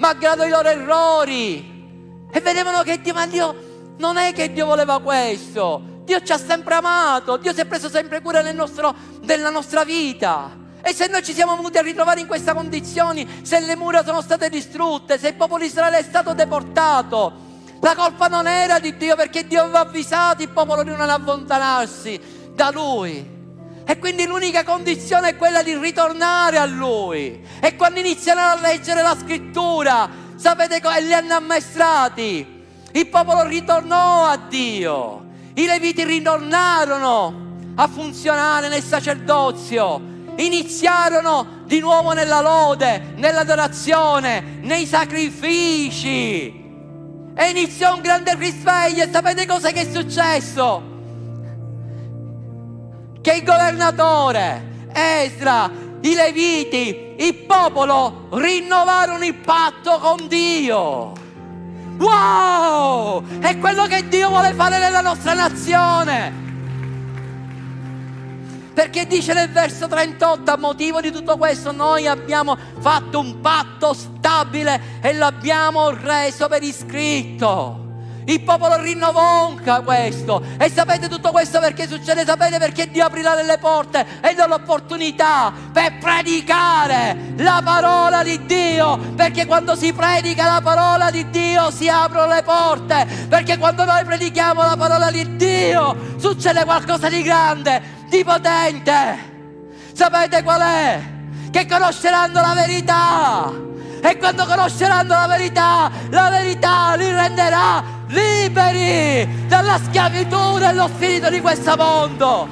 malgrado 0.00 0.44
i 0.44 0.50
loro 0.50 0.68
errori. 0.68 1.78
E 2.32 2.40
vedevano 2.40 2.82
che 2.82 3.00
Dio, 3.00 3.14
ma 3.14 3.26
Dio 3.26 3.94
non 3.98 4.16
è 4.16 4.32
che 4.32 4.52
Dio 4.52 4.66
voleva 4.66 5.00
questo. 5.00 6.02
Dio 6.04 6.20
ci 6.22 6.32
ha 6.32 6.38
sempre 6.38 6.74
amato, 6.74 7.36
Dio 7.36 7.54
si 7.54 7.60
è 7.60 7.66
preso 7.66 7.88
sempre 7.88 8.20
cura 8.20 8.42
nostro, 8.52 8.94
della 9.20 9.50
nostra 9.50 9.84
vita. 9.84 10.58
E 10.82 10.94
se 10.94 11.06
noi 11.06 11.22
ci 11.22 11.34
siamo 11.34 11.54
venuti 11.54 11.78
a 11.78 11.82
ritrovare 11.82 12.20
in 12.20 12.26
queste 12.26 12.52
condizioni, 12.52 13.28
se 13.42 13.60
le 13.60 13.76
mura 13.76 14.02
sono 14.02 14.20
state 14.22 14.48
distrutte, 14.48 15.18
se 15.18 15.28
il 15.28 15.34
popolo 15.34 15.62
di 15.62 15.68
Israele 15.68 15.98
è 15.98 16.02
stato 16.02 16.32
deportato, 16.32 17.48
la 17.80 17.94
colpa 17.94 18.26
non 18.28 18.46
era 18.46 18.78
di 18.78 18.96
Dio 18.96 19.14
perché 19.14 19.46
Dio 19.46 19.62
aveva 19.62 19.80
avvisato 19.80 20.42
il 20.42 20.48
popolo 20.48 20.82
di 20.82 20.90
non 20.90 21.08
allontanarsi 21.08 22.20
da 22.54 22.70
Lui. 22.70 23.39
E 23.90 23.98
quindi 23.98 24.24
l'unica 24.24 24.62
condizione 24.62 25.30
è 25.30 25.36
quella 25.36 25.64
di 25.64 25.74
ritornare 25.74 26.58
a 26.58 26.64
Lui. 26.64 27.44
E 27.58 27.74
quando 27.74 27.98
iniziano 27.98 28.40
a 28.40 28.56
leggere 28.60 29.02
la 29.02 29.16
scrittura, 29.20 30.08
sapete 30.36 30.80
cosa? 30.80 30.98
E 30.98 31.02
li 31.02 31.12
hanno 31.12 31.34
ammaestrati. 31.34 32.62
Il 32.92 33.08
popolo 33.08 33.42
ritornò 33.42 34.26
a 34.26 34.36
Dio. 34.36 35.24
I 35.54 35.66
leviti 35.66 36.04
ritornarono 36.04 37.48
a 37.74 37.88
funzionare 37.88 38.68
nel 38.68 38.84
sacerdozio 38.84 40.06
iniziarono 40.36 41.64
di 41.64 41.80
nuovo 41.80 42.12
nella 42.12 42.40
lode, 42.40 43.14
nell'adorazione, 43.16 44.60
nei 44.60 44.86
sacrifici. 44.86 46.46
E 47.34 47.50
iniziò 47.50 47.96
un 47.96 48.02
grande 48.02 48.36
risveglio. 48.36 49.02
E 49.02 49.08
sapete 49.10 49.46
cosa 49.46 49.72
che 49.72 49.80
è 49.80 49.92
successo? 49.92 50.89
Che 53.22 53.32
il 53.32 53.44
governatore, 53.44 54.88
Esra, 54.92 55.70
i 56.00 56.14
Leviti, 56.14 57.14
il 57.18 57.34
popolo 57.46 58.28
rinnovarono 58.30 59.24
il 59.24 59.34
patto 59.34 59.98
con 59.98 60.26
Dio. 60.26 61.12
Wow! 61.98 63.22
È 63.40 63.58
quello 63.58 63.84
che 63.84 64.08
Dio 64.08 64.30
vuole 64.30 64.54
fare 64.54 64.78
nella 64.78 65.02
nostra 65.02 65.34
nazione. 65.34 66.48
Perché 68.72 69.06
dice 69.06 69.34
nel 69.34 69.50
verso 69.50 69.86
38, 69.86 70.50
a 70.50 70.56
motivo 70.56 71.02
di 71.02 71.10
tutto 71.10 71.36
questo, 71.36 71.72
noi 71.72 72.06
abbiamo 72.06 72.56
fatto 72.78 73.18
un 73.18 73.40
patto 73.40 73.92
stabile 73.92 74.80
e 75.02 75.12
l'abbiamo 75.12 75.90
reso 75.90 76.48
per 76.48 76.62
iscritto. 76.62 77.89
Il 78.24 78.42
popolo 78.42 78.80
rinnovò 78.80 79.54
questo. 79.84 80.42
E 80.58 80.70
sapete 80.70 81.08
tutto 81.08 81.30
questo 81.30 81.58
perché 81.60 81.88
succede? 81.88 82.24
Sapete 82.24 82.58
perché 82.58 82.90
Dio 82.90 83.04
aprirà 83.04 83.34
delle 83.34 83.58
porte 83.58 84.04
e 84.20 84.34
dà 84.34 84.46
l'opportunità 84.46 85.52
per 85.72 85.98
predicare 85.98 87.34
la 87.36 87.60
parola 87.64 88.22
di 88.22 88.44
Dio. 88.46 88.96
Perché 89.16 89.46
quando 89.46 89.74
si 89.74 89.92
predica 89.92 90.44
la 90.44 90.60
parola 90.62 91.10
di 91.10 91.28
Dio 91.30 91.70
si 91.70 91.88
aprono 91.88 92.32
le 92.32 92.42
porte. 92.42 93.06
Perché 93.28 93.58
quando 93.58 93.84
noi 93.84 94.04
predichiamo 94.04 94.62
la 94.62 94.76
parola 94.76 95.10
di 95.10 95.36
Dio 95.36 95.96
succede 96.18 96.64
qualcosa 96.64 97.08
di 97.08 97.22
grande 97.22 97.98
di 98.08 98.24
potente. 98.24 99.28
Sapete 99.92 100.42
qual 100.42 100.60
è? 100.60 101.00
Che 101.50 101.66
conosceranno 101.66 102.40
la 102.40 102.54
verità. 102.54 103.52
E 104.02 104.16
quando 104.16 104.46
conosceranno 104.46 105.14
la 105.14 105.26
verità, 105.26 105.90
la 106.10 106.30
verità 106.30 106.94
li 106.96 107.10
renderà 107.10 107.98
liberi 108.10 109.46
dalla 109.46 109.78
schiavitù 109.78 110.58
dello 110.58 110.88
spirito 110.88 111.30
di 111.30 111.40
questo 111.40 111.76
mondo. 111.76 112.48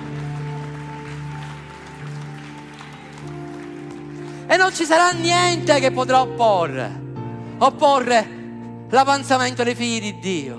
E 4.46 4.56
non 4.56 4.72
ci 4.74 4.84
sarà 4.84 5.10
niente 5.10 5.78
che 5.78 5.90
potrà 5.90 6.22
opporre, 6.22 7.00
opporre 7.58 8.36
l'avanzamento 8.88 9.62
dei 9.62 9.74
figli 9.74 10.00
di 10.00 10.18
Dio. 10.18 10.56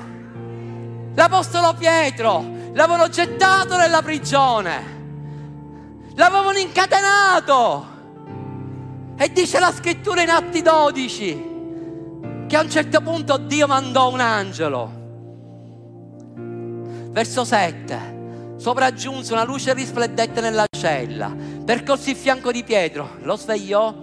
L'Apostolo 1.15 1.73
Pietro 1.73 2.45
l'avevano 2.73 3.09
gettato 3.09 3.77
nella 3.77 4.01
prigione, 4.01 4.83
l'avevano 6.13 6.57
incatenato. 6.57 7.97
E 9.17 9.31
dice 9.31 9.59
la 9.59 9.73
scrittura 9.73 10.21
in 10.21 10.29
Atti 10.29 10.61
12 10.61 11.48
che 12.49 12.57
a 12.57 12.61
un 12.61 12.69
certo 12.71 12.99
punto 13.01 13.37
Dio 13.37 13.67
mandò 13.67 14.11
un 14.11 14.19
angelo. 14.19 14.91
Verso 17.11 17.45
7. 17.45 18.55
Sopraggiunse 18.57 19.33
una 19.33 19.43
luce 19.43 19.71
risplendente 19.75 20.41
nella 20.41 20.65
cella, 20.69 21.31
percorse 21.63 22.09
il 22.09 22.15
fianco 22.15 22.51
di 22.51 22.63
Pietro, 22.63 23.17
lo 23.21 23.35
svegliò 23.35 23.93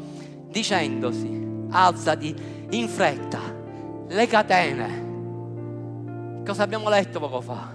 dicendosi, 0.48 1.66
alzati 1.70 2.32
in 2.70 2.88
fretta, 2.88 3.40
le 4.06 4.26
catene. 4.28 5.02
Cosa 6.46 6.62
abbiamo 6.62 6.88
letto 6.88 7.18
poco 7.18 7.40
fa? 7.40 7.74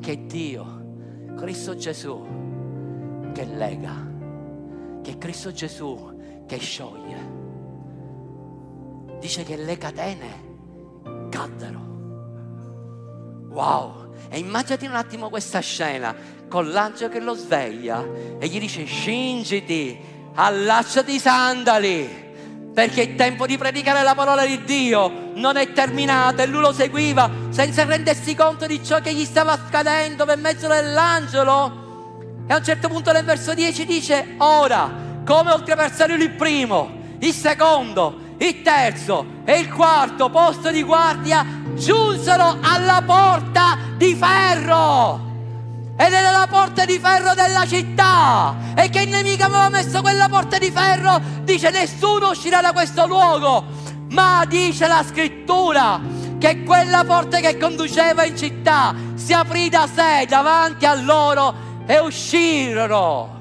che 0.00 0.24
Dio, 0.24 1.34
Cristo 1.36 1.76
Gesù, 1.76 3.30
che 3.34 3.44
lega, 3.44 3.94
che 5.02 5.18
Cristo 5.18 5.52
Gesù 5.52 6.16
che 6.46 6.56
scioglie. 6.56 7.37
Dice 9.20 9.44
che 9.44 9.56
le 9.56 9.76
catene 9.76 10.46
caddero. 11.30 11.86
Wow! 13.50 14.14
E 14.28 14.38
immaginati 14.38 14.86
un 14.86 14.94
attimo 14.94 15.28
questa 15.28 15.60
scena 15.60 16.14
con 16.48 16.70
l'angelo 16.70 17.10
che 17.10 17.20
lo 17.20 17.34
sveglia 17.34 18.04
e 18.38 18.46
gli 18.48 18.58
dice 18.58 18.84
scingiti, 18.84 19.98
allacciati 20.34 21.14
i 21.14 21.18
sandali 21.18 22.26
perché 22.78 23.02
il 23.02 23.14
tempo 23.16 23.44
di 23.44 23.58
predicare 23.58 24.04
la 24.04 24.14
parola 24.14 24.46
di 24.46 24.62
Dio 24.62 25.32
non 25.34 25.56
è 25.56 25.72
terminato 25.72 26.42
e 26.42 26.46
lui 26.46 26.60
lo 26.60 26.72
seguiva 26.72 27.28
senza 27.48 27.84
rendersi 27.84 28.36
conto 28.36 28.68
di 28.68 28.84
ciò 28.84 29.00
che 29.00 29.12
gli 29.12 29.24
stava 29.24 29.50
accadendo 29.50 30.24
per 30.24 30.36
mezzo 30.38 30.68
dell'angelo. 30.68 32.44
E 32.46 32.52
a 32.52 32.56
un 32.56 32.62
certo 32.62 32.86
punto 32.86 33.10
nel 33.10 33.24
verso 33.24 33.52
10 33.52 33.84
dice, 33.84 34.34
ora, 34.38 34.88
come 35.26 35.50
oltrepassare 35.50 36.14
il 36.14 36.30
primo, 36.30 37.16
il 37.18 37.32
secondo, 37.32 38.27
il 38.38 38.62
terzo 38.62 39.24
e 39.44 39.58
il 39.58 39.68
quarto 39.68 40.30
posto 40.30 40.70
di 40.70 40.82
guardia, 40.82 41.44
giunsero 41.74 42.58
alla 42.60 43.02
porta 43.04 43.78
di 43.96 44.14
ferro. 44.14 45.26
Ed 45.96 46.12
era 46.12 46.30
la 46.30 46.46
porta 46.48 46.84
di 46.84 46.98
ferro 46.98 47.34
della 47.34 47.66
città. 47.66 48.54
E 48.76 48.88
che 48.88 49.00
il 49.00 49.08
nemico 49.08 49.44
aveva 49.44 49.68
messo 49.68 50.00
quella 50.00 50.28
porta 50.28 50.56
di 50.58 50.70
ferro? 50.70 51.20
Dice 51.42 51.70
nessuno 51.70 52.30
uscirà 52.30 52.60
da 52.60 52.72
questo 52.72 53.06
luogo. 53.06 53.64
Ma 54.10 54.44
dice 54.46 54.86
la 54.86 55.04
scrittura 55.06 56.00
che 56.38 56.62
quella 56.62 57.04
porta 57.04 57.40
che 57.40 57.58
conduceva 57.58 58.24
in 58.24 58.36
città 58.36 58.94
si 59.16 59.32
aprì 59.32 59.68
da 59.68 59.88
sé 59.92 60.24
davanti 60.28 60.86
a 60.86 60.94
loro 60.94 61.52
e 61.84 61.98
uscirono. 61.98 63.36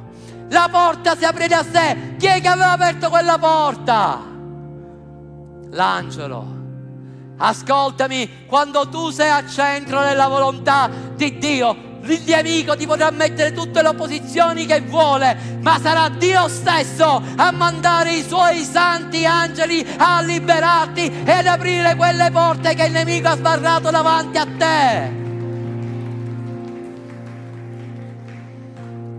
La 0.50 0.68
porta 0.72 1.16
si 1.16 1.26
aprì 1.26 1.48
da 1.48 1.64
sé. 1.64 2.16
Chi 2.18 2.26
è 2.26 2.42
che 2.42 2.48
aveva 2.48 2.72
aperto 2.72 3.10
quella 3.10 3.38
porta? 3.38 4.37
L'angelo 5.72 6.56
ascoltami 7.38 8.46
quando 8.48 8.88
tu 8.90 9.10
sei 9.10 9.30
al 9.30 9.50
centro 9.50 10.02
della 10.02 10.28
volontà 10.28 10.90
di 11.16 11.38
Dio 11.38 11.88
il 12.14 12.22
nemico 12.26 12.76
ti 12.76 12.86
potrà 12.86 13.12
mettere 13.12 13.52
tutte 13.52 13.82
le 13.82 13.90
opposizioni 13.90 14.66
che 14.66 14.82
vuole, 14.82 15.60
ma 15.62 15.80
sarà 15.80 16.10
Dio 16.10 16.48
stesso 16.48 17.22
a 17.36 17.52
mandare 17.52 18.14
i 18.14 18.24
suoi 18.24 18.64
santi 18.64 19.26
angeli 19.26 19.86
a 19.98 20.22
liberarti 20.22 21.24
e 21.26 21.32
ad 21.32 21.48
aprire 21.48 21.96
quelle 21.96 22.30
porte 22.32 22.74
che 22.76 22.86
il 22.86 22.92
nemico 22.92 23.28
ha 23.28 23.36
sbarrato 23.36 23.90
davanti 23.92 24.38
a 24.38 24.48
te. 24.58 25.16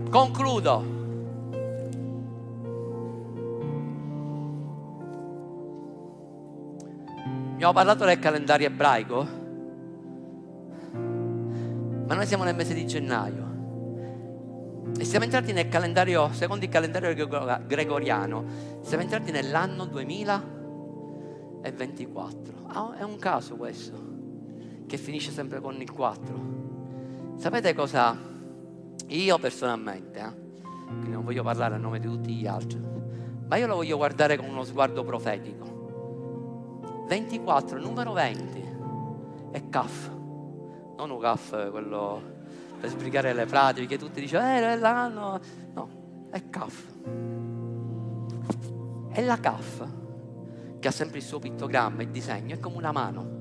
Concludo. 0.09 0.98
Abbiamo 7.59 7.73
parlato 7.73 8.05
del 8.05 8.19
calendario 8.19 8.67
ebraico 8.67 9.27
ma 12.07 12.15
noi 12.15 12.25
siamo 12.25 12.45
nel 12.45 12.55
mese 12.55 12.73
di 12.73 12.87
gennaio 12.87 13.47
e 14.97 15.03
siamo 15.03 15.25
entrati 15.25 15.51
nel 15.51 15.67
calendario, 15.67 16.31
secondo 16.31 16.63
il 16.63 16.71
calendario 16.71 17.13
gregoriano, 17.67 18.45
siamo 18.79 19.03
entrati 19.03 19.31
nell'anno 19.31 19.83
2024. 19.87 22.53
Ah, 22.67 22.95
è 22.97 23.03
un 23.03 23.17
caso 23.17 23.57
questo, 23.57 24.01
che 24.87 24.95
finisce 24.95 25.31
sempre 25.31 25.59
con 25.59 25.81
il 25.81 25.91
4. 25.91 27.35
Sapete 27.35 27.73
cosa? 27.73 28.17
Io 29.07 29.37
personalmente, 29.37 30.19
eh, 30.21 30.31
non 31.09 31.25
voglio 31.25 31.43
parlare 31.43 31.75
a 31.75 31.77
nome 31.77 31.99
di 31.99 32.07
tutti 32.07 32.33
gli 32.33 32.47
altri, 32.47 32.81
ma 33.47 33.57
io 33.57 33.67
lo 33.67 33.75
voglio 33.75 33.97
guardare 33.97 34.37
con 34.37 34.47
uno 34.47 34.63
sguardo 34.63 35.03
profetico. 35.03 35.68
24, 37.09 37.79
numero 37.79 38.13
20, 38.13 38.77
è 39.51 39.67
CAF 39.67 40.17
non 40.99 41.11
un 41.11 41.19
CAF 41.19 41.71
quello 41.71 42.21
per 42.79 42.89
sbrigare 42.89 43.33
le 43.33 43.45
pratiche, 43.45 43.97
tutti 43.97 44.19
dicono, 44.19 44.43
eh, 44.43 44.77
l'anno, 44.77 45.39
no, 45.73 46.27
è 46.29 46.49
CAF. 46.49 46.93
È 49.09 49.21
la 49.23 49.39
CAF 49.39 49.87
che 50.79 50.87
ha 50.87 50.91
sempre 50.91 51.19
il 51.19 51.23
suo 51.23 51.39
pittogramma, 51.39 52.01
il 52.01 52.09
disegno, 52.09 52.53
è 52.53 52.59
come 52.59 52.75
una 52.75 52.91
mano. 52.91 53.37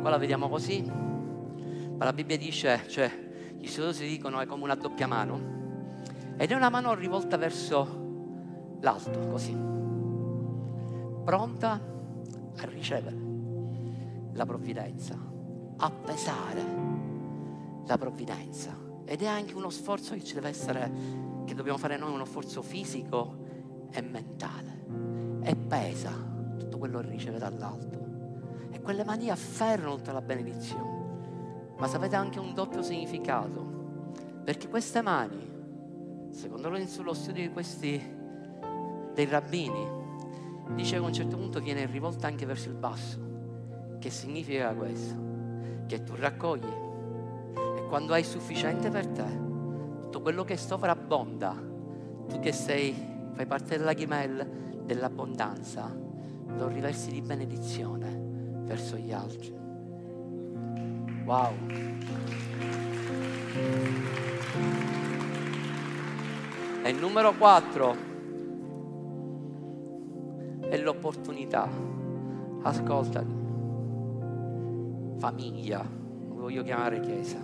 Qua 0.00 0.10
la 0.10 0.18
vediamo 0.18 0.48
così, 0.48 0.82
ma 0.82 2.04
la 2.04 2.12
Bibbia 2.12 2.36
dice, 2.36 2.82
cioè, 2.88 3.10
gli 3.56 3.66
studiosi 3.66 4.06
dicono 4.06 4.40
è 4.40 4.46
come 4.46 4.64
una 4.64 4.74
doppia 4.74 5.06
mano. 5.06 5.54
ed 6.36 6.50
è 6.50 6.54
una 6.54 6.70
mano 6.70 6.92
rivolta 6.94 7.36
verso 7.36 8.78
l'alto, 8.80 9.18
così, 9.28 9.56
pronta 11.24 11.94
a 12.56 12.64
ricevere 12.66 13.16
la 14.32 14.44
provvidenza, 14.44 15.16
a 15.76 15.90
pesare 15.90 16.64
la 17.86 17.98
provvidenza. 17.98 18.84
Ed 19.04 19.22
è 19.22 19.26
anche 19.26 19.54
uno 19.54 19.70
sforzo 19.70 20.14
che 20.14 20.24
ci 20.24 20.34
deve 20.34 20.48
essere, 20.48 20.90
che 21.44 21.54
dobbiamo 21.54 21.78
fare 21.78 21.96
noi, 21.96 22.12
uno 22.12 22.24
sforzo 22.24 22.62
fisico 22.62 23.44
e 23.90 24.00
mentale. 24.02 24.84
E 25.42 25.54
pesa 25.54 26.10
tutto 26.58 26.78
quello 26.78 27.00
che 27.00 27.08
riceve 27.08 27.38
dall'alto. 27.38 28.04
E 28.70 28.80
quelle 28.80 29.04
mani 29.04 29.30
afferrano 29.30 29.96
tutta 29.96 30.12
la 30.12 30.22
benedizione. 30.22 31.04
Ma 31.78 31.86
sapete 31.86 32.16
anche 32.16 32.38
un 32.38 32.52
doppio 32.52 32.82
significato. 32.82 33.74
Perché 34.44 34.68
queste 34.68 35.02
mani, 35.02 36.28
secondo 36.30 36.68
lo 36.68 37.14
studio 37.14 37.42
di 37.42 37.52
questi 37.52 38.14
dei 39.14 39.26
rabbini, 39.26 40.04
diceva 40.74 41.04
a 41.04 41.08
un 41.08 41.14
certo 41.14 41.36
punto 41.36 41.60
viene 41.60 41.86
rivolta 41.86 42.26
anche 42.26 42.46
verso 42.46 42.68
il 42.68 42.74
basso. 42.74 43.18
Che 43.98 44.10
significa 44.10 44.72
questo? 44.74 45.14
Che 45.86 46.02
tu 46.02 46.14
raccogli 46.16 46.84
e 47.76 47.86
quando 47.88 48.12
hai 48.12 48.24
sufficiente 48.24 48.90
per 48.90 49.06
te, 49.06 49.44
tutto 50.04 50.20
quello 50.20 50.44
che 50.44 50.56
sovrabbonda, 50.56 51.54
tu 52.28 52.40
che 52.40 52.52
sei, 52.52 52.94
fai 53.32 53.46
parte 53.46 53.78
della 53.78 53.92
ghimel, 53.92 54.82
dell'abbondanza, 54.84 55.94
lo 56.56 56.68
riversi 56.68 57.10
di 57.10 57.20
benedizione 57.20 58.18
verso 58.64 58.96
gli 58.96 59.12
altri. 59.12 59.54
Wow. 61.24 61.52
E 66.82 66.92
numero 66.92 67.34
4 67.34 68.15
è 70.68 70.76
l'opportunità. 70.78 71.68
Ascoltami. 72.62 73.44
Famiglia, 75.18 75.82
non 75.82 76.36
voglio 76.38 76.62
chiamare 76.62 77.00
chiesa. 77.00 77.38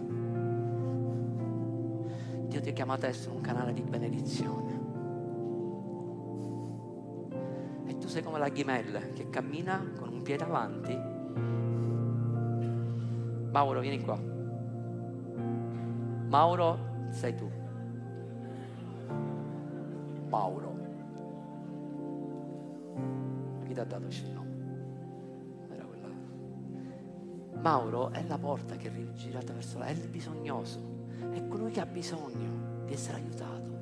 Dio 2.47 2.61
ti 2.61 2.68
ha 2.68 2.73
chiamato 2.73 3.07
a 3.07 3.09
essere 3.09 3.35
un 3.35 3.41
canale 3.41 3.73
di 3.73 3.83
benedizione. 3.83 4.81
E 7.87 7.99
tu 7.99 8.09
sei 8.09 8.23
come 8.23 8.39
la 8.39 8.49
ghimella 8.49 9.01
che 9.12 9.31
cammina 9.31 9.93
con 9.99 10.12
un 10.12 10.23
piede 10.23 10.45
avanti. 10.45 10.99
Mauro, 13.51 13.81
vieni 13.81 14.01
qua. 14.03 14.18
Mauro, 16.29 16.79
sei 17.11 17.35
tu. 17.35 17.51
Mauro. 20.29 20.82
Ti 23.73 23.81
ha 23.81 23.85
dato 23.85 24.07
il 24.07 24.31
nome? 24.35 24.51
Era 25.70 25.85
quella. 25.85 26.09
Mauro 27.55 28.11
è 28.11 28.23
la 28.27 28.37
porta 28.37 28.77
che 28.77 28.89
è 28.89 29.12
girata 29.14 29.55
verso 29.55 29.79
là, 29.79 29.87
è 29.87 29.93
il 29.93 30.09
bisognoso, 30.09 31.07
è 31.31 31.47
colui 31.49 31.70
che 31.70 31.81
ha 31.81 31.87
bisogno 31.87 32.85
di 32.85 32.93
essere 32.93 33.16
aiutato. 33.16 33.81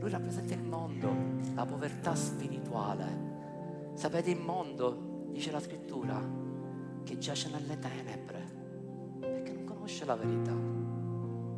Lui 0.00 0.10
rappresenta 0.10 0.52
il 0.52 0.62
mondo, 0.62 1.10
la 1.54 1.64
povertà 1.64 2.14
spirituale. 2.14 3.30
Sapete 3.94 4.30
il 4.30 4.38
mondo, 4.38 5.28
dice 5.30 5.50
la 5.50 5.60
scrittura, 5.60 6.20
che 7.02 7.16
giace 7.16 7.48
nelle 7.48 7.78
tenebre, 7.78 8.44
perché 9.18 9.52
non 9.52 9.64
conosce 9.64 10.04
la 10.04 10.14
verità. 10.14 10.54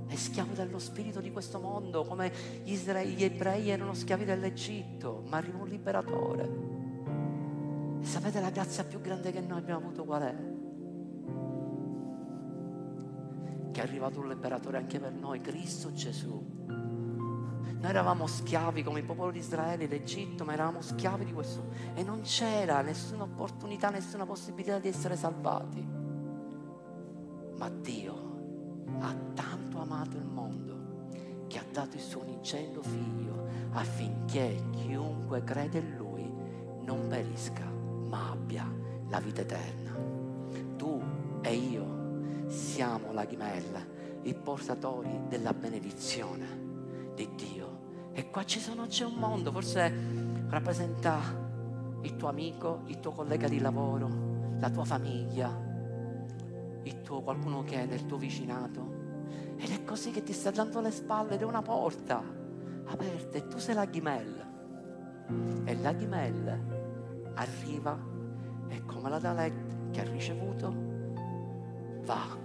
È 0.07 0.15
schiavo 0.15 0.55
dello 0.55 0.79
spirito 0.79 1.21
di 1.21 1.33
questo 1.33 1.59
mondo, 1.59 2.05
come 2.05 2.31
gli, 2.63 3.25
ebrei 3.25 3.71
erano 3.71 3.95
schiavi 3.95 4.25
dell'Egitto, 4.25 5.25
ma 5.27 5.39
arriva 5.39 5.59
un 5.59 5.69
liberatore 5.69 6.74
sapete 8.05 8.41
la 8.41 8.51
grazia 8.51 8.85
più 8.85 9.01
grande 9.01 9.33
che 9.33 9.41
noi 9.41 9.59
abbiamo 9.59 9.87
avuto 9.87 10.05
qual 10.05 10.23
è? 10.23 10.35
Che 13.73 13.81
è 13.81 13.83
arrivato 13.83 14.21
un 14.21 14.29
liberatore 14.29 14.77
anche 14.77 15.01
per 15.01 15.13
noi, 15.13 15.41
Cristo 15.41 15.93
Gesù. 15.93 16.53
Noi 16.67 17.93
eravamo 17.93 18.27
schiavi 18.27 18.83
come 18.83 19.01
il 19.01 19.05
popolo 19.05 19.31
di 19.31 19.39
Israele, 19.39 19.87
l'Egitto, 19.87 20.45
ma 20.45 20.55
eravamo 20.55 20.81
schiavi 20.81 21.25
di 21.25 21.33
questo. 21.33 21.69
E 21.95 22.03
non 22.03 22.23
c'era 22.23 22.81
nessuna 22.81 23.25
opportunità, 23.25 23.91
nessuna 23.91 24.25
possibilità 24.25 24.79
di 24.79 24.89
essere 24.89 25.17
salvati. 25.17 25.87
Ma 27.57 27.69
Dio 27.69 28.85
ha 29.01 29.15
tanto 29.35 29.81
amato 29.81 30.17
il 30.17 30.25
mondo 30.25 31.47
che 31.47 31.59
ha 31.59 31.65
dato 31.71 31.97
il 31.97 32.03
suo 32.03 32.23
unigenito 32.23 32.83
figlio 32.83 33.49
affinché 33.73 34.63
chiunque 34.73 35.45
crede 35.45 35.79
in 35.79 35.97
lui 35.97 36.33
non 36.85 37.07
perisca, 37.09 37.71
ma 38.09 38.31
abbia 38.31 38.71
la 39.09 39.21
vita 39.21 39.43
eterna. 39.43 39.97
Tu 40.77 41.03
e 41.43 41.55
io 41.55 42.47
siamo 42.47 43.13
la 43.13 43.25
ghimella, 43.25 43.81
i 44.23 44.35
portatori 44.35 45.23
della 45.29 45.53
benedizione 45.53 46.47
di 47.15 47.29
Dio. 47.35 47.83
E 48.13 48.31
qua 48.31 48.45
sono, 48.47 48.87
c'è 48.87 49.05
un 49.05 49.15
mondo, 49.15 49.51
forse 49.51 49.93
rappresenta 50.49 51.43
il 52.03 52.17
tuo 52.17 52.29
amico, 52.29 52.83
il 52.87 53.01
tuo 53.01 53.13
collega 53.13 53.49
di 53.49 53.59
lavoro, 53.59 54.09
la 54.59 54.71
tua 54.71 54.85
famiglia, 54.85 55.51
il 56.83 57.01
tuo, 57.03 57.23
qualcuno 57.23 57.65
che 57.65 57.83
è 57.83 57.87
del 57.87 58.07
tuo 58.07 58.19
vicinato. 58.19 59.03
Ed 59.57 59.71
è 59.71 59.85
così 59.85 60.11
che 60.11 60.23
ti 60.23 60.33
sta 60.33 60.51
dando 60.51 60.81
le 60.81 60.91
spalle 60.91 61.35
ed 61.35 61.41
è 61.41 61.45
una 61.45 61.63
porta 61.63 62.23
aperta 62.87 63.39
e 63.39 63.49
tu 63.49 63.59
sei 63.59 63.75
la 63.75 63.87
ghimella. 63.87 64.53
E 65.65 65.77
la 65.77 65.93
ghimella 65.93 66.74
arriva 67.35 67.99
e 68.69 68.85
come 68.85 69.09
la 69.09 69.19
Dalet 69.19 69.91
che 69.91 70.01
ha 70.01 70.05
ricevuto 70.05 70.73
va. 72.05 72.43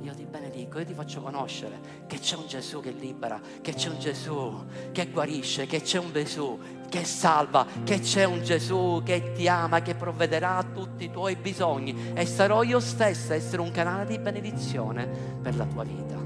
Io 0.00 0.14
ti 0.14 0.26
benedico, 0.26 0.78
io 0.78 0.84
ti 0.84 0.92
faccio 0.92 1.22
conoscere 1.22 2.04
che 2.06 2.18
c'è 2.18 2.36
un 2.36 2.46
Gesù 2.46 2.80
che 2.80 2.90
libera, 2.90 3.40
che 3.62 3.72
c'è 3.72 3.88
un 3.88 3.98
Gesù 3.98 4.64
che 4.92 5.08
guarisce, 5.10 5.66
che 5.66 5.80
c'è 5.80 5.98
un 5.98 6.12
Gesù 6.12 6.58
che 6.90 7.04
salva, 7.04 7.66
che 7.84 8.00
c'è 8.00 8.24
un 8.24 8.42
Gesù 8.42 9.00
che 9.02 9.32
ti 9.32 9.48
ama, 9.48 9.80
che 9.80 9.94
provvederà 9.94 10.58
a 10.58 10.62
tutti 10.62 11.04
i 11.04 11.10
tuoi 11.10 11.36
bisogni 11.36 12.12
e 12.12 12.26
sarò 12.26 12.62
io 12.62 12.80
stessa 12.80 13.32
a 13.32 13.36
essere 13.36 13.62
un 13.62 13.70
canale 13.70 14.04
di 14.04 14.18
benedizione 14.18 15.06
per 15.40 15.56
la 15.56 15.64
tua 15.64 15.84
vita. 15.84 16.16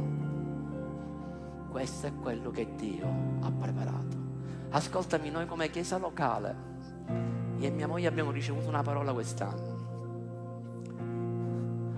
Questo 1.71 2.07
è 2.09 2.13
quello 2.15 2.51
che 2.51 2.75
Dio 2.75 3.07
ha 3.41 3.51
preparato. 3.51 4.17
Ascoltami, 4.71 5.31
noi 5.31 5.47
come 5.47 5.71
chiesa 5.71 5.99
locale 5.99 7.47
io 7.59 7.67
e 7.67 7.71
mia 7.71 7.89
moglie 7.89 8.07
abbiamo 8.07 8.31
ricevuto 8.31 8.69
una 8.69 8.83
parola 8.83 9.13
quest'anno. 9.13 9.87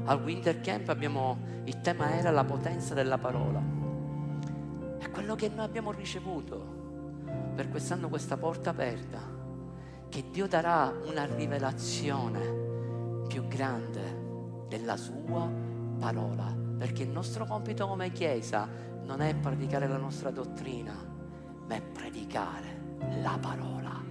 Al 0.04 0.22
Winter 0.22 0.60
Camp 0.60 0.88
abbiamo, 0.88 1.38
il 1.64 1.82
tema 1.82 2.14
era 2.14 2.30
la 2.30 2.44
potenza 2.44 2.94
della 2.94 3.18
parola. 3.18 3.62
È 4.98 5.10
quello 5.10 5.34
che 5.34 5.48
noi 5.48 5.66
abbiamo 5.66 5.92
ricevuto 5.92 6.78
per 7.54 7.68
quest'anno 7.68 8.08
questa 8.08 8.38
porta 8.38 8.70
aperta, 8.70 9.18
che 10.08 10.24
Dio 10.30 10.48
darà 10.48 10.94
una 11.04 11.26
rivelazione 11.26 13.26
più 13.28 13.46
grande 13.46 14.64
della 14.66 14.96
sua 14.96 15.46
parola, 15.98 16.56
perché 16.78 17.02
il 17.02 17.10
nostro 17.10 17.44
compito 17.44 17.86
come 17.86 18.12
Chiesa 18.12 18.66
non 19.04 19.20
è 19.20 19.34
predicare 19.34 19.86
la 19.86 19.98
nostra 19.98 20.30
dottrina, 20.30 20.94
ma 21.68 21.74
è 21.74 21.82
predicare 21.82 22.96
la 23.20 23.36
parola 23.38 24.02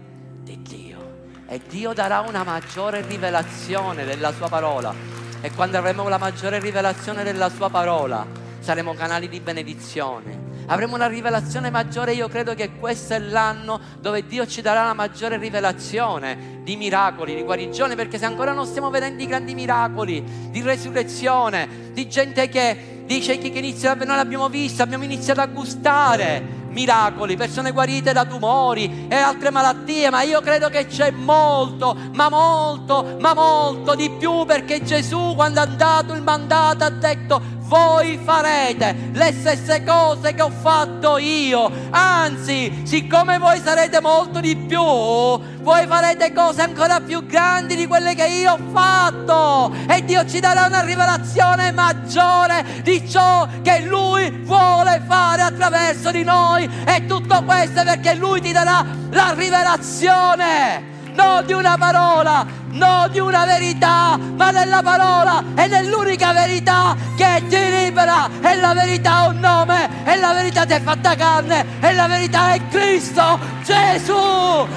di 0.43 0.61
Dio 0.61 1.18
e 1.51 1.59
Dio 1.67 1.93
darà 1.93 2.19
una 2.19 2.43
maggiore 2.43 3.01
rivelazione 3.01 4.05
della 4.05 4.31
sua 4.31 4.47
parola. 4.49 4.93
E 5.41 5.51
quando 5.51 5.79
avremo 5.79 6.07
la 6.07 6.19
maggiore 6.19 6.59
rivelazione 6.59 7.23
della 7.23 7.49
sua 7.49 7.71
parola, 7.71 8.23
saremo 8.59 8.93
canali 8.93 9.27
di 9.27 9.39
benedizione. 9.39 10.47
Avremo 10.67 10.93
una 10.93 11.07
rivelazione 11.07 11.71
maggiore, 11.71 12.13
io 12.13 12.27
credo 12.27 12.53
che 12.53 12.73
questo 12.75 13.15
è 13.15 13.19
l'anno 13.19 13.79
dove 13.99 14.27
Dio 14.27 14.45
ci 14.45 14.61
darà 14.61 14.83
la 14.83 14.93
maggiore 14.93 15.37
rivelazione 15.37 16.61
di 16.61 16.75
miracoli, 16.75 17.33
di 17.33 17.41
guarigione, 17.41 17.95
perché 17.95 18.19
se 18.19 18.25
ancora 18.25 18.53
non 18.53 18.67
stiamo 18.67 18.91
vedendo 18.91 19.23
i 19.23 19.25
grandi 19.25 19.55
miracoli 19.55 20.23
di 20.51 20.61
resurrezione, 20.61 21.89
di 21.93 22.07
gente 22.07 22.47
che 22.47 22.98
dice 23.09 23.39
che 23.39 23.47
inizia, 23.47 23.95
noi 23.95 24.05
l'abbiamo 24.05 24.49
visto, 24.49 24.83
abbiamo 24.83 25.03
iniziato 25.03 25.41
a 25.41 25.47
gustare 25.47 26.57
miracoli, 26.69 27.35
persone 27.35 27.71
guarite 27.71 28.13
da 28.13 28.23
tumori 28.23 29.07
e 29.09 29.15
altre 29.15 29.49
malattie, 29.49 30.11
ma 30.11 30.21
io 30.21 30.41
credo 30.41 30.69
che 30.69 30.85
c'è 30.85 31.09
molto, 31.09 31.97
ma 32.13 32.29
molto, 32.29 33.17
ma 33.19 33.33
molto 33.33 33.95
di 33.95 34.11
più 34.11 34.45
perché 34.45 34.83
Gesù 34.83 35.33
quando 35.33 35.59
ha 35.59 35.65
dato 35.65 36.13
il 36.13 36.21
mandato 36.21 36.83
ha 36.83 36.91
detto 36.91 37.41
voi 37.69 38.19
farete 38.23 39.11
le 39.13 39.31
stesse 39.31 39.83
cose 39.83 40.33
che 40.33 40.41
ho 40.41 40.49
fatto 40.49 41.19
io. 41.19 41.71
Anzi, 41.91 42.81
siccome 42.83 43.37
voi 43.37 43.61
sarete 43.63 44.01
molto 44.01 44.39
di 44.39 44.55
più, 44.55 44.81
voi 44.81 45.85
farete 45.87 46.33
cose 46.33 46.63
ancora 46.63 46.99
più 46.99 47.25
grandi 47.27 47.75
di 47.75 47.85
quelle 47.85 48.15
che 48.15 48.25
io 48.25 48.53
ho 48.53 48.59
fatto. 48.73 49.71
E 49.87 50.03
Dio 50.03 50.25
ci 50.25 50.39
darà 50.39 50.65
una 50.65 50.81
rivelazione 50.81 51.71
maggiore 51.71 52.65
di 52.81 53.07
ciò 53.07 53.47
che 53.61 53.81
Lui 53.81 54.31
vuole 54.43 55.03
fare 55.07 55.43
attraverso 55.43 56.09
di 56.09 56.23
noi. 56.23 56.67
E 56.85 57.05
tutto 57.05 57.43
questo 57.43 57.81
è 57.81 57.83
perché 57.83 58.15
Lui 58.15 58.41
ti 58.41 58.51
darà 58.51 58.83
la 59.11 59.33
rivelazione 59.37 60.97
non 61.19 61.45
di 61.45 61.51
una 61.51 61.75
parola, 61.77 62.45
non 62.71 63.11
di 63.11 63.19
una 63.19 63.43
verità, 63.43 64.17
ma 64.37 64.51
della 64.53 64.81
parola 64.81 65.43
e 65.53 65.67
dell'unica 65.67 66.31
verità 66.31 66.95
che 67.17 67.43
ti 67.49 67.59
libera. 67.69 68.29
E 68.41 68.55
la 68.55 68.73
verità 68.73 69.15
ha 69.15 69.27
un 69.27 69.39
nome, 69.39 69.89
e 70.05 70.15
la 70.15 70.31
verità 70.31 70.65
ti 70.65 70.73
è 70.73 70.81
fatta 70.81 71.15
carne, 71.15 71.65
e 71.81 71.93
la 71.93 72.07
verità 72.07 72.53
è 72.53 72.61
Cristo 72.69 73.37
Gesù. 73.63 74.67